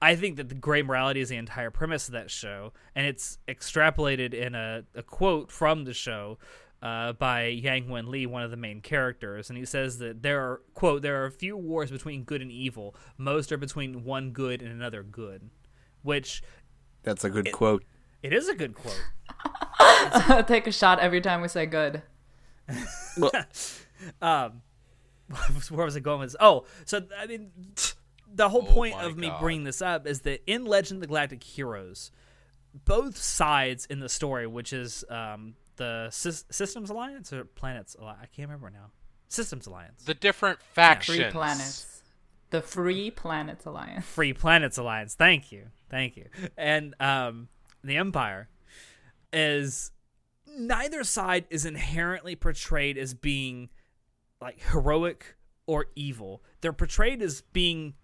I 0.00 0.14
think 0.14 0.36
that 0.36 0.48
the 0.48 0.54
gray 0.54 0.82
morality 0.82 1.20
is 1.20 1.28
the 1.28 1.36
entire 1.36 1.70
premise 1.70 2.08
of 2.08 2.12
that 2.12 2.30
show, 2.30 2.72
and 2.94 3.06
it's 3.06 3.38
extrapolated 3.48 4.32
in 4.32 4.54
a, 4.54 4.84
a 4.94 5.02
quote 5.02 5.50
from 5.50 5.84
the 5.84 5.92
show 5.92 6.38
uh, 6.82 7.12
by 7.14 7.46
Yang 7.46 7.88
Wen-li, 7.88 8.26
one 8.26 8.42
of 8.42 8.50
the 8.50 8.56
main 8.56 8.80
characters, 8.80 9.50
and 9.50 9.58
he 9.58 9.64
says 9.64 9.98
that 9.98 10.22
there 10.22 10.40
are 10.40 10.60
quote 10.74 11.02
there 11.02 11.22
are 11.22 11.26
a 11.26 11.32
few 11.32 11.56
wars 11.56 11.90
between 11.90 12.22
good 12.22 12.40
and 12.40 12.52
evil. 12.52 12.94
Most 13.16 13.50
are 13.50 13.56
between 13.56 14.04
one 14.04 14.30
good 14.30 14.62
and 14.62 14.70
another 14.70 15.02
good, 15.02 15.50
which 16.02 16.42
That's 17.02 17.24
a 17.24 17.30
good 17.30 17.50
quote. 17.50 17.84
it 18.22 18.32
is 18.32 18.48
a 18.48 18.54
good 18.54 18.74
quote. 18.74 19.00
Take 20.46 20.66
a 20.66 20.72
shot 20.72 21.00
every 21.00 21.20
time 21.20 21.40
we 21.40 21.48
say 21.48 21.66
good. 21.66 22.02
um, 24.22 24.62
where 25.70 25.84
was 25.84 25.96
it 25.96 26.02
going 26.02 26.20
with 26.20 26.30
this? 26.30 26.36
Oh, 26.40 26.64
so 26.84 27.02
I 27.18 27.26
mean, 27.26 27.50
the 28.34 28.48
whole 28.48 28.66
Oh 28.68 28.72
point 28.72 28.96
my 28.96 29.04
of 29.04 29.16
me 29.16 29.32
bringing 29.40 29.64
this 29.64 29.82
up 29.82 30.06
is 30.06 30.20
that 30.22 30.42
in 30.46 30.64
Legend 30.64 30.98
of 30.98 31.00
the 31.02 31.06
Galactic 31.06 31.42
Heroes, 31.42 32.10
both 32.84 33.16
sides 33.16 33.86
in 33.86 34.00
the 34.00 34.08
story, 34.08 34.46
which 34.46 34.72
is 34.72 35.04
um, 35.08 35.54
the 35.76 36.08
Sys- 36.10 36.44
Systems 36.50 36.90
Alliance 36.90 37.32
or 37.32 37.44
Planets 37.44 37.96
Alliance, 37.98 38.20
I 38.22 38.26
can't 38.26 38.48
remember 38.48 38.70
now. 38.70 38.90
Systems 39.28 39.66
Alliance, 39.66 40.04
The 40.04 40.14
different 40.14 40.62
factions. 40.62 41.18
Free 41.18 41.30
planets. 41.30 42.02
The 42.50 42.62
Free 42.62 43.10
Planets 43.10 43.66
Alliance. 43.66 44.04
Free 44.06 44.32
Planets 44.32 44.78
Alliance. 44.78 45.14
Thank 45.14 45.52
you, 45.52 45.66
thank 45.90 46.16
you. 46.16 46.26
And 46.56 46.94
um, 46.98 47.48
the 47.84 47.96
Empire 47.96 48.48
is 49.32 49.90
neither 50.56 51.04
side 51.04 51.44
is 51.50 51.66
inherently 51.66 52.36
portrayed 52.36 52.96
as 52.96 53.12
being 53.12 53.68
like 54.40 54.60
heroic 54.70 55.36
or 55.66 55.86
evil. 55.94 56.42
They're 56.62 56.72
portrayed 56.72 57.20
as 57.20 57.42
being 57.52 57.94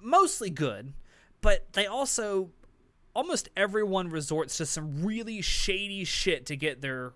mostly 0.00 0.50
good, 0.50 0.94
but 1.40 1.72
they 1.72 1.86
also 1.86 2.50
almost 3.14 3.48
everyone 3.56 4.08
resorts 4.08 4.56
to 4.56 4.66
some 4.66 5.04
really 5.04 5.40
shady 5.40 6.04
shit 6.04 6.46
to 6.46 6.56
get 6.56 6.80
their 6.80 7.12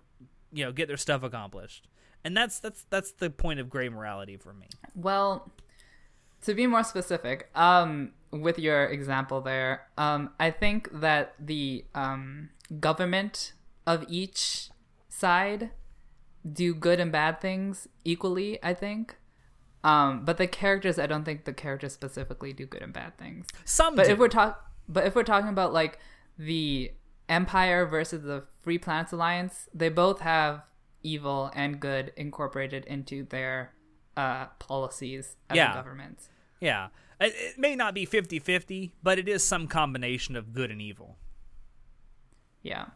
you 0.51 0.63
know 0.63 0.71
get 0.71 0.87
their 0.87 0.97
stuff 0.97 1.23
accomplished. 1.23 1.87
And 2.23 2.35
that's 2.35 2.59
that's 2.59 2.85
that's 2.89 3.11
the 3.13 3.29
point 3.29 3.59
of 3.59 3.69
gray 3.69 3.89
morality 3.89 4.37
for 4.37 4.53
me. 4.53 4.67
Well, 4.95 5.51
to 6.43 6.53
be 6.53 6.67
more 6.67 6.83
specific, 6.83 7.49
um, 7.55 8.11
with 8.31 8.59
your 8.59 8.85
example 8.85 9.41
there, 9.41 9.87
um, 9.97 10.31
I 10.39 10.51
think 10.51 10.89
that 10.99 11.33
the 11.39 11.85
um, 11.95 12.49
government 12.79 13.53
of 13.85 14.05
each 14.07 14.69
side 15.07 15.71
do 16.51 16.73
good 16.73 16.99
and 16.99 17.11
bad 17.11 17.41
things 17.41 17.87
equally. 18.03 18.61
I 18.63 18.73
think, 18.73 19.15
um, 19.83 20.25
but 20.25 20.37
the 20.37 20.47
characters, 20.47 20.99
I 20.99 21.07
don't 21.07 21.23
think 21.23 21.45
the 21.45 21.53
characters 21.53 21.93
specifically 21.93 22.53
do 22.53 22.65
good 22.65 22.81
and 22.81 22.91
bad 22.93 23.17
things. 23.17 23.47
Some 23.65 23.95
But 23.95 24.07
do. 24.07 24.13
if 24.13 24.19
we're 24.19 24.27
talk, 24.27 24.71
but 24.87 25.05
if 25.05 25.15
we're 25.15 25.23
talking 25.23 25.49
about 25.49 25.71
like 25.73 25.99
the 26.37 26.91
Empire 27.27 27.85
versus 27.85 28.23
the 28.23 28.43
Free 28.61 28.77
Planets 28.77 29.11
Alliance, 29.13 29.69
they 29.73 29.89
both 29.89 30.21
have 30.21 30.63
evil 31.03 31.51
and 31.55 31.79
good 31.79 32.11
incorporated 32.17 32.83
into 32.85 33.23
their 33.23 33.73
uh, 34.17 34.47
policies 34.59 35.37
as 35.49 35.55
Yeah. 35.57 35.71
a 35.71 35.75
government. 35.75 36.27
Yeah. 36.59 36.87
It, 37.21 37.33
it 37.35 37.59
may 37.59 37.75
not 37.75 37.93
be 37.93 38.05
50-50, 38.05 38.91
but 39.03 39.19
it 39.19 39.29
is 39.29 39.43
some 39.43 39.67
combination 39.67 40.35
of 40.35 40.53
good 40.53 40.71
and 40.71 40.81
evil. 40.81 41.17
Yeah. 42.61 42.87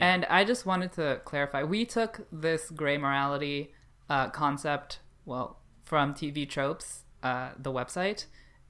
And 0.00 0.24
I 0.24 0.44
just 0.44 0.64
wanted 0.64 0.92
to 0.92 1.20
clarify 1.24 1.62
we 1.64 1.84
took 1.84 2.26
this 2.32 2.70
gray 2.70 2.96
morality 2.96 3.74
uh, 4.08 4.30
concept, 4.30 5.00
well, 5.26 5.58
from 5.92 6.14
TV 6.14 6.48
Tropes, 6.48 7.04
uh, 7.22 7.50
the 7.58 7.70
website. 7.70 8.24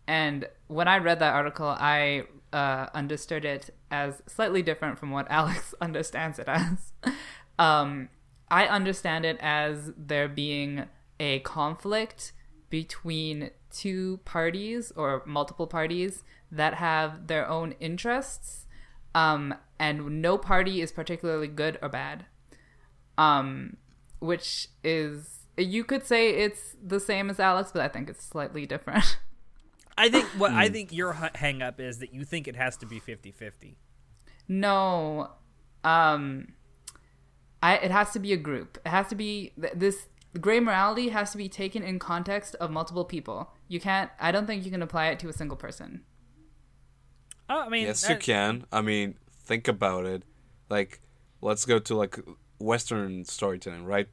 And 0.08 0.48
when 0.66 0.88
I 0.88 0.98
read 0.98 1.20
that 1.20 1.32
article, 1.32 1.68
I 1.68 2.24
uh, 2.52 2.88
understood 2.94 3.44
it 3.44 3.70
as 3.92 4.24
slightly 4.26 4.60
different 4.60 4.98
from 4.98 5.12
what 5.12 5.26
Alex 5.30 5.72
understands 5.80 6.40
it 6.40 6.48
as. 6.48 6.92
um, 7.60 8.08
I 8.50 8.66
understand 8.66 9.24
it 9.24 9.38
as 9.40 9.92
there 9.96 10.26
being 10.26 10.86
a 11.20 11.38
conflict 11.38 12.32
between 12.70 13.50
two 13.70 14.18
parties 14.24 14.90
or 14.96 15.22
multiple 15.24 15.68
parties 15.68 16.24
that 16.50 16.74
have 16.74 17.28
their 17.28 17.48
own 17.48 17.76
interests 17.78 18.66
um, 19.14 19.54
and 19.78 20.20
no 20.20 20.38
party 20.38 20.80
is 20.80 20.90
particularly 20.90 21.46
good 21.46 21.78
or 21.80 21.88
bad. 21.88 22.24
Um, 23.16 23.76
which 24.18 24.66
is 24.82 25.41
you 25.64 25.84
could 25.84 26.06
say 26.06 26.30
it's 26.30 26.76
the 26.82 27.00
same 27.00 27.30
as 27.30 27.38
Alex, 27.40 27.70
but 27.72 27.82
I 27.82 27.88
think 27.88 28.08
it's 28.10 28.24
slightly 28.24 28.66
different. 28.66 29.18
I 29.98 30.08
think 30.08 30.26
what 30.38 30.50
Hmm. 30.52 30.58
I 30.58 30.68
think 30.68 30.92
your 30.92 31.12
hu- 31.12 31.28
hang 31.34 31.60
up 31.62 31.78
is 31.80 31.98
that 31.98 32.14
you 32.14 32.24
think 32.24 32.48
it 32.48 32.56
has 32.56 32.76
to 32.78 32.86
be 32.86 32.98
50-50. 33.00 33.76
no, 34.48 35.30
um, 35.84 36.54
I 37.62 37.76
it 37.76 37.90
has 37.90 38.10
to 38.12 38.18
be 38.18 38.32
a 38.32 38.36
group. 38.36 38.78
It 38.84 38.88
has 38.88 39.08
to 39.08 39.14
be 39.14 39.52
th- 39.60 39.74
this 39.76 40.06
gray 40.40 40.60
morality 40.60 41.10
has 41.10 41.30
to 41.32 41.36
be 41.38 41.48
taken 41.48 41.82
in 41.82 41.98
context 41.98 42.54
of 42.56 42.70
multiple 42.70 43.04
people. 43.04 43.52
You 43.68 43.80
can't. 43.80 44.10
I 44.18 44.32
don't 44.32 44.46
think 44.46 44.64
you 44.64 44.70
can 44.70 44.82
apply 44.82 45.08
it 45.08 45.18
to 45.20 45.28
a 45.28 45.32
single 45.32 45.56
person. 45.56 46.02
Oh, 47.50 47.60
I 47.60 47.68
mean, 47.68 47.86
Yes, 47.86 48.08
you 48.08 48.16
can. 48.16 48.64
I 48.72 48.80
mean, 48.80 49.16
think 49.44 49.68
about 49.68 50.06
it. 50.06 50.22
Like, 50.70 51.00
let's 51.42 51.64
go 51.66 51.78
to 51.80 51.94
like 51.96 52.18
Western 52.58 53.24
storytelling, 53.24 53.84
right? 53.84 54.08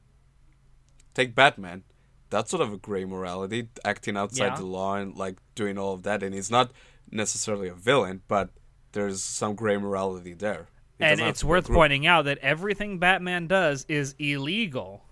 Take 1.20 1.36
Batman. 1.36 1.84
That's 2.30 2.50
sort 2.50 2.62
of 2.62 2.72
a 2.72 2.78
gray 2.78 3.04
morality, 3.04 3.68
acting 3.84 4.16
outside 4.16 4.46
Yeah. 4.54 4.56
the 4.56 4.66
law 4.66 4.96
and 4.96 5.18
like 5.18 5.36
doing 5.54 5.78
all 5.78 5.94
of 5.94 6.04
that. 6.04 6.24
And 6.24 6.34
he's 6.34 6.50
not 6.50 6.72
necessarily 7.12 7.68
a 7.68 7.74
villain, 7.74 8.22
but 8.30 8.52
there's 8.94 9.22
some 9.22 9.54
gray 9.56 9.76
morality 9.76 10.34
there. 10.34 10.68
It 10.98 11.04
And 11.04 11.20
it's 11.20 11.42
to 11.42 11.46
be 11.46 11.50
a 11.50 11.52
worth 11.52 11.68
pointing 11.68 12.08
out 12.08 12.24
that 12.24 12.38
everything 12.38 13.00
Batman 13.00 13.48
does 13.48 13.86
is 13.90 14.16
illegal. 14.18 15.04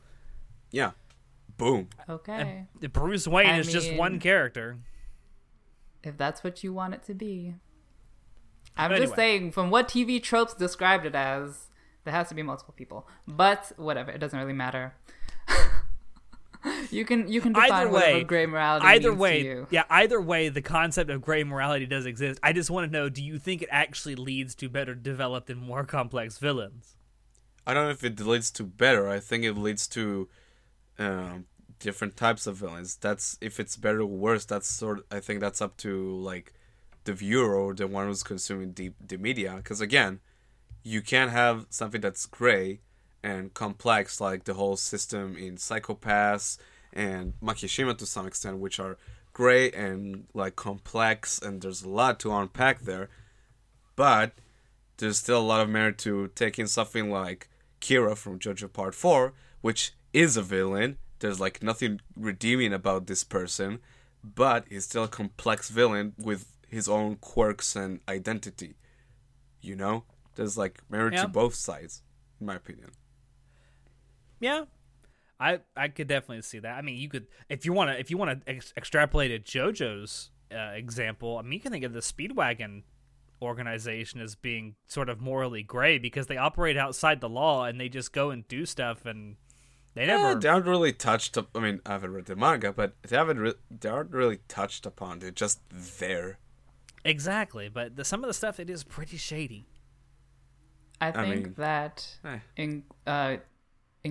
Yeah. 0.72 0.91
Boom. 1.58 1.89
Okay, 2.08 2.68
The 2.80 2.88
Bruce 2.88 3.28
Wayne 3.28 3.47
I 3.47 3.58
is 3.60 3.70
just 3.70 3.93
one 3.95 4.20
character. 4.22 4.78
if 6.03 6.16
that's 6.16 6.41
what 6.41 6.64
you 6.64 6.72
want 6.72 6.93
it 6.93 7.03
to 7.03 7.14
be. 7.14 7.55
I'm 8.78 8.91
Anyway. 8.91 9.05
just 9.08 9.16
saying, 9.16 9.51
from 9.51 9.72
what 9.72 9.89
TV 9.89 10.24
tropes 10.24 10.53
described 10.53 11.05
it 11.05 11.16
as, 11.16 11.68
there 12.05 12.14
has 12.14 12.30
to 12.30 12.36
be 12.36 12.43
multiple 12.43 12.74
people. 12.78 13.10
But 13.28 13.74
whatever, 13.76 14.12
it 14.12 14.20
doesn't 14.20 14.39
really 14.39 14.53
matter. 14.53 14.93
You 16.92 17.06
can 17.06 17.28
you 17.28 17.42
can 17.42 17.54
define 17.54 17.72
Either 17.72 17.90
way, 17.90 18.24
gray 18.24 18.46
morality 18.46 18.86
either 18.86 19.10
means 19.10 19.20
way, 19.20 19.44
to 19.44 19.50
you. 19.50 19.68
yeah, 19.70 19.84
either 19.90 20.22
way, 20.22 20.50
the 20.50 20.62
concept 20.62 21.10
of 21.10 21.22
gray 21.22 21.44
morality 21.44 21.86
does 21.86 22.06
exist. 22.06 22.40
I 22.44 22.54
just 22.54 22.70
want 22.70 22.88
to 22.88 22.92
know: 22.92 23.10
Do 23.10 23.24
you 23.24 23.40
think 23.40 23.62
it 23.62 23.70
actually 23.72 24.16
leads 24.16 24.56
to 24.56 24.70
better 24.70 24.96
developed 24.96 25.50
and 25.50 25.62
more 25.62 25.84
complex 25.84 26.38
villains? 26.38 26.96
I 27.66 27.74
don't 27.74 27.86
know 27.86 27.92
if 27.92 28.04
it 28.04 28.20
leads 28.20 28.50
to 28.52 28.64
better. 28.64 29.10
I 29.10 29.20
think 29.20 29.44
it 29.44 29.54
leads 29.54 29.88
to 29.90 30.30
um, 30.98 31.46
different 31.80 32.16
types 32.16 32.48
of 32.48 32.58
villains. 32.58 32.96
That's 32.96 33.38
if 33.42 33.60
it's 33.60 33.76
better 33.76 34.02
or 34.02 34.06
worse. 34.06 34.46
That's 34.46 34.68
sort. 34.68 35.06
I 35.12 35.20
think 35.20 35.42
that's 35.42 35.62
up 35.62 35.78
to 35.78 36.16
like 36.16 36.54
the 37.04 37.14
viewer 37.14 37.56
or 37.56 37.74
the 37.74 37.88
one 37.88 38.08
who's 38.08 38.24
consuming 38.24 38.74
the 38.74 38.94
the 39.06 39.18
media. 39.18 39.56
Because 39.58 39.82
again, 39.82 40.20
you 40.84 41.02
can't 41.02 41.32
have 41.32 41.66
something 41.70 42.02
that's 42.02 42.26
gray 42.26 42.80
and 43.24 43.54
complex 43.54 44.22
like 44.22 44.46
the 44.46 44.54
whole 44.54 44.78
system 44.78 45.36
in 45.36 45.58
Psycho-Pass 45.58 46.58
and 46.94 47.34
Makishima 47.42 47.98
to 47.98 48.06
some 48.06 48.26
extent, 48.28 48.58
which 48.60 48.80
are 48.80 48.98
gray 49.34 49.72
and 49.72 50.26
like 50.34 50.56
complex, 50.56 51.40
and 51.40 51.62
there's 51.62 51.84
a 51.84 51.90
lot 51.90 52.20
to 52.22 52.34
unpack 52.34 52.82
there. 52.82 53.10
But 53.96 54.34
there's 54.98 55.20
still 55.20 55.40
a 55.42 55.44
lot 55.46 55.62
of 55.62 55.70
merit 55.70 55.98
to 56.00 56.30
taking 56.36 56.68
something 56.68 57.10
like 57.10 57.50
Kira 57.82 58.18
from 58.18 58.40
JoJo 58.40 58.72
Part 58.74 58.96
4, 58.96 59.34
which 59.62 59.94
is 60.14 60.38
a 60.38 60.42
villain. 60.42 60.98
There's 61.20 61.40
like 61.40 61.62
nothing 61.62 62.00
redeeming 62.16 62.74
about 62.74 63.08
this 63.08 63.24
person, 63.24 63.80
but 64.24 64.66
he's 64.70 64.86
still 64.86 65.04
a 65.04 65.08
complex 65.08 65.70
villain 65.70 66.14
with 66.18 66.52
his 66.68 66.88
own 66.88 67.16
quirks 67.18 67.76
and 67.76 68.00
identity. 68.10 68.76
You 69.62 69.76
know? 69.76 70.04
There's 70.36 70.58
like 70.58 70.82
merit 70.90 71.14
Yeah. 71.14 71.24
to 71.24 71.28
both 71.28 71.56
sides, 71.56 72.02
in 72.40 72.46
my 72.48 72.56
opinion. 72.56 72.92
Yeah, 74.40 74.66
I 75.40 75.60
I 75.76 75.88
could 75.90 76.08
definitely 76.08 76.42
see 76.42 76.60
that. 76.60 76.78
I 76.78 76.82
mean, 76.82 76.98
you 76.98 77.10
could 77.10 77.28
if 77.50 77.66
you 77.66 77.74
want 77.74 77.92
to 77.92 78.00
if 78.00 78.10
you 78.10 78.18
want 78.18 78.46
to 78.46 78.50
ex- 78.52 78.74
extrapolate 78.78 79.32
a 79.32 79.40
JoJo's 79.40 80.32
uh, 80.52 80.72
example. 80.76 81.38
I 81.38 81.42
mean, 81.44 81.54
you 81.54 81.60
can 81.60 81.72
think 81.72 81.84
of 81.86 81.94
the 81.94 82.00
Speedwagon 82.00 82.84
organization 83.42 84.20
as 84.20 84.34
being 84.36 84.76
sort 84.88 85.10
of 85.10 85.22
morally 85.22 85.62
gray 85.62 86.00
because 86.00 86.26
they 86.28 86.38
operate 86.38 86.76
outside 86.78 87.22
the 87.22 87.30
law 87.30 87.66
and 87.66 87.80
they 87.80 87.88
just 87.90 88.12
go 88.12 88.32
and 88.32 88.48
do 88.48 88.66
stuff 88.66 89.06
and 89.06 89.36
they 89.94 90.08
Yeah, 90.08 90.18
never. 90.18 90.40
they 90.40 90.50
aren't 90.50 90.66
really 90.66 90.92
touched 90.94 91.38
up. 91.38 91.50
I 91.56 91.60
mean, 91.60 91.80
I 91.86 91.92
haven't 91.94 92.14
read 92.14 92.26
the 92.26 92.36
manga, 92.36 92.74
but 92.74 92.96
they 93.04 93.16
haven't. 93.16 93.40
Re- 93.40 93.54
they 93.70 93.90
aren't 93.90 94.12
really 94.12 94.40
touched 94.48 94.86
upon. 94.88 95.20
They're 95.20 95.32
just 95.32 95.60
there. 96.00 96.40
exactly, 97.06 97.70
but 97.70 97.96
the, 97.96 98.04
some 98.04 98.24
of 98.24 98.28
the 98.28 98.34
stuff 98.34 98.60
it 98.60 98.70
is 98.70 98.84
pretty 98.84 99.18
shady. 99.18 99.68
I 101.00 101.12
think 101.12 101.28
mean, 101.46 101.54
that 101.58 102.08
eh. 102.26 102.40
in 102.56 102.84
uh, 103.06 103.38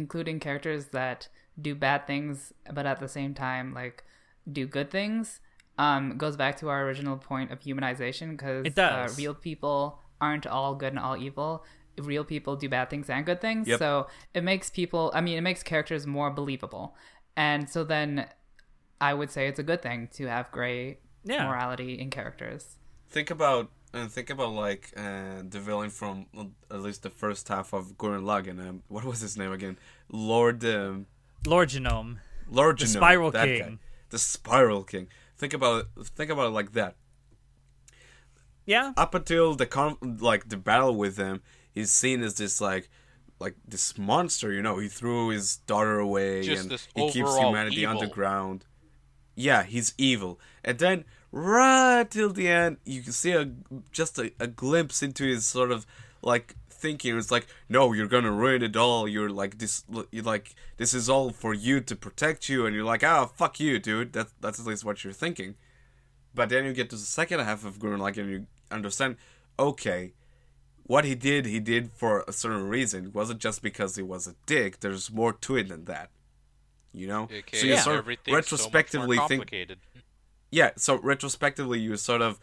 including 0.00 0.38
characters 0.46 0.82
that 0.98 1.28
do 1.60 1.74
bad 1.74 2.06
things, 2.06 2.52
but 2.76 2.84
at 2.92 2.98
the 3.00 3.08
same 3.18 3.32
time 3.34 3.66
like 3.74 4.04
do 4.58 4.66
good 4.76 4.90
things, 4.90 5.40
um, 5.78 6.16
goes 6.18 6.36
back 6.36 6.56
to 6.60 6.68
our 6.68 6.80
original 6.86 7.16
point 7.16 7.50
of 7.50 7.58
humanization 7.60 8.28
because 8.36 8.66
It 8.66 8.78
uh, 8.78 9.08
real 9.18 9.34
people 9.34 9.98
aren't 10.20 10.46
all 10.46 10.74
good 10.82 10.92
and 10.94 10.98
all 11.06 11.16
evil. 11.16 11.64
Real 11.98 12.24
people 12.24 12.56
do 12.56 12.68
bad 12.68 12.90
things 12.90 13.08
and 13.08 13.24
good 13.24 13.40
things, 13.40 13.66
Yep. 13.68 13.78
so 13.78 14.06
it 14.34 14.44
makes 14.44 14.68
people. 14.70 15.10
I 15.14 15.20
mean, 15.22 15.36
it 15.38 15.44
makes 15.50 15.62
characters 15.62 16.06
more 16.06 16.30
believable, 16.30 16.94
and 17.36 17.68
so 17.74 17.84
then 17.84 18.26
I 19.00 19.14
would 19.18 19.30
say 19.30 19.48
it's 19.48 19.58
a 19.58 19.62
good 19.70 19.80
thing 19.82 20.08
to 20.18 20.26
have 20.34 20.50
gray 20.52 20.98
Yeah. 21.24 21.46
morality 21.48 21.92
in 22.02 22.10
characters. 22.10 22.76
Think 23.08 23.30
about 23.30 23.70
and 23.96 24.10
think 24.10 24.30
about 24.30 24.52
like 24.52 24.92
uh, 24.96 25.42
the 25.48 25.60
villain 25.60 25.90
from 25.90 26.26
uh, 26.36 26.44
at 26.70 26.80
least 26.80 27.02
the 27.02 27.10
first 27.10 27.48
half 27.48 27.72
of 27.72 27.96
Gurren 27.96 28.22
Lagann. 28.22 28.60
Um, 28.66 28.82
what 28.88 29.04
was 29.04 29.20
his 29.20 29.36
name 29.36 29.52
again? 29.52 29.78
Lord 30.10 30.64
um, 30.64 31.06
Lord 31.46 31.68
Genome. 31.70 32.18
Lord 32.50 32.78
The 32.78 32.84
Genome, 32.84 32.88
Spiral 32.88 33.30
that 33.32 33.46
King. 33.46 33.60
guy. 33.60 33.78
the 34.10 34.18
Spiral 34.18 34.84
King. 34.84 35.08
Think 35.36 35.52
about 35.52 35.86
it. 35.98 36.06
Think 36.06 36.30
about 36.30 36.46
it 36.46 36.50
like 36.50 36.72
that. 36.72 36.96
Yeah, 38.64 38.92
Up 38.96 39.14
until 39.14 39.54
the 39.54 39.66
con- 39.66 39.96
like 40.20 40.48
the 40.48 40.56
battle 40.56 40.96
with 40.96 41.16
him, 41.16 41.42
he's 41.72 41.92
seen 41.92 42.22
as 42.22 42.34
this 42.34 42.60
like 42.60 42.88
like 43.38 43.54
this 43.66 43.96
monster. 43.96 44.52
You 44.52 44.60
know, 44.60 44.78
he 44.78 44.88
threw 44.88 45.28
his 45.28 45.58
daughter 45.58 46.00
away 46.00 46.42
Just 46.42 46.62
and 46.62 46.70
this 46.72 46.88
he 46.96 47.10
keeps 47.12 47.36
humanity 47.38 47.82
evil. 47.82 47.98
underground. 47.98 48.64
Yeah, 49.36 49.62
he's 49.62 49.94
evil. 49.98 50.40
And 50.64 50.78
then 50.80 51.04
right 51.36 52.10
till 52.10 52.32
the 52.32 52.48
end, 52.48 52.78
you 52.84 53.02
can 53.02 53.12
see 53.12 53.32
a 53.32 53.50
just 53.92 54.18
a, 54.18 54.32
a 54.40 54.46
glimpse 54.46 55.02
into 55.02 55.24
his 55.24 55.46
sort 55.46 55.70
of 55.70 55.86
like 56.22 56.56
thinking. 56.70 57.16
It's 57.16 57.30
like, 57.30 57.46
no, 57.68 57.92
you're 57.92 58.06
gonna 58.06 58.32
ruin 58.32 58.62
it 58.62 58.76
all. 58.76 59.06
You're 59.06 59.30
like 59.30 59.58
this. 59.58 59.84
You're 60.10 60.24
like 60.24 60.54
this 60.78 60.94
is 60.94 61.08
all 61.08 61.30
for 61.30 61.52
you 61.52 61.80
to 61.80 61.94
protect 61.94 62.48
you, 62.48 62.66
and 62.66 62.74
you're 62.74 62.84
like, 62.84 63.04
ah, 63.04 63.26
fuck 63.26 63.60
you, 63.60 63.78
dude. 63.78 64.12
That's 64.12 64.32
that's 64.40 64.60
at 64.60 64.66
least 64.66 64.84
what 64.84 65.04
you're 65.04 65.12
thinking. 65.12 65.56
But 66.34 66.48
then 66.48 66.64
you 66.64 66.72
get 66.72 66.90
to 66.90 66.96
the 66.96 67.02
second 67.02 67.40
half 67.40 67.64
of 67.64 67.78
Gurren 67.78 67.98
Lagann 67.98 68.22
and 68.22 68.30
you 68.30 68.46
understand, 68.70 69.16
okay, 69.58 70.12
what 70.84 71.06
he 71.06 71.14
did, 71.14 71.46
he 71.46 71.60
did 71.60 71.90
for 71.92 72.24
a 72.28 72.32
certain 72.32 72.68
reason. 72.68 73.06
It 73.06 73.14
wasn't 73.14 73.40
just 73.40 73.62
because 73.62 73.96
he 73.96 74.02
was 74.02 74.26
a 74.26 74.34
dick. 74.44 74.80
There's 74.80 75.10
more 75.10 75.32
to 75.32 75.56
it 75.56 75.68
than 75.68 75.86
that. 75.86 76.10
You 76.92 77.06
know? 77.06 77.22
Okay, 77.24 77.42
so 77.54 77.66
you 77.66 77.72
yeah. 77.72 77.80
sort 77.80 77.96
of 77.96 78.04
everything's 78.04 78.34
retrospectively 78.34 79.16
so 79.16 79.26
think 79.28 79.40
complicated. 79.40 79.78
Yeah, 80.50 80.70
so 80.76 80.98
retrospectively, 81.00 81.78
you 81.80 81.96
sort 81.96 82.22
of, 82.22 82.38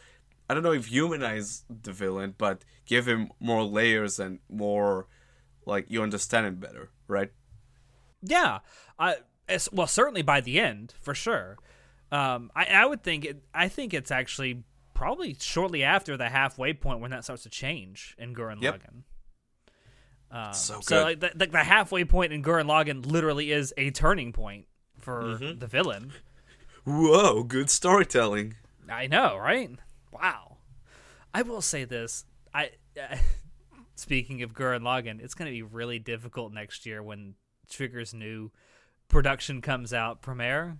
I 0.49 0.53
don't 0.53 0.63
know 0.63 0.73
if 0.73 0.87
humanize 0.87 1.63
the 1.69 1.91
villain, 1.91 2.35
but 2.37 2.63
give 2.85 3.07
him 3.07 3.31
more 3.39 3.63
layers 3.63 4.19
and 4.19 4.39
more, 4.49 5.07
like, 5.65 5.85
you 5.89 6.01
understand 6.03 6.45
him 6.47 6.55
better, 6.55 6.89
right? 7.07 7.31
Yeah, 8.21 8.59
I 8.97 9.15
well 9.73 9.87
certainly 9.87 10.21
by 10.21 10.39
the 10.41 10.59
end 10.59 10.93
for 11.01 11.13
sure. 11.13 11.57
Um, 12.11 12.51
I 12.55 12.65
I 12.65 12.85
would 12.85 13.03
think 13.03 13.25
it. 13.25 13.43
I 13.53 13.67
think 13.67 13.93
it's 13.93 14.11
actually 14.11 14.63
probably 14.93 15.35
shortly 15.39 15.83
after 15.83 16.15
the 16.15 16.29
halfway 16.29 16.71
point 16.73 17.01
when 17.01 17.11
that 17.11 17.23
starts 17.25 17.43
to 17.43 17.49
change 17.49 18.15
in 18.17 18.33
Gurren 18.33 18.61
Yep. 18.61 18.75
Lagann. 18.81 19.03
Um, 20.47 20.53
So 20.53 20.79
so 20.81 21.03
like 21.03 21.19
the, 21.19 21.31
the, 21.35 21.47
the 21.47 21.63
halfway 21.63 22.05
point 22.05 22.31
in 22.31 22.41
Gurren 22.43 22.65
Lagann 22.67 23.05
literally 23.05 23.51
is 23.51 23.73
a 23.77 23.91
turning 23.91 24.31
point 24.31 24.67
for 24.99 25.23
Mm-hmm. 25.23 25.59
the 25.59 25.67
villain. 25.67 26.13
Whoa, 26.85 27.43
good 27.43 27.69
storytelling. 27.69 28.55
I 28.89 29.07
know, 29.07 29.37
right? 29.37 29.71
Wow. 30.11 30.57
I 31.33 31.41
will 31.41 31.61
say 31.61 31.85
this. 31.85 32.25
I 32.53 32.71
uh, 33.01 33.15
speaking 33.95 34.43
of 34.43 34.53
Gurren 34.53 34.81
Lagann, 34.81 35.21
it's 35.21 35.33
going 35.33 35.47
to 35.49 35.53
be 35.53 35.61
really 35.61 35.99
difficult 35.99 36.53
next 36.53 36.85
year 36.85 37.01
when 37.01 37.35
Trigger's 37.71 38.13
new 38.13 38.51
production 39.07 39.61
comes 39.61 39.93
out, 39.93 40.21
premiere, 40.21 40.77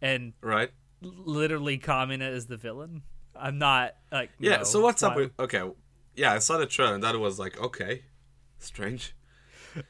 and 0.00 0.32
Right? 0.40 0.70
literally 1.00 1.78
Kamina 1.78 2.30
is 2.30 2.46
the 2.46 2.56
villain. 2.56 3.02
I'm 3.34 3.58
not 3.58 3.94
like 4.10 4.30
Yeah, 4.38 4.58
no, 4.58 4.64
so 4.64 4.80
what's 4.80 5.02
up 5.02 5.14
with. 5.14 5.32
Okay, 5.38 5.62
yeah, 6.14 6.32
I 6.32 6.38
saw 6.38 6.56
the 6.58 6.66
trailer 6.66 6.94
and 6.94 7.04
that 7.04 7.18
was 7.18 7.38
like, 7.38 7.60
okay, 7.60 8.04
strange. 8.58 9.14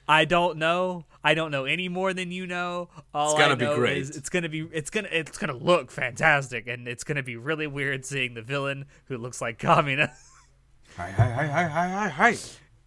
I 0.08 0.24
don't 0.24 0.58
know. 0.58 1.04
I 1.22 1.34
don't 1.34 1.50
know 1.50 1.64
any 1.64 1.88
more 1.88 2.12
than 2.14 2.30
you 2.30 2.46
know. 2.46 2.88
All 3.14 3.30
It's 3.32 3.40
gonna 3.40 3.52
I 3.52 3.56
be 3.56 3.64
know 3.64 3.74
great. 3.76 3.98
is 3.98 4.10
it's 4.16 4.28
gonna 4.28 4.48
be 4.48 4.68
it's 4.72 4.90
gonna 4.90 5.08
it's 5.10 5.38
gonna 5.38 5.56
look 5.56 5.90
fantastic, 5.90 6.66
and 6.68 6.86
it's 6.88 7.04
gonna 7.04 7.22
be 7.22 7.36
really 7.36 7.66
weird 7.66 8.04
seeing 8.04 8.34
the 8.34 8.42
villain 8.42 8.86
who 9.06 9.18
looks 9.18 9.40
like 9.40 9.58
Kamina. 9.58 10.10
Hi, 10.96 11.10
hi, 11.10 11.30
hi, 11.30 11.46
hi, 11.46 11.64
hi, 11.68 11.88
hi, 11.88 12.08
hi. 12.08 12.36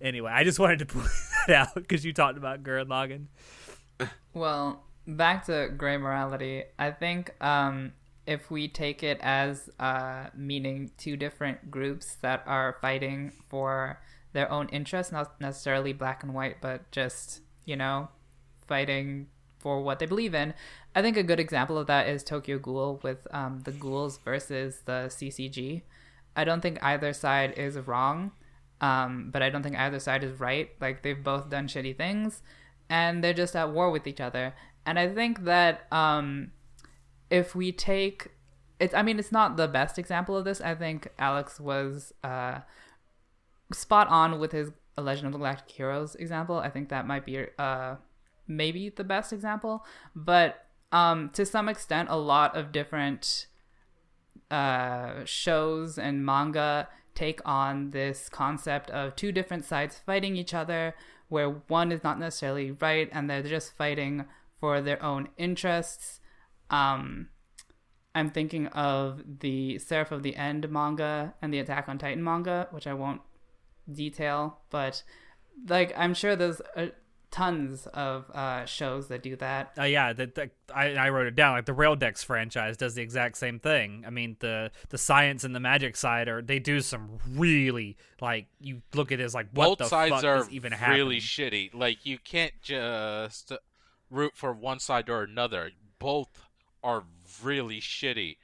anyway, 0.01 0.31
I 0.31 0.43
just 0.43 0.57
wanted 0.59 0.79
to 0.79 0.85
point 0.87 1.07
that 1.47 1.55
out 1.55 1.75
because 1.75 2.03
you 2.03 2.11
talked 2.13 2.37
about 2.39 2.63
Gurren 2.63 2.87
Lagann. 2.87 3.27
Well, 4.33 4.83
back 5.07 5.45
to 5.45 5.69
gray 5.75 5.97
morality. 5.97 6.63
I 6.77 6.91
think 6.91 7.33
um, 7.43 7.93
if 8.25 8.49
we 8.51 8.67
take 8.67 9.03
it 9.03 9.19
as 9.21 9.69
uh, 9.79 10.27
meaning 10.35 10.91
two 10.97 11.17
different 11.17 11.69
groups 11.71 12.15
that 12.21 12.43
are 12.45 12.77
fighting 12.81 13.31
for 13.49 13.99
their 14.33 14.51
own 14.51 14.69
interests, 14.69 15.11
not 15.11 15.39
necessarily 15.39 15.93
black 15.93 16.23
and 16.23 16.33
white, 16.33 16.57
but 16.61 16.89
just, 16.91 17.41
you 17.65 17.75
know, 17.75 18.09
fighting 18.67 19.27
for 19.59 19.81
what 19.81 19.99
they 19.99 20.05
believe 20.05 20.33
in. 20.33 20.53
I 20.95 21.01
think 21.01 21.17
a 21.17 21.23
good 21.23 21.39
example 21.39 21.77
of 21.77 21.87
that 21.87 22.07
is 22.07 22.23
Tokyo 22.23 22.59
Ghoul 22.59 22.99
with 23.03 23.27
um, 23.31 23.61
the 23.65 23.71
ghouls 23.71 24.17
versus 24.17 24.81
the 24.85 25.07
CCG. 25.09 25.83
I 26.35 26.43
don't 26.43 26.61
think 26.61 26.81
either 26.81 27.13
side 27.13 27.53
is 27.57 27.77
wrong, 27.77 28.31
um, 28.81 29.29
but 29.31 29.41
I 29.41 29.49
don't 29.49 29.63
think 29.63 29.77
either 29.77 29.99
side 29.99 30.23
is 30.23 30.39
right. 30.39 30.69
Like 30.79 31.03
they've 31.03 31.21
both 31.21 31.49
done 31.49 31.67
shitty 31.67 31.97
things, 31.97 32.41
and 32.89 33.23
they're 33.23 33.33
just 33.33 33.55
at 33.55 33.71
war 33.71 33.91
with 33.91 34.07
each 34.07 34.21
other. 34.21 34.53
And 34.85 34.97
I 34.97 35.13
think 35.13 35.43
that 35.43 35.91
um, 35.91 36.51
if 37.29 37.55
we 37.55 37.71
take 37.71 38.29
it's, 38.79 38.93
I 38.93 39.01
mean, 39.01 39.19
it's 39.19 39.31
not 39.31 39.57
the 39.57 39.67
best 39.67 39.99
example 39.99 40.37
of 40.37 40.45
this. 40.45 40.61
I 40.61 40.73
think 40.73 41.09
Alex 41.19 41.59
was 41.59 42.13
uh, 42.23 42.59
spot 43.71 44.07
on 44.07 44.39
with 44.39 44.51
his 44.51 44.71
A 44.97 45.01
Legend 45.01 45.27
of 45.27 45.33
the 45.33 45.37
Galactic 45.37 45.75
Heroes 45.75 46.15
example. 46.15 46.57
I 46.57 46.69
think 46.69 46.89
that 46.89 47.07
might 47.07 47.25
be 47.25 47.45
uh, 47.57 47.95
maybe 48.47 48.89
the 48.89 49.03
best 49.03 49.31
example, 49.31 49.85
but 50.15 50.65
um, 50.91 51.29
to 51.33 51.45
some 51.45 51.69
extent, 51.69 52.09
a 52.09 52.17
lot 52.17 52.55
of 52.57 52.71
different 52.71 53.47
uh, 54.49 55.23
shows 55.25 55.97
and 55.97 56.25
manga 56.25 56.87
take 57.13 57.41
on 57.45 57.91
this 57.91 58.29
concept 58.29 58.89
of 58.89 59.15
two 59.15 59.31
different 59.31 59.65
sides 59.65 60.01
fighting 60.05 60.35
each 60.35 60.53
other, 60.53 60.95
where 61.27 61.49
one 61.67 61.91
is 61.91 62.03
not 62.03 62.19
necessarily 62.19 62.71
right 62.71 63.09
and 63.11 63.29
they're 63.29 63.43
just 63.43 63.75
fighting 63.77 64.25
for 64.59 64.81
their 64.81 65.01
own 65.03 65.29
interests. 65.37 66.19
Um, 66.69 67.29
I'm 68.15 68.31
thinking 68.31 68.67
of 68.67 69.21
the 69.39 69.77
Seraph 69.77 70.11
of 70.11 70.23
the 70.23 70.35
End 70.35 70.69
manga 70.69 71.35
and 71.41 71.53
the 71.53 71.59
Attack 71.59 71.87
on 71.87 71.97
Titan 71.97 72.23
manga, 72.23 72.67
which 72.71 72.87
I 72.87 72.93
won't 72.93 73.21
detail, 73.93 74.59
but 74.69 75.03
like 75.67 75.93
I'm 75.97 76.13
sure 76.13 76.35
there's 76.35 76.61
uh, 76.75 76.87
tons 77.31 77.85
of 77.87 78.29
uh, 78.33 78.65
shows 78.65 79.07
that 79.09 79.21
do 79.21 79.35
that. 79.35 79.71
Uh, 79.77 79.83
yeah, 79.83 80.13
that 80.13 80.35
that- 80.35 80.51
I, 80.73 80.93
I 80.93 81.09
wrote 81.09 81.25
it 81.27 81.35
down. 81.35 81.55
Like 81.55 81.65
the 81.65 81.73
Raildex 81.73 82.23
franchise 82.23 82.77
does 82.77 82.93
the 82.95 83.01
exact 83.01 83.37
same 83.37 83.59
thing. 83.59 84.03
I 84.05 84.09
mean, 84.11 84.37
the 84.39 84.71
the 84.89 84.97
science 84.99 85.43
and 85.43 85.55
the 85.55 85.59
magic 85.59 85.95
side 85.95 86.27
are 86.27 86.41
they 86.41 86.59
do 86.59 86.79
some 86.81 87.17
really 87.27 87.97
like 88.21 88.47
you 88.61 88.81
look 88.93 89.11
at 89.11 89.19
it 89.19 89.23
as 89.23 89.33
like 89.33 89.47
what 89.53 89.65
Both 89.65 89.77
the 89.79 89.85
sides 89.85 90.11
fuck 90.13 90.23
are 90.23 90.37
is 90.41 90.49
even 90.51 90.71
happening? 90.71 90.97
really 90.99 91.19
shitty. 91.19 91.73
Like 91.73 92.05
you 92.05 92.19
can't 92.19 92.53
just 92.61 93.51
root 94.11 94.33
for 94.35 94.53
one 94.53 94.79
side 94.79 95.09
or 95.09 95.23
another. 95.23 95.71
Both 95.97 96.47
are 96.83 97.03
really 97.43 97.81
shitty. 97.81 98.37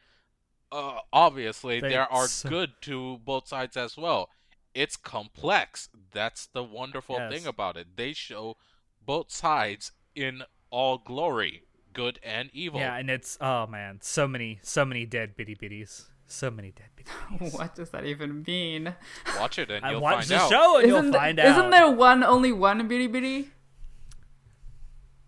Uh, 0.71 0.97
obviously, 1.13 1.79
They- 1.79 1.89
there 1.89 2.11
are 2.11 2.27
good 2.47 2.71
to 2.81 3.19
both 3.19 3.47
sides 3.47 3.77
as 3.77 3.95
well. 3.95 4.29
It's 4.75 4.97
complex. 4.97 5.89
That's 6.11 6.45
the 6.47 6.63
wonderful 6.63 7.15
Yes. 7.15 7.33
thing 7.33 7.47
about 7.47 7.77
it. 7.77 7.95
They 7.95 8.13
show 8.13 8.57
both 9.03 9.31
sides 9.31 9.93
in 10.13 10.43
all 10.69 10.97
glory, 10.99 11.63
good 11.93 12.19
and 12.21 12.49
evil. 12.53 12.79
Yeah, 12.81 12.95
and 12.97 13.09
it's 13.09 13.37
oh 13.41 13.65
man, 13.67 13.99
so 14.01 14.27
many 14.27 14.59
so 14.61 14.83
many 14.85 15.05
dead 15.05 15.35
bitty 15.37 15.55
bitties, 15.55 16.05
so 16.27 16.51
many 16.51 16.71
dead 16.71 16.89
bitty. 16.95 17.09
bitties. 17.49 17.57
what 17.57 17.73
does 17.75 17.89
that 17.91 18.05
even 18.05 18.43
mean? 18.45 18.93
Watch 19.39 19.57
it 19.59 19.71
and 19.71 19.83
you'll 19.89 20.01
watched 20.01 20.27
find 20.27 20.41
the 20.41 20.43
out. 20.43 20.49
show 20.51 20.77
and 20.77 20.87
isn't, 20.87 21.03
you'll 21.05 21.13
find 21.13 21.37
th- 21.37 21.47
out. 21.47 21.57
isn't 21.57 21.69
there 21.71 21.89
one 21.89 22.23
only 22.23 22.51
one 22.51 22.85
bitty 22.87 23.07
bitty? 23.07 23.49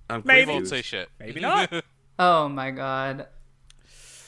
I'm 0.10 0.22
Maybe. 0.26 0.52
Won't 0.52 0.68
say 0.68 0.82
shit. 0.82 1.10
Maybe 1.20 1.40
not. 1.40 1.72
Oh 2.20 2.50
my 2.50 2.72
god. 2.72 3.28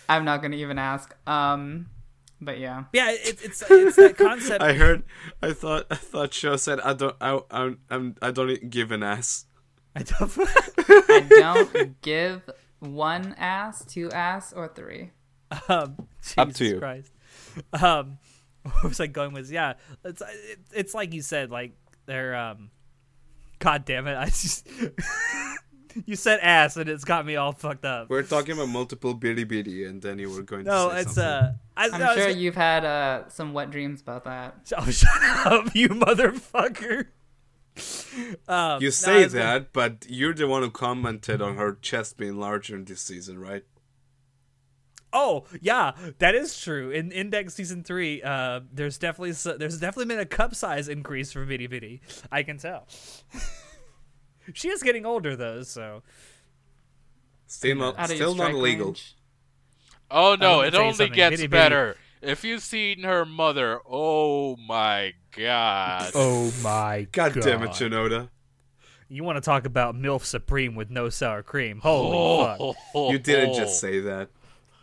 I'm 0.08 0.24
not 0.24 0.44
gonna 0.44 0.58
even 0.58 0.78
ask. 0.78 1.16
Um, 1.28 1.88
but 2.42 2.60
yeah. 2.60 2.86
Yeah, 2.94 3.12
it, 3.12 3.40
it's 3.44 3.64
it's 3.70 3.96
that 3.98 4.18
concept. 4.18 4.62
I 4.70 4.74
heard. 4.74 5.04
I 5.42 5.54
thought. 5.54 5.86
I 5.90 5.96
thought. 5.96 6.34
Show 6.34 6.56
said. 6.56 6.80
I 6.82 6.94
don't. 6.94 7.16
I. 7.22 7.40
I'm. 7.52 7.80
I'm 7.90 8.16
I 8.22 8.32
don't 8.32 8.70
give 8.70 8.92
an 8.92 9.04
ass. 9.04 9.46
I 9.96 10.04
don't, 10.04 10.32
I 10.88 11.26
don't 11.30 12.02
give 12.02 12.50
one 12.80 13.34
ass, 13.38 13.84
two 13.86 14.12
ass, 14.12 14.54
or 14.54 14.68
three. 14.68 15.12
um, 15.68 16.08
Up 16.38 16.48
Jesus 16.50 16.58
to 16.60 16.66
you. 16.66 16.80
Christ. 16.80 17.12
Um, 17.74 18.20
what 18.64 18.84
was 18.84 19.00
I 19.00 19.08
going 19.08 19.34
with? 19.34 19.52
Yeah, 19.52 19.74
it's 20.06 20.22
it, 20.22 20.60
it's 20.74 20.94
like 20.94 21.14
you 21.14 21.22
said, 21.22 21.50
like 21.50 21.74
they're 22.06 22.36
um, 22.36 22.70
God 23.58 23.84
damn 23.84 24.08
it! 24.08 24.16
I 24.16 24.26
just 24.26 24.68
you 26.06 26.16
said 26.16 26.40
ass 26.42 26.78
and 26.78 26.90
it's 26.90 27.04
got 27.04 27.26
me 27.26 27.36
all 27.36 27.52
fucked 27.52 27.86
up. 27.86 28.10
We're 28.10 28.24
talking 28.24 28.54
about 28.54 28.70
multiple 28.70 29.14
bitty 29.14 29.44
bitty, 29.44 29.86
and 29.86 30.02
then 30.02 30.20
you 30.20 30.30
were 30.30 30.42
going 30.44 30.66
to 30.66 30.70
No, 30.72 30.90
say 30.90 31.02
it's 31.02 31.16
something. 31.16 31.24
uh, 31.24 31.54
I, 31.78 31.90
I'm 31.92 32.00
no, 32.00 32.16
sure 32.16 32.28
it's, 32.30 32.38
you've 32.38 32.56
had 32.56 32.86
uh, 32.86 33.28
some 33.30 33.54
wet 33.54 33.72
dreams 33.72 34.02
about 34.02 34.24
that. 34.26 34.72
Oh, 34.78 34.90
shut 34.90 35.10
up, 35.46 35.76
you 35.76 35.90
motherfucker! 35.90 37.08
Um, 38.48 38.82
You 38.82 38.88
no, 38.88 38.92
say 38.92 39.18
it's- 39.18 39.32
that, 39.34 39.72
but 39.74 40.06
you're 40.10 40.34
the 40.34 40.48
one 40.48 40.64
who 40.64 40.70
commented 40.72 41.42
on 41.42 41.56
her 41.58 41.78
chest 41.82 42.18
being 42.18 42.38
larger 42.40 42.76
in 42.76 42.86
this 42.86 43.02
season, 43.02 43.40
right? 43.40 43.64
Oh 45.12 45.46
yeah, 45.60 45.94
that 46.20 46.36
is 46.36 46.60
true. 46.60 46.92
In 46.92 47.12
Index 47.12 47.56
season 47.56 47.84
three, 47.84 48.22
uh, 48.22 48.60
there's 48.72 49.00
definitely 49.00 49.32
there's 49.58 49.80
definitely 49.80 50.06
been 50.06 50.20
a 50.20 50.26
cup 50.26 50.54
size 50.54 50.88
increase 50.88 51.32
for 51.32 51.44
Bitty 51.46 51.66
Bitty. 51.66 52.02
I 52.32 52.44
can 52.44 52.58
tell. 52.60 52.88
she 54.54 54.70
is 54.70 54.84
getting 54.84 55.06
older 55.06 55.36
though, 55.36 55.64
so 55.64 56.02
Still 57.48 57.76
not. 57.78 57.98
Out 57.98 58.06
of 58.06 58.10
your 58.12 58.18
Still 58.18 58.36
not 58.36 58.44
strike 58.46 58.56
illegal. 58.56 58.86
range. 58.88 59.16
Oh 60.12 60.36
no, 60.40 60.62
it 60.62 60.76
only 60.76 61.10
gets 61.10 61.34
Bitty 61.34 61.48
bitty. 61.48 61.48
better. 61.48 61.96
If 62.22 62.44
you've 62.44 62.62
seen 62.64 63.04
her 63.04 63.26
mother, 63.26 63.80
oh 63.90 64.56
my 64.58 65.14
god. 65.36 66.12
oh 66.16 66.52
my 66.62 67.08
God, 67.12 67.34
God 67.34 67.44
damn 67.44 67.64
it, 67.64 67.70
Shinoda! 67.72 68.30
You 69.08 69.24
want 69.24 69.38
to 69.38 69.42
talk 69.42 69.66
about 69.66 69.96
MILF 69.96 70.24
Supreme 70.26 70.76
with 70.76 70.90
no 70.90 71.10
sour 71.10 71.42
cream? 71.44 71.80
Holy 71.80 72.46
fuck! 72.46 72.76
Oh, 72.94 73.12
You 73.12 73.20
didn't 73.20 73.56
just 73.56 73.80
say 73.82 74.00
that. 74.02 74.30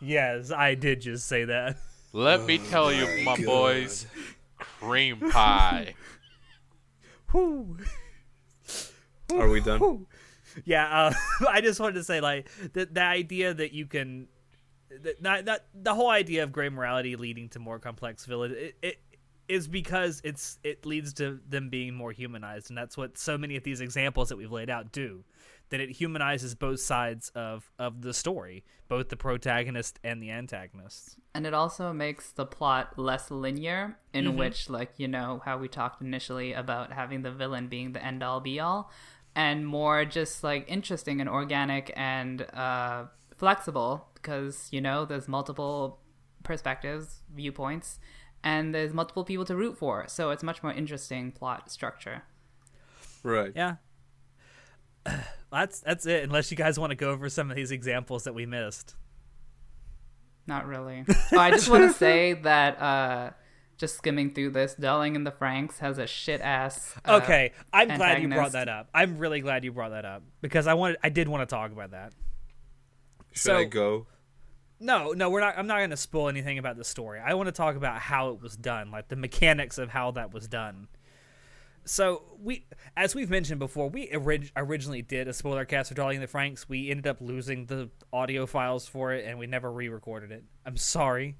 Yes, 0.01 0.51
I 0.51 0.75
did 0.75 1.01
just 1.03 1.27
say 1.27 1.45
that. 1.45 1.77
Let 2.13 2.45
me 2.45 2.59
oh 2.65 2.71
tell 2.71 2.93
you, 2.93 3.25
my 3.25 3.37
God. 3.37 3.45
boys, 3.47 4.07
cream 4.59 5.21
pie. 5.31 5.95
Whew. 7.33 7.77
Are 9.33 9.49
we 9.49 9.61
done? 9.61 10.07
Yeah, 10.65 10.87
uh, 10.89 11.13
I 11.49 11.61
just 11.61 11.81
wanted 11.81 11.95
to 11.95 12.05
say 12.05 12.21
like 12.21 12.49
the 12.73 12.87
the 12.87 13.03
idea 13.03 13.53
that 13.53 13.73
you 13.73 13.87
can, 13.87 14.29
that 14.91 15.21
not 15.21 15.45
not 15.45 15.61
the 15.75 15.95
whole 15.95 16.11
idea 16.11 16.45
of 16.45 16.53
gray 16.53 16.69
morality 16.69 17.17
leading 17.17 17.49
to 17.51 17.59
more 17.59 17.79
complex 17.79 18.25
villains. 18.25 18.55
It, 18.57 18.77
it 18.83 18.99
is 19.49 19.69
because 19.69 20.21
it's 20.25 20.59
it 20.65 20.87
leads 20.87 21.13
to 21.15 21.41
them 21.49 21.69
being 21.69 21.95
more 21.95 22.13
humanized, 22.13 22.71
and 22.71 22.79
that's 22.79 22.97
what 22.97 23.19
so 23.19 23.37
many 23.37 23.57
of 23.57 23.65
these 23.65 23.81
examples 23.81 24.29
that 24.29 24.37
we've 24.37 24.53
laid 24.53 24.71
out 24.71 24.93
do. 24.93 25.25
That 25.71 25.81
it 25.81 25.91
humanizes 25.91 26.55
both 26.55 26.79
sides 26.79 27.33
of 27.35 27.69
of 27.77 28.01
the 28.03 28.15
story, 28.15 28.65
both 28.87 29.09
the 29.09 29.17
protagonist 29.17 29.99
and 30.05 30.23
the 30.23 30.31
antagonists. 30.31 31.17
And 31.35 31.45
it 31.45 31.55
also 31.55 31.93
makes 31.93 32.31
the 32.31 32.47
plot 32.47 32.97
less 32.97 33.33
linear, 33.33 33.99
in 34.15 34.27
Mm-hmm. 34.27 34.39
which, 34.39 34.71
like, 34.71 34.93
you 34.97 35.09
know, 35.09 35.43
how 35.45 35.59
we 35.59 35.67
talked 35.67 36.01
initially 36.01 36.53
about 36.53 36.93
having 36.93 37.23
the 37.23 37.33
villain 37.33 37.67
being 37.67 37.93
the 37.93 38.05
end 38.05 38.23
all 38.23 38.39
be 38.39 38.61
all, 38.61 38.93
and 39.37 39.67
more 39.67 40.07
just 40.07 40.43
like 40.43 40.65
interesting 40.67 41.21
and 41.21 41.29
organic 41.29 41.93
and 41.95 42.43
uh, 42.55 43.05
flexible 43.37 44.09
because, 44.15 44.67
you 44.73 44.81
know, 44.81 45.05
there's 45.05 45.29
multiple 45.29 46.01
perspectives, 46.43 47.21
viewpoints, 47.35 48.01
and 48.43 48.75
there's 48.75 48.95
multiple 48.95 49.25
people 49.25 49.45
to 49.45 49.55
root 49.55 49.77
for. 49.77 50.07
So 50.09 50.31
it's 50.31 50.43
much 50.43 50.63
more 50.63 50.73
interesting 50.73 51.33
plot 51.33 51.71
structure. 51.71 52.23
Right. 53.23 53.53
Yeah. 53.55 53.77
That's 55.53 55.79
that's 55.81 56.05
it. 56.07 56.25
Unless 56.25 56.51
you 56.51 56.57
guys 56.57 56.77
want 56.77 56.91
to 56.91 56.97
go 56.97 57.11
over 57.11 57.29
some 57.29 57.51
of 57.51 57.57
these 57.57 57.71
examples 57.71 58.25
that 58.25 58.35
we 58.35 58.47
missed. 58.47 58.97
Not 60.47 60.67
really. 60.67 61.05
Oh, 61.33 61.39
I 61.39 61.53
just 61.53 61.71
want 61.71 61.85
to 61.85 61.93
say 61.97 62.35
that 62.35 62.83
uh, 62.83 63.31
just 63.79 63.97
skimming 63.97 64.33
through 64.33 64.51
this, 64.51 64.75
Darling 64.75 65.15
in 65.17 65.25
the 65.25 65.31
Franxx 65.33 65.79
has 65.79 65.99
a 65.99 66.07
shit 66.07 66.41
ass. 66.41 66.95
Uh, 67.05 67.21
Okay, 67.23 67.53
I'm 67.73 67.89
glad 67.97 68.23
you 68.23 68.29
brought 68.29 68.53
that 68.53 68.69
up. 68.69 68.89
I'm 68.95 69.19
really 69.19 69.41
glad 69.41 69.65
you 69.65 69.73
brought 69.73 69.91
that 69.91 70.05
up 70.05 70.23
because 70.41 70.67
I 70.67 70.75
wanted 70.75 70.97
I 71.03 71.09
did 71.09 71.29
want 71.29 71.49
to 71.49 71.53
talk 71.55 71.73
about 71.73 71.91
that. 71.93 72.13
Should 73.33 73.43
So- 73.43 73.57
I 73.59 73.65
go? 73.65 74.07
No, 74.79 75.13
no, 75.13 75.31
we're 75.31 75.41
not. 75.41 75.57
I'm 75.57 75.67
not 75.67 75.79
going 75.79 75.89
to 75.91 75.97
spoil 75.97 76.29
anything 76.29 76.59
about 76.59 76.77
the 76.77 76.85
story. 76.85 77.19
I 77.19 77.33
want 77.33 77.47
to 77.47 77.53
talk 77.53 77.77
about 77.77 77.99
how 77.99 78.29
it 78.31 78.43
was 78.43 78.57
done, 78.59 78.91
like 78.91 79.09
the 79.09 79.17
mechanics 79.17 79.79
of 79.79 79.89
how 79.89 80.11
that 80.13 80.35
was 80.35 80.47
done. 80.49 80.89
So 81.87 82.25
we, 82.43 82.67
as 82.97 83.15
we've 83.15 83.31
mentioned 83.31 83.59
before, 83.59 83.89
we 83.89 84.09
orig- 84.15 84.51
originally 84.57 85.01
did 85.03 85.29
a 85.29 85.33
spoiler 85.33 85.65
cast 85.65 85.89
for 85.89 85.95
Darling 85.95 86.17
in 86.17 86.21
the 86.21 86.27
Franxx. 86.29 86.67
We 86.69 86.91
ended 86.91 87.07
up 87.07 87.21
losing 87.21 87.67
the 87.67 87.89
audio 88.13 88.45
files 88.45 88.87
for 88.89 89.15
it, 89.15 89.25
and 89.25 89.39
we 89.39 89.47
never 89.47 89.71
re-recorded 89.73 90.31
it. 90.33 90.45
I'm 90.67 90.77
sorry. 90.77 91.37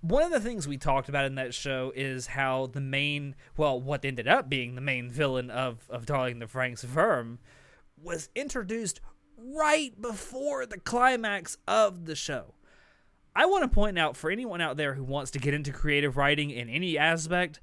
One 0.00 0.22
of 0.22 0.30
the 0.30 0.40
things 0.40 0.66
we 0.66 0.78
talked 0.78 1.08
about 1.08 1.26
in 1.26 1.34
that 1.34 1.52
show 1.52 1.92
is 1.94 2.28
how 2.28 2.66
the 2.66 2.80
main, 2.80 3.34
well, 3.56 3.80
what 3.80 4.04
ended 4.04 4.26
up 4.26 4.48
being 4.48 4.74
the 4.74 4.80
main 4.80 5.10
villain 5.10 5.50
of 5.50 5.86
of 5.90 6.06
Darling 6.06 6.38
the 6.38 6.46
Franxx, 6.46 6.84
VIRM, 6.84 7.38
was 8.02 8.30
introduced 8.34 9.00
right 9.36 10.00
before 10.00 10.66
the 10.66 10.78
climax 10.78 11.58
of 11.66 12.06
the 12.06 12.14
show. 12.14 12.54
I 13.34 13.46
want 13.46 13.62
to 13.62 13.68
point 13.68 13.98
out 13.98 14.16
for 14.16 14.30
anyone 14.30 14.60
out 14.60 14.76
there 14.76 14.94
who 14.94 15.04
wants 15.04 15.30
to 15.32 15.38
get 15.38 15.54
into 15.54 15.72
creative 15.72 16.16
writing 16.16 16.50
in 16.50 16.68
any 16.68 16.98
aspect, 16.98 17.60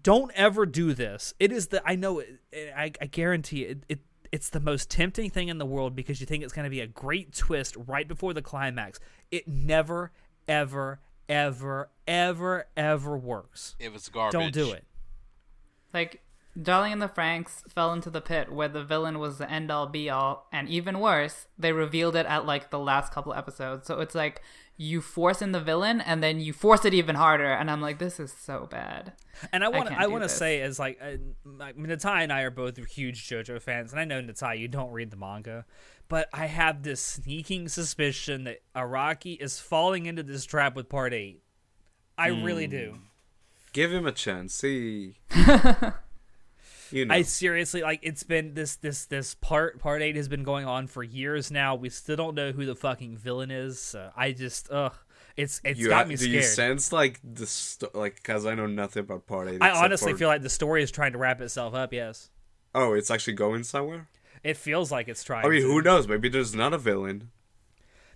don't 0.00 0.30
ever 0.34 0.66
do 0.66 0.92
this. 0.92 1.34
It 1.38 1.52
is 1.52 1.68
the 1.68 1.82
I 1.84 1.96
know 1.96 2.18
it, 2.20 2.40
I, 2.52 2.92
I 3.00 3.06
guarantee 3.06 3.62
it, 3.62 3.84
it 3.88 4.00
it's 4.30 4.50
the 4.50 4.60
most 4.60 4.90
tempting 4.90 5.30
thing 5.30 5.48
in 5.48 5.58
the 5.58 5.66
world 5.66 5.94
because 5.94 6.20
you 6.20 6.26
think 6.26 6.42
it's 6.42 6.54
going 6.54 6.64
to 6.64 6.70
be 6.70 6.80
a 6.80 6.86
great 6.86 7.34
twist 7.34 7.76
right 7.86 8.08
before 8.08 8.32
the 8.32 8.42
climax. 8.42 8.98
It 9.30 9.46
never 9.46 10.10
ever 10.48 11.00
ever 11.28 11.90
ever 12.06 12.66
ever 12.76 13.16
works. 13.16 13.74
It 13.78 13.92
was 13.92 14.08
garbage. 14.08 14.32
Don't 14.32 14.52
do 14.52 14.72
it. 14.72 14.84
Like, 15.92 16.22
Darling 16.60 16.92
and 16.92 17.02
the 17.02 17.08
Franxx 17.08 17.70
fell 17.70 17.92
into 17.92 18.10
the 18.10 18.20
pit 18.20 18.52
where 18.52 18.68
the 18.68 18.84
villain 18.84 19.18
was 19.18 19.38
the 19.38 19.50
end 19.50 19.70
all 19.70 19.86
be 19.86 20.10
all, 20.10 20.48
and 20.52 20.68
even 20.68 21.00
worse, 21.00 21.46
they 21.58 21.72
revealed 21.72 22.14
it 22.14 22.26
at 22.26 22.44
like 22.44 22.70
the 22.70 22.78
last 22.78 23.12
couple 23.12 23.32
episodes. 23.32 23.86
So 23.86 24.00
it's 24.00 24.14
like 24.14 24.42
you 24.76 25.00
force 25.00 25.42
in 25.42 25.52
the 25.52 25.60
villain 25.60 26.00
and 26.00 26.22
then 26.22 26.40
you 26.40 26.52
force 26.52 26.84
it 26.84 26.94
even 26.94 27.14
harder, 27.14 27.52
and 27.52 27.70
I'm 27.70 27.80
like, 27.80 27.98
this 27.98 28.18
is 28.18 28.32
so 28.32 28.66
bad. 28.70 29.12
And 29.52 29.64
I 29.64 29.68
want 29.68 29.88
can't 29.88 30.00
I, 30.00 30.06
want 30.06 30.22
to 30.24 30.28
say 30.28 30.60
as 30.60 30.78
like 30.78 30.98
uh, 31.02 31.16
like, 31.44 31.76
Natai 31.76 32.22
and 32.22 32.32
I 32.32 32.42
are 32.42 32.50
both 32.50 32.76
huge 32.76 33.28
JoJo 33.28 33.60
fans, 33.60 33.92
and 33.92 34.00
I 34.00 34.04
know 34.04 34.20
Natai 34.20 34.58
you 34.58 34.68
don't 34.68 34.92
read 34.92 35.10
the 35.10 35.16
manga, 35.16 35.64
but 36.08 36.28
I 36.32 36.46
have 36.46 36.82
this 36.82 37.00
sneaking 37.00 37.68
suspicion 37.68 38.44
that 38.44 38.58
Araki 38.74 39.40
is 39.40 39.58
falling 39.58 40.06
into 40.06 40.22
this 40.22 40.44
trap 40.44 40.76
with 40.76 40.88
Part 40.88 41.14
Eight. 41.14 41.42
I 42.18 42.28
really 42.28 42.66
do. 42.66 42.98
Give 43.72 43.92
him 43.92 44.06
a 44.06 44.12
chance. 44.12 44.54
See. 44.54 45.16
you 46.92 47.04
know. 47.06 47.14
I 47.14 47.22
seriously 47.22 47.82
like 47.82 48.00
it's 48.02 48.22
been 48.22 48.54
this 48.54 48.76
this 48.76 49.06
this 49.06 49.34
part 49.34 49.78
part 49.78 50.02
eight 50.02 50.16
has 50.16 50.28
been 50.28 50.42
going 50.44 50.66
on 50.66 50.86
for 50.86 51.02
years 51.02 51.50
now. 51.50 51.74
We 51.74 51.88
still 51.88 52.16
don't 52.16 52.34
know 52.34 52.52
who 52.52 52.66
the 52.66 52.74
fucking 52.74 53.16
villain 53.16 53.50
is. 53.50 53.80
So 53.80 54.10
I 54.16 54.32
just 54.32 54.70
ugh, 54.70 54.94
it's 55.36 55.60
it's 55.64 55.78
you 55.80 55.88
got 55.88 56.08
me 56.08 56.16
do 56.16 56.24
scared. 56.24 56.34
you 56.34 56.42
sense 56.42 56.92
like 56.92 57.20
the 57.24 57.46
sto- 57.46 57.90
like 57.94 58.16
because 58.16 58.46
I 58.46 58.54
know 58.54 58.66
nothing 58.66 59.00
about 59.00 59.26
part 59.26 59.48
eight. 59.48 59.62
I 59.62 59.70
honestly 59.70 60.12
for- 60.12 60.18
feel 60.18 60.28
like 60.28 60.42
the 60.42 60.50
story 60.50 60.82
is 60.82 60.90
trying 60.90 61.12
to 61.12 61.18
wrap 61.18 61.40
itself 61.40 61.74
up. 61.74 61.92
Yes, 61.92 62.30
oh, 62.74 62.92
it's 62.94 63.10
actually 63.10 63.34
going 63.34 63.64
somewhere. 63.64 64.08
it 64.42 64.56
feels 64.56 64.90
like 64.92 65.08
it's 65.08 65.24
trying. 65.24 65.46
I 65.46 65.48
mean, 65.48 65.62
to. 65.62 65.66
who 65.68 65.82
knows? 65.82 66.08
Maybe 66.08 66.28
there's 66.28 66.54
not 66.54 66.72
a 66.72 66.78
villain. 66.78 67.30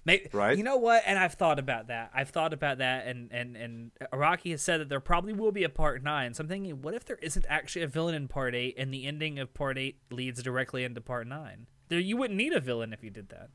Maybe, 0.07 0.28
Right? 0.32 0.57
You 0.57 0.62
know 0.62 0.76
what? 0.76 1.02
And 1.04 1.18
I've 1.18 1.34
thought 1.34 1.59
about 1.59 1.88
that. 1.88 2.12
I've 2.14 2.30
thought 2.30 2.52
about 2.52 2.78
that, 2.78 3.09
and 3.09 3.28
and 3.32 3.57
and 3.57 3.90
Araki 4.12 4.52
has 4.52 4.62
said 4.62 4.80
that 4.80 4.88
there 4.88 5.00
probably 5.00 5.32
will 5.32 5.50
be 5.50 5.64
a 5.64 5.68
part 5.68 6.02
nine. 6.02 6.32
So 6.32 6.42
I'm 6.42 6.48
thinking, 6.48 6.80
what 6.80 6.94
if 6.94 7.04
there 7.04 7.18
isn't 7.20 7.44
actually 7.48 7.82
a 7.82 7.88
villain 7.88 8.14
in 8.14 8.28
part 8.28 8.54
eight, 8.54 8.76
and 8.78 8.94
the 8.94 9.04
ending 9.04 9.40
of 9.40 9.52
part 9.52 9.76
eight 9.76 9.96
leads 10.12 10.44
directly 10.44 10.84
into 10.84 11.00
part 11.00 11.26
nine? 11.26 11.66
There, 11.88 11.98
you 11.98 12.16
wouldn't 12.16 12.38
need 12.38 12.52
a 12.52 12.61
villain 12.61 12.92
if 12.92 13.02
you 13.02 13.11
did 13.11 13.30
that. 13.30 13.50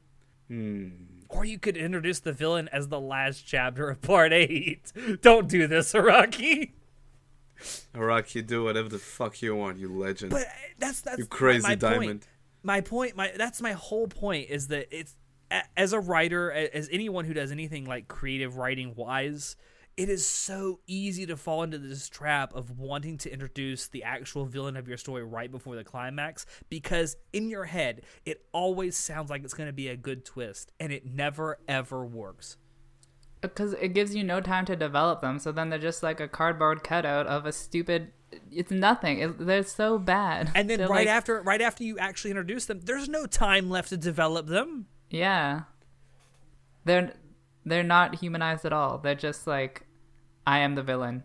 Hmm. 0.49 0.89
Or 1.30 1.45
you 1.45 1.58
could 1.58 1.78
introduce 1.78 2.20
the 2.20 2.34
villain 2.34 2.68
as 2.74 2.89
the 2.89 2.99
last 2.99 3.47
chapter 3.47 3.89
of 3.89 4.02
part 4.02 4.34
eight. 4.34 4.91
Don't 5.22 5.47
do 5.47 5.68
this, 5.68 5.93
Araki. 5.93 6.74
Araki, 7.95 8.45
do 8.45 8.66
whatever 8.66 8.89
the 8.89 8.99
fuck 8.99 9.41
you 9.41 9.56
want, 9.56 9.78
you 9.78 9.88
legend. 9.88 10.32
But 10.32 10.41
uh, 10.41 10.52
that's 10.78 10.99
that's 10.99 11.20
you 11.20 11.28
crazy 11.28 11.66
my, 11.66 11.76
diamond. 11.76 12.04
Point. 12.04 12.28
My 12.64 12.82
point, 12.82 13.16
my 13.16 13.32
that's 13.38 13.62
my 13.62 13.72
whole 13.72 14.08
point 14.08 14.49
is 14.49 14.68
that 14.68 14.88
it's 14.91 15.16
as 15.76 15.93
a 15.93 15.99
writer, 15.99 16.52
as 16.52 16.89
anyone 16.91 17.26
who 17.26 17.34
does 17.34 17.52
anything 17.52 17.86
like 17.86 18.08
creative 18.08 18.58
writing 18.58 18.93
wise, 18.95 19.56
it 19.97 20.10
is 20.10 20.26
so 20.26 20.80
easy 20.88 21.26
to 21.26 21.36
fall 21.36 21.64
into 21.64 21.78
this 21.78 22.08
trap 22.10 22.56
of 22.56 22.80
wanting 22.80 23.18
to 23.20 23.32
introduce 23.32 23.88
the 23.88 24.04
actual 24.04 24.45
villain 24.45 24.78
of 24.78 24.88
your 24.88 24.97
story 24.97 25.24
right 25.24 25.52
before 25.52 25.76
the 25.76 25.84
climax 25.84 26.45
because 26.70 27.18
in 27.34 27.49
your 27.49 27.66
head 27.66 28.02
it 28.26 28.45
always 28.54 28.95
sounds 28.95 29.30
like 29.30 29.43
it's 29.43 29.54
going 29.54 29.68
to 29.68 29.74
be 29.74 29.89
a 29.89 29.97
good 29.97 30.24
twist 30.24 30.72
and 30.80 30.93
it 30.93 31.06
never 31.06 31.60
ever 31.68 32.06
works. 32.06 32.58
Uh, 33.43 33.47
because 33.47 33.74
it 33.74 33.89
gives 33.89 34.16
you 34.16 34.24
no 34.24 34.39
time 34.39 34.66
to 34.66 34.76
develop 34.76 35.22
them, 35.22 35.39
so 35.39 35.52
then 35.52 35.70
they're 35.70 35.80
just 35.80 36.02
like 36.04 36.20
a 36.20 36.28
cardboard 36.28 36.84
cutout 36.84 37.28
of 37.28 37.45
a 37.45 37.52
stupid. 37.52 38.14
It's 38.49 38.72
nothing. 38.72 39.20
It, 39.20 39.45
they're 39.45 39.64
so 39.64 39.97
bad. 39.99 40.52
And 40.56 40.70
then 40.70 40.80
They're 40.80 40.88
right 40.88 41.06
like- 41.06 41.08
after 41.08 41.41
right 41.41 41.62
after 41.62 41.84
you 41.84 41.97
actually 41.99 42.32
introduce 42.32 42.66
them, 42.66 42.80
there's 42.82 43.10
no 43.10 43.26
time 43.26 43.70
left 43.70 43.89
to 43.89 43.97
develop 43.97 44.47
them. 44.47 44.86
Yeah. 45.12 45.62
They're 46.86 47.14
they're 47.66 47.84
not 47.84 48.16
humanized 48.16 48.66
at 48.66 48.74
all. 48.74 48.97
They're 48.97 49.14
just 49.14 49.45
like 49.45 49.86
I 50.47 50.59
am 50.59 50.76
the 50.76 50.84
villain. 50.84 51.24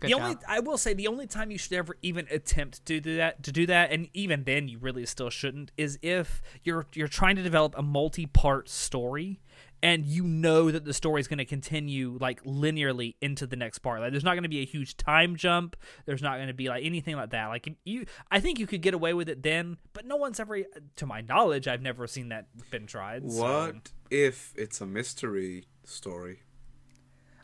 Good 0.00 0.08
the 0.08 0.12
job. 0.12 0.22
only 0.22 0.36
I 0.48 0.60
will 0.60 0.78
say 0.78 0.94
the 0.94 1.08
only 1.08 1.26
time 1.26 1.50
you 1.50 1.58
should 1.58 1.72
ever 1.72 1.96
even 2.02 2.26
attempt 2.30 2.84
to 2.86 3.00
do 3.00 3.16
that 3.16 3.42
to 3.42 3.52
do 3.52 3.66
that, 3.66 3.92
and 3.92 4.08
even 4.14 4.44
then 4.44 4.68
you 4.68 4.78
really 4.78 5.06
still 5.06 5.30
shouldn't, 5.30 5.72
is 5.76 5.98
if 6.02 6.40
you're 6.62 6.86
you're 6.94 7.08
trying 7.08 7.36
to 7.36 7.42
develop 7.42 7.74
a 7.76 7.82
multi-part 7.82 8.68
story 8.68 9.40
and 9.82 10.04
you 10.06 10.24
know 10.24 10.70
that 10.70 10.84
the 10.84 10.94
story 10.94 11.20
is 11.20 11.28
going 11.28 11.38
to 11.38 11.44
continue 11.44 12.16
like 12.20 12.42
linearly 12.44 13.14
into 13.20 13.46
the 13.46 13.56
next 13.56 13.78
part. 13.80 14.00
Like 14.00 14.10
there's 14.12 14.24
not 14.24 14.32
going 14.34 14.42
to 14.44 14.48
be 14.48 14.60
a 14.60 14.64
huge 14.64 14.96
time 14.96 15.36
jump. 15.36 15.76
There's 16.06 16.22
not 16.22 16.36
going 16.36 16.48
to 16.48 16.54
be 16.54 16.68
like 16.68 16.84
anything 16.84 17.16
like 17.16 17.30
that. 17.30 17.46
Like 17.48 17.76
you, 17.84 18.06
I 18.30 18.40
think 18.40 18.58
you 18.58 18.66
could 18.66 18.82
get 18.82 18.94
away 18.94 19.12
with 19.14 19.28
it 19.28 19.42
then, 19.42 19.76
but 19.92 20.06
no 20.06 20.16
one's 20.16 20.40
ever, 20.40 20.58
to 20.96 21.06
my 21.06 21.20
knowledge, 21.20 21.68
I've 21.68 21.82
never 21.82 22.06
seen 22.06 22.30
that 22.30 22.46
been 22.70 22.86
tried. 22.86 23.30
so- 23.30 23.42
What 23.42 23.90
if 24.10 24.52
it's 24.56 24.80
a 24.80 24.86
mystery 24.86 25.66
story? 25.84 26.40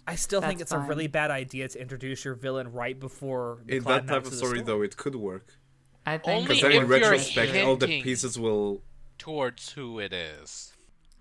I 0.06 0.16
still 0.16 0.40
think 0.40 0.58
That's 0.58 0.72
it's 0.72 0.84
a 0.84 0.88
really 0.88 1.06
bad 1.06 1.30
idea 1.30 1.68
to 1.68 1.80
introduce 1.80 2.24
your 2.24 2.34
villain 2.34 2.72
right 2.72 2.98
before 2.98 3.60
the 3.66 3.76
In 3.76 3.84
that 3.84 4.08
type 4.08 4.24
of 4.24 4.30
the 4.30 4.36
story, 4.36 4.60
though, 4.60 4.82
it 4.82 4.96
could 4.96 5.14
work. 5.14 5.58
I 6.04 6.18
think 6.18 6.28
Only 6.28 6.42
Because 6.48 6.62
then 6.62 6.70
if 6.72 6.76
in 6.82 6.88
you're 6.88 6.98
retrospect, 6.98 7.56
all 7.64 7.76
the 7.76 7.86
pieces 8.02 8.36
will. 8.36 8.82
towards 9.18 9.70
who 9.74 10.00
it 10.00 10.12
is. 10.12 10.71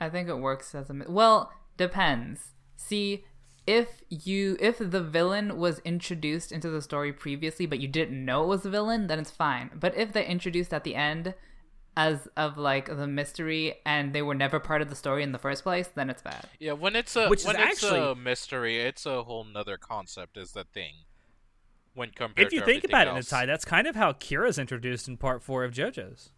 I 0.01 0.09
think 0.09 0.27
it 0.27 0.39
works 0.39 0.75
as 0.75 0.89
a 0.89 0.93
mi- 0.93 1.05
well 1.07 1.53
depends. 1.77 2.51
See, 2.75 3.23
if 3.67 4.01
you 4.09 4.57
if 4.59 4.79
the 4.79 5.01
villain 5.01 5.57
was 5.57 5.79
introduced 5.85 6.51
into 6.51 6.69
the 6.69 6.81
story 6.81 7.13
previously, 7.13 7.65
but 7.67 7.79
you 7.79 7.87
didn't 7.87 8.25
know 8.25 8.43
it 8.43 8.47
was 8.47 8.65
a 8.65 8.69
villain, 8.69 9.07
then 9.07 9.19
it's 9.19 9.31
fine. 9.31 9.69
But 9.75 9.95
if 9.95 10.11
they 10.11 10.25
introduced 10.25 10.73
at 10.73 10.83
the 10.83 10.95
end 10.95 11.35
as 11.95 12.27
of 12.35 12.57
like 12.57 12.87
the 12.87 13.05
mystery 13.05 13.75
and 13.85 14.13
they 14.13 14.21
were 14.21 14.33
never 14.33 14.59
part 14.59 14.81
of 14.81 14.89
the 14.89 14.95
story 14.95 15.21
in 15.23 15.31
the 15.33 15.37
first 15.37 15.61
place, 15.61 15.87
then 15.93 16.09
it's 16.09 16.21
bad. 16.23 16.45
Yeah, 16.59 16.71
when 16.73 16.95
it's 16.95 17.15
a 17.15 17.27
Which 17.27 17.41
is 17.41 17.45
when 17.45 17.55
it's 17.57 17.83
a 17.83 17.87
actually- 17.93 18.15
mystery, 18.21 18.79
it's 18.79 19.05
a 19.05 19.23
whole 19.23 19.43
nother 19.43 19.77
concept. 19.77 20.35
Is 20.37 20.53
the 20.53 20.63
thing 20.63 20.93
when 21.93 22.09
compared 22.09 22.47
if 22.47 22.53
you 22.53 22.61
to 22.61 22.65
think 22.65 22.77
everything 22.85 22.91
about 23.01 23.07
else. 23.17 23.31
it, 23.31 23.35
Natai, 23.35 23.45
that's 23.45 23.65
kind 23.65 23.85
of 23.85 23.95
how 23.95 24.13
Kira's 24.13 24.57
introduced 24.57 25.07
in 25.07 25.17
part 25.17 25.43
four 25.43 25.63
of 25.63 25.73
JoJo's. 25.73 26.31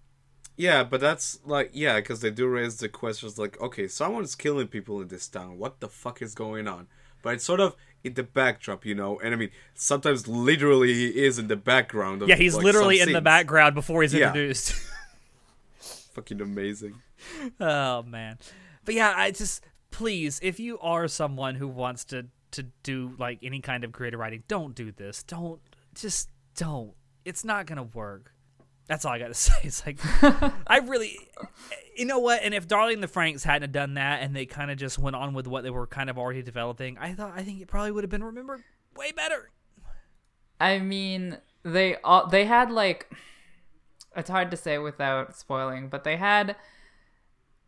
Yeah, 0.55 0.83
but 0.83 1.01
that's 1.01 1.39
like 1.45 1.71
yeah, 1.73 1.95
because 1.95 2.21
they 2.21 2.29
do 2.29 2.47
raise 2.47 2.77
the 2.77 2.89
questions 2.89 3.37
like, 3.39 3.59
okay, 3.59 3.87
someone's 3.87 4.35
killing 4.35 4.67
people 4.67 5.01
in 5.01 5.07
this 5.07 5.27
town. 5.27 5.57
What 5.57 5.79
the 5.79 5.89
fuck 5.89 6.21
is 6.21 6.35
going 6.35 6.67
on? 6.67 6.87
But 7.21 7.35
it's 7.35 7.45
sort 7.45 7.59
of 7.59 7.75
in 8.03 8.13
the 8.15 8.23
backdrop, 8.23 8.85
you 8.85 8.93
know. 8.93 9.19
And 9.19 9.33
I 9.33 9.37
mean, 9.37 9.49
sometimes 9.73 10.27
literally 10.27 10.93
he 10.93 11.07
is 11.07 11.39
in 11.39 11.47
the 11.47 11.55
background. 11.55 12.21
Of, 12.21 12.29
Yeah, 12.29 12.35
he's 12.35 12.53
like, 12.55 12.63
literally 12.65 12.99
in 12.99 13.13
the 13.13 13.21
background 13.21 13.75
before 13.75 14.01
he's 14.01 14.13
Yeah. 14.13 14.27
introduced. 14.27 14.73
Fucking 16.13 16.41
amazing. 16.41 16.95
oh 17.59 18.03
man, 18.03 18.37
but 18.85 18.93
yeah, 18.93 19.13
I 19.15 19.31
just 19.31 19.63
please, 19.91 20.39
if 20.43 20.59
you 20.59 20.77
are 20.79 21.07
someone 21.07 21.55
who 21.55 21.67
wants 21.67 22.03
to 22.05 22.27
to 22.51 22.63
do 22.83 23.15
like 23.17 23.39
any 23.41 23.61
kind 23.61 23.83
of 23.83 23.91
creative 23.91 24.19
writing, 24.19 24.43
don't 24.47 24.75
do 24.75 24.91
this. 24.91 25.23
Don't 25.23 25.59
just 25.95 26.29
don't. 26.55 26.93
It's 27.25 27.43
not 27.43 27.65
gonna 27.65 27.83
work. 27.83 28.32
That's 28.87 29.05
all 29.05 29.13
I 29.13 29.19
got 29.19 29.27
to 29.27 29.33
say. 29.33 29.53
It's 29.63 29.85
like 29.85 29.99
I 30.67 30.79
really, 30.79 31.17
you 31.95 32.05
know 32.05 32.19
what? 32.19 32.41
And 32.43 32.53
if 32.53 32.67
Darling 32.67 33.01
the 33.01 33.07
Franxx 33.07 33.43
hadn't 33.43 33.71
done 33.71 33.95
that, 33.95 34.21
and 34.21 34.35
they 34.35 34.45
kind 34.45 34.71
of 34.71 34.77
just 34.77 34.99
went 34.99 35.15
on 35.15 35.33
with 35.33 35.47
what 35.47 35.63
they 35.63 35.69
were 35.69 35.87
kind 35.87 36.09
of 36.09 36.17
already 36.17 36.41
developing, 36.41 36.97
I 36.97 37.13
thought 37.13 37.33
I 37.35 37.43
think 37.43 37.61
it 37.61 37.67
probably 37.67 37.91
would 37.91 38.03
have 38.03 38.11
been 38.11 38.23
remembered 38.23 38.63
way 38.95 39.11
better. 39.11 39.51
I 40.59 40.79
mean, 40.79 41.37
they 41.63 41.97
all 41.97 42.27
they 42.27 42.45
had 42.45 42.71
like 42.71 43.11
it's 44.15 44.29
hard 44.29 44.51
to 44.51 44.57
say 44.57 44.77
without 44.77 45.35
spoiling, 45.35 45.89
but 45.89 46.03
they 46.03 46.17
had 46.17 46.55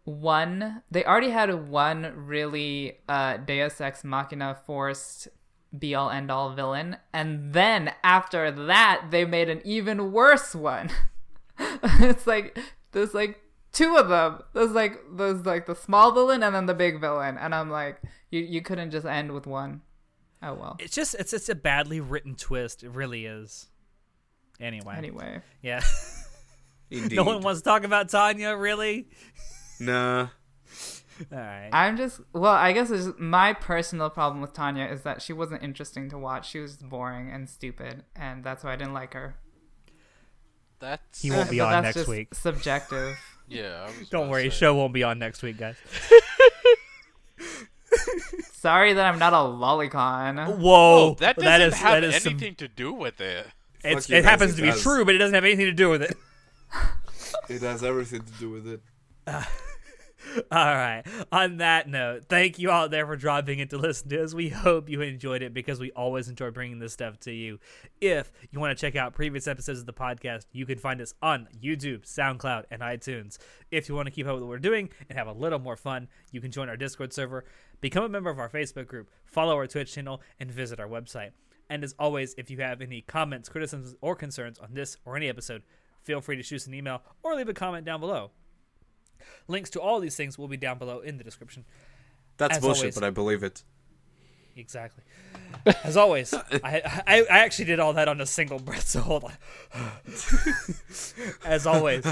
one. 0.03 0.83
They 0.91 1.03
already 1.03 1.31
had 1.31 1.69
one 1.69 2.13
really 2.15 2.99
uh, 3.09 3.37
Deus 3.37 3.81
Ex 3.81 4.03
Machina 4.03 4.57
forced 4.65 5.27
be 5.79 5.95
all 5.95 6.09
end 6.09 6.31
all 6.31 6.53
villain, 6.53 6.97
and 7.13 7.53
then 7.53 7.93
after 8.03 8.51
that, 8.51 9.07
they 9.11 9.25
made 9.25 9.49
an 9.49 9.61
even 9.63 10.11
worse 10.11 10.53
one. 10.55 10.89
it's 11.59 12.27
like 12.27 12.57
there's 12.91 13.13
like 13.13 13.41
two 13.71 13.95
of 13.97 14.09
them. 14.09 14.41
There's 14.53 14.71
like 14.71 14.99
there's 15.15 15.45
like 15.45 15.65
the 15.65 15.75
small 15.75 16.11
villain 16.11 16.43
and 16.43 16.55
then 16.55 16.65
the 16.65 16.73
big 16.73 16.99
villain, 16.99 17.37
and 17.37 17.53
I'm 17.55 17.69
like, 17.69 18.01
you 18.31 18.41
you 18.41 18.61
couldn't 18.61 18.91
just 18.91 19.05
end 19.05 19.31
with 19.33 19.47
one. 19.47 19.81
Oh 20.41 20.53
well. 20.53 20.75
It's 20.79 20.95
just 20.95 21.15
it's 21.15 21.33
it's 21.33 21.49
a 21.49 21.55
badly 21.55 21.99
written 21.99 22.35
twist. 22.35 22.83
It 22.83 22.89
really 22.89 23.25
is. 23.25 23.67
Anyway. 24.59 24.95
Anyway, 24.97 25.41
Yeah. 25.61 25.81
Indeed. 26.91 27.15
no 27.15 27.23
one 27.23 27.41
wants 27.41 27.61
to 27.61 27.65
talk 27.65 27.83
about 27.83 28.09
Tanya, 28.09 28.55
really? 28.55 29.07
Nah. 29.79 30.27
All 31.31 31.37
right. 31.37 31.69
I'm 31.71 31.95
just 31.97 32.19
well. 32.33 32.51
I 32.53 32.71
guess 32.73 32.91
it's 32.91 33.09
my 33.17 33.53
personal 33.53 34.09
problem 34.09 34.41
with 34.41 34.53
Tanya 34.53 34.85
is 34.85 35.03
that 35.03 35.21
she 35.21 35.31
wasn't 35.33 35.63
interesting 35.63 36.09
to 36.09 36.17
watch. 36.17 36.49
She 36.49 36.59
was 36.59 36.75
boring 36.77 37.29
and 37.31 37.49
stupid, 37.49 38.03
and 38.15 38.43
that's 38.43 38.63
why 38.63 38.73
I 38.73 38.75
didn't 38.75 38.93
like 38.93 39.13
her. 39.13 39.35
That's 40.79 41.21
He 41.21 41.31
won't 41.31 41.49
be 41.49 41.59
on 41.61 41.83
next 41.83 41.95
just 41.95 42.09
week. 42.09 42.33
Subjective. 42.35 43.17
yeah. 43.47 43.89
Don't 44.09 44.29
worry, 44.29 44.49
say. 44.49 44.57
show 44.57 44.75
won't 44.75 44.93
be 44.93 45.03
on 45.03 45.17
next 45.19 45.41
week, 45.41 45.57
guys. 45.57 45.77
Sorry 48.51 48.93
that 48.93 49.05
I'm 49.05 49.19
not 49.19 49.33
a 49.33 49.37
lolicon. 49.37 50.57
Whoa, 50.57 51.11
Oh, 51.11 51.13
that 51.19 51.35
doesn't 51.35 51.45
that 51.45 51.61
is 51.61 51.75
have 51.75 52.01
that 52.01 52.03
is 52.03 52.23
some- 52.23 52.31
anything 52.33 52.55
to 52.55 52.67
do 52.67 52.91
with 52.91 53.21
it. 53.21 53.47
it's, 53.83 54.09
it 54.09 54.13
guys, 54.13 54.23
happens 54.25 54.53
it 54.53 54.55
to 54.57 54.61
be 54.63 54.67
does. 54.69 54.81
true, 54.81 55.05
but 55.05 55.13
it 55.15 55.19
doesn't 55.19 55.35
have 55.35 55.45
anything 55.45 55.65
to 55.67 55.71
do 55.71 55.89
with 55.89 56.01
it. 56.01 56.17
It 57.49 57.61
has 57.61 57.83
everything 57.83 58.21
to 58.23 58.31
do 58.39 58.49
with 58.49 58.67
it. 58.67 58.81
Ah. 59.27 59.47
All 60.51 60.75
right. 60.75 61.03
On 61.31 61.57
that 61.57 61.87
note, 61.87 62.25
thank 62.29 62.59
you 62.59 62.71
all 62.71 62.89
there 62.89 63.05
for 63.05 63.15
dropping 63.15 63.59
in 63.59 63.67
to 63.69 63.77
listen 63.77 64.09
to 64.09 64.23
us. 64.23 64.33
We 64.33 64.49
hope 64.49 64.89
you 64.89 65.01
enjoyed 65.01 65.41
it 65.41 65.53
because 65.53 65.79
we 65.79 65.91
always 65.91 66.27
enjoy 66.27 66.51
bringing 66.51 66.79
this 66.79 66.93
stuff 66.93 67.19
to 67.21 67.31
you. 67.31 67.59
If 68.01 68.31
you 68.51 68.59
want 68.59 68.77
to 68.77 68.81
check 68.81 68.95
out 68.95 69.13
previous 69.13 69.47
episodes 69.47 69.79
of 69.79 69.85
the 69.85 69.93
podcast, 69.93 70.45
you 70.51 70.65
can 70.65 70.77
find 70.77 70.99
us 71.01 71.13
on 71.21 71.47
YouTube, 71.61 72.03
SoundCloud, 72.03 72.65
and 72.69 72.81
iTunes. 72.81 73.37
If 73.71 73.87
you 73.87 73.95
want 73.95 74.07
to 74.07 74.11
keep 74.11 74.27
up 74.27 74.33
with 74.33 74.43
what 74.43 74.49
we're 74.49 74.59
doing 74.59 74.89
and 75.09 75.17
have 75.17 75.27
a 75.27 75.33
little 75.33 75.59
more 75.59 75.77
fun, 75.77 76.07
you 76.31 76.41
can 76.41 76.51
join 76.51 76.69
our 76.69 76.77
Discord 76.77 77.13
server, 77.13 77.45
become 77.81 78.03
a 78.03 78.09
member 78.09 78.29
of 78.29 78.39
our 78.39 78.49
Facebook 78.49 78.87
group, 78.87 79.09
follow 79.23 79.55
our 79.55 79.67
Twitch 79.67 79.93
channel, 79.93 80.21
and 80.39 80.51
visit 80.51 80.79
our 80.79 80.87
website. 80.87 81.31
And 81.69 81.83
as 81.83 81.95
always, 81.97 82.35
if 82.37 82.51
you 82.51 82.57
have 82.59 82.81
any 82.81 83.01
comments, 83.01 83.49
criticisms, 83.49 83.95
or 84.01 84.15
concerns 84.15 84.59
on 84.59 84.73
this 84.73 84.97
or 85.05 85.15
any 85.15 85.29
episode, 85.29 85.63
feel 86.03 86.21
free 86.21 86.35
to 86.35 86.43
shoot 86.43 86.57
us 86.57 86.67
an 86.67 86.73
email 86.73 87.01
or 87.23 87.35
leave 87.35 87.49
a 87.49 87.53
comment 87.53 87.85
down 87.85 87.99
below. 87.99 88.31
Links 89.47 89.69
to 89.71 89.81
all 89.81 89.99
these 89.99 90.15
things 90.15 90.37
will 90.37 90.47
be 90.47 90.57
down 90.57 90.77
below 90.77 90.99
in 90.99 91.17
the 91.17 91.23
description. 91.23 91.65
That's 92.37 92.57
As 92.57 92.61
bullshit, 92.63 92.81
always. 92.83 92.95
but 92.95 93.03
I 93.03 93.09
believe 93.11 93.43
it. 93.43 93.63
Exactly. 94.57 95.03
As 95.83 95.97
always, 95.97 96.33
I, 96.33 96.43
I 96.63 97.21
I 97.29 97.39
actually 97.39 97.65
did 97.65 97.79
all 97.79 97.93
that 97.93 98.07
on 98.07 98.21
a 98.21 98.25
single 98.25 98.59
breath. 98.59 98.87
So 98.87 99.01
hold 99.01 99.25
on. 99.25 99.33
as 101.45 101.65
always, 101.67 102.05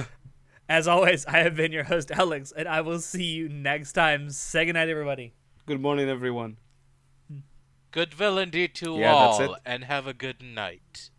as 0.70 0.88
always, 0.88 1.26
I 1.26 1.40
have 1.40 1.56
been 1.56 1.72
your 1.72 1.84
host 1.86 2.12
Alex, 2.12 2.52
and 2.56 2.68
I 2.68 2.82
will 2.82 3.00
see 3.00 3.24
you 3.24 3.48
next 3.50 3.94
time. 3.94 4.30
Say 4.30 4.66
goodnight, 4.66 4.90
everybody. 4.90 5.34
Good 5.66 5.82
morning, 5.82 6.10
everyone. 6.10 6.58
Good 7.92 8.14
villain 8.14 8.52
to 8.52 8.60
you 8.60 8.68
Yeah, 9.00 9.14
that's 9.14 9.40
all, 9.40 9.54
it. 9.54 9.62
and 9.66 9.84
have 9.86 10.08
a 10.08 10.14
good 10.14 10.42
night. 10.42 11.10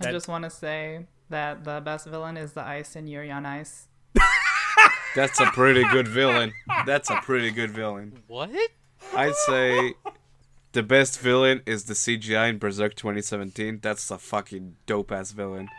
I 0.00 0.04
That- 0.04 0.12
just 0.12 0.28
want 0.28 0.44
to 0.44 0.50
say 0.50 1.06
that 1.28 1.64
the 1.64 1.80
best 1.84 2.06
villain 2.06 2.36
is 2.36 2.52
the 2.52 2.62
ice 2.62 2.94
in 2.96 3.06
Yuri 3.08 3.30
on 3.30 3.44
Ice. 3.44 3.85
That's 5.16 5.40
a 5.40 5.46
pretty 5.46 5.82
good 5.84 6.06
villain. 6.06 6.52
That's 6.84 7.08
a 7.08 7.16
pretty 7.16 7.50
good 7.50 7.70
villain. 7.70 8.22
What? 8.26 8.50
I'd 9.14 9.34
say 9.34 9.94
the 10.72 10.82
best 10.82 11.18
villain 11.20 11.62
is 11.64 11.84
the 11.84 11.94
CGI 11.94 12.50
in 12.50 12.58
Berserk 12.58 12.94
2017. 12.96 13.78
That's 13.80 14.10
a 14.10 14.18
fucking 14.18 14.76
dope 14.84 15.10
ass 15.10 15.32
villain. 15.32 15.70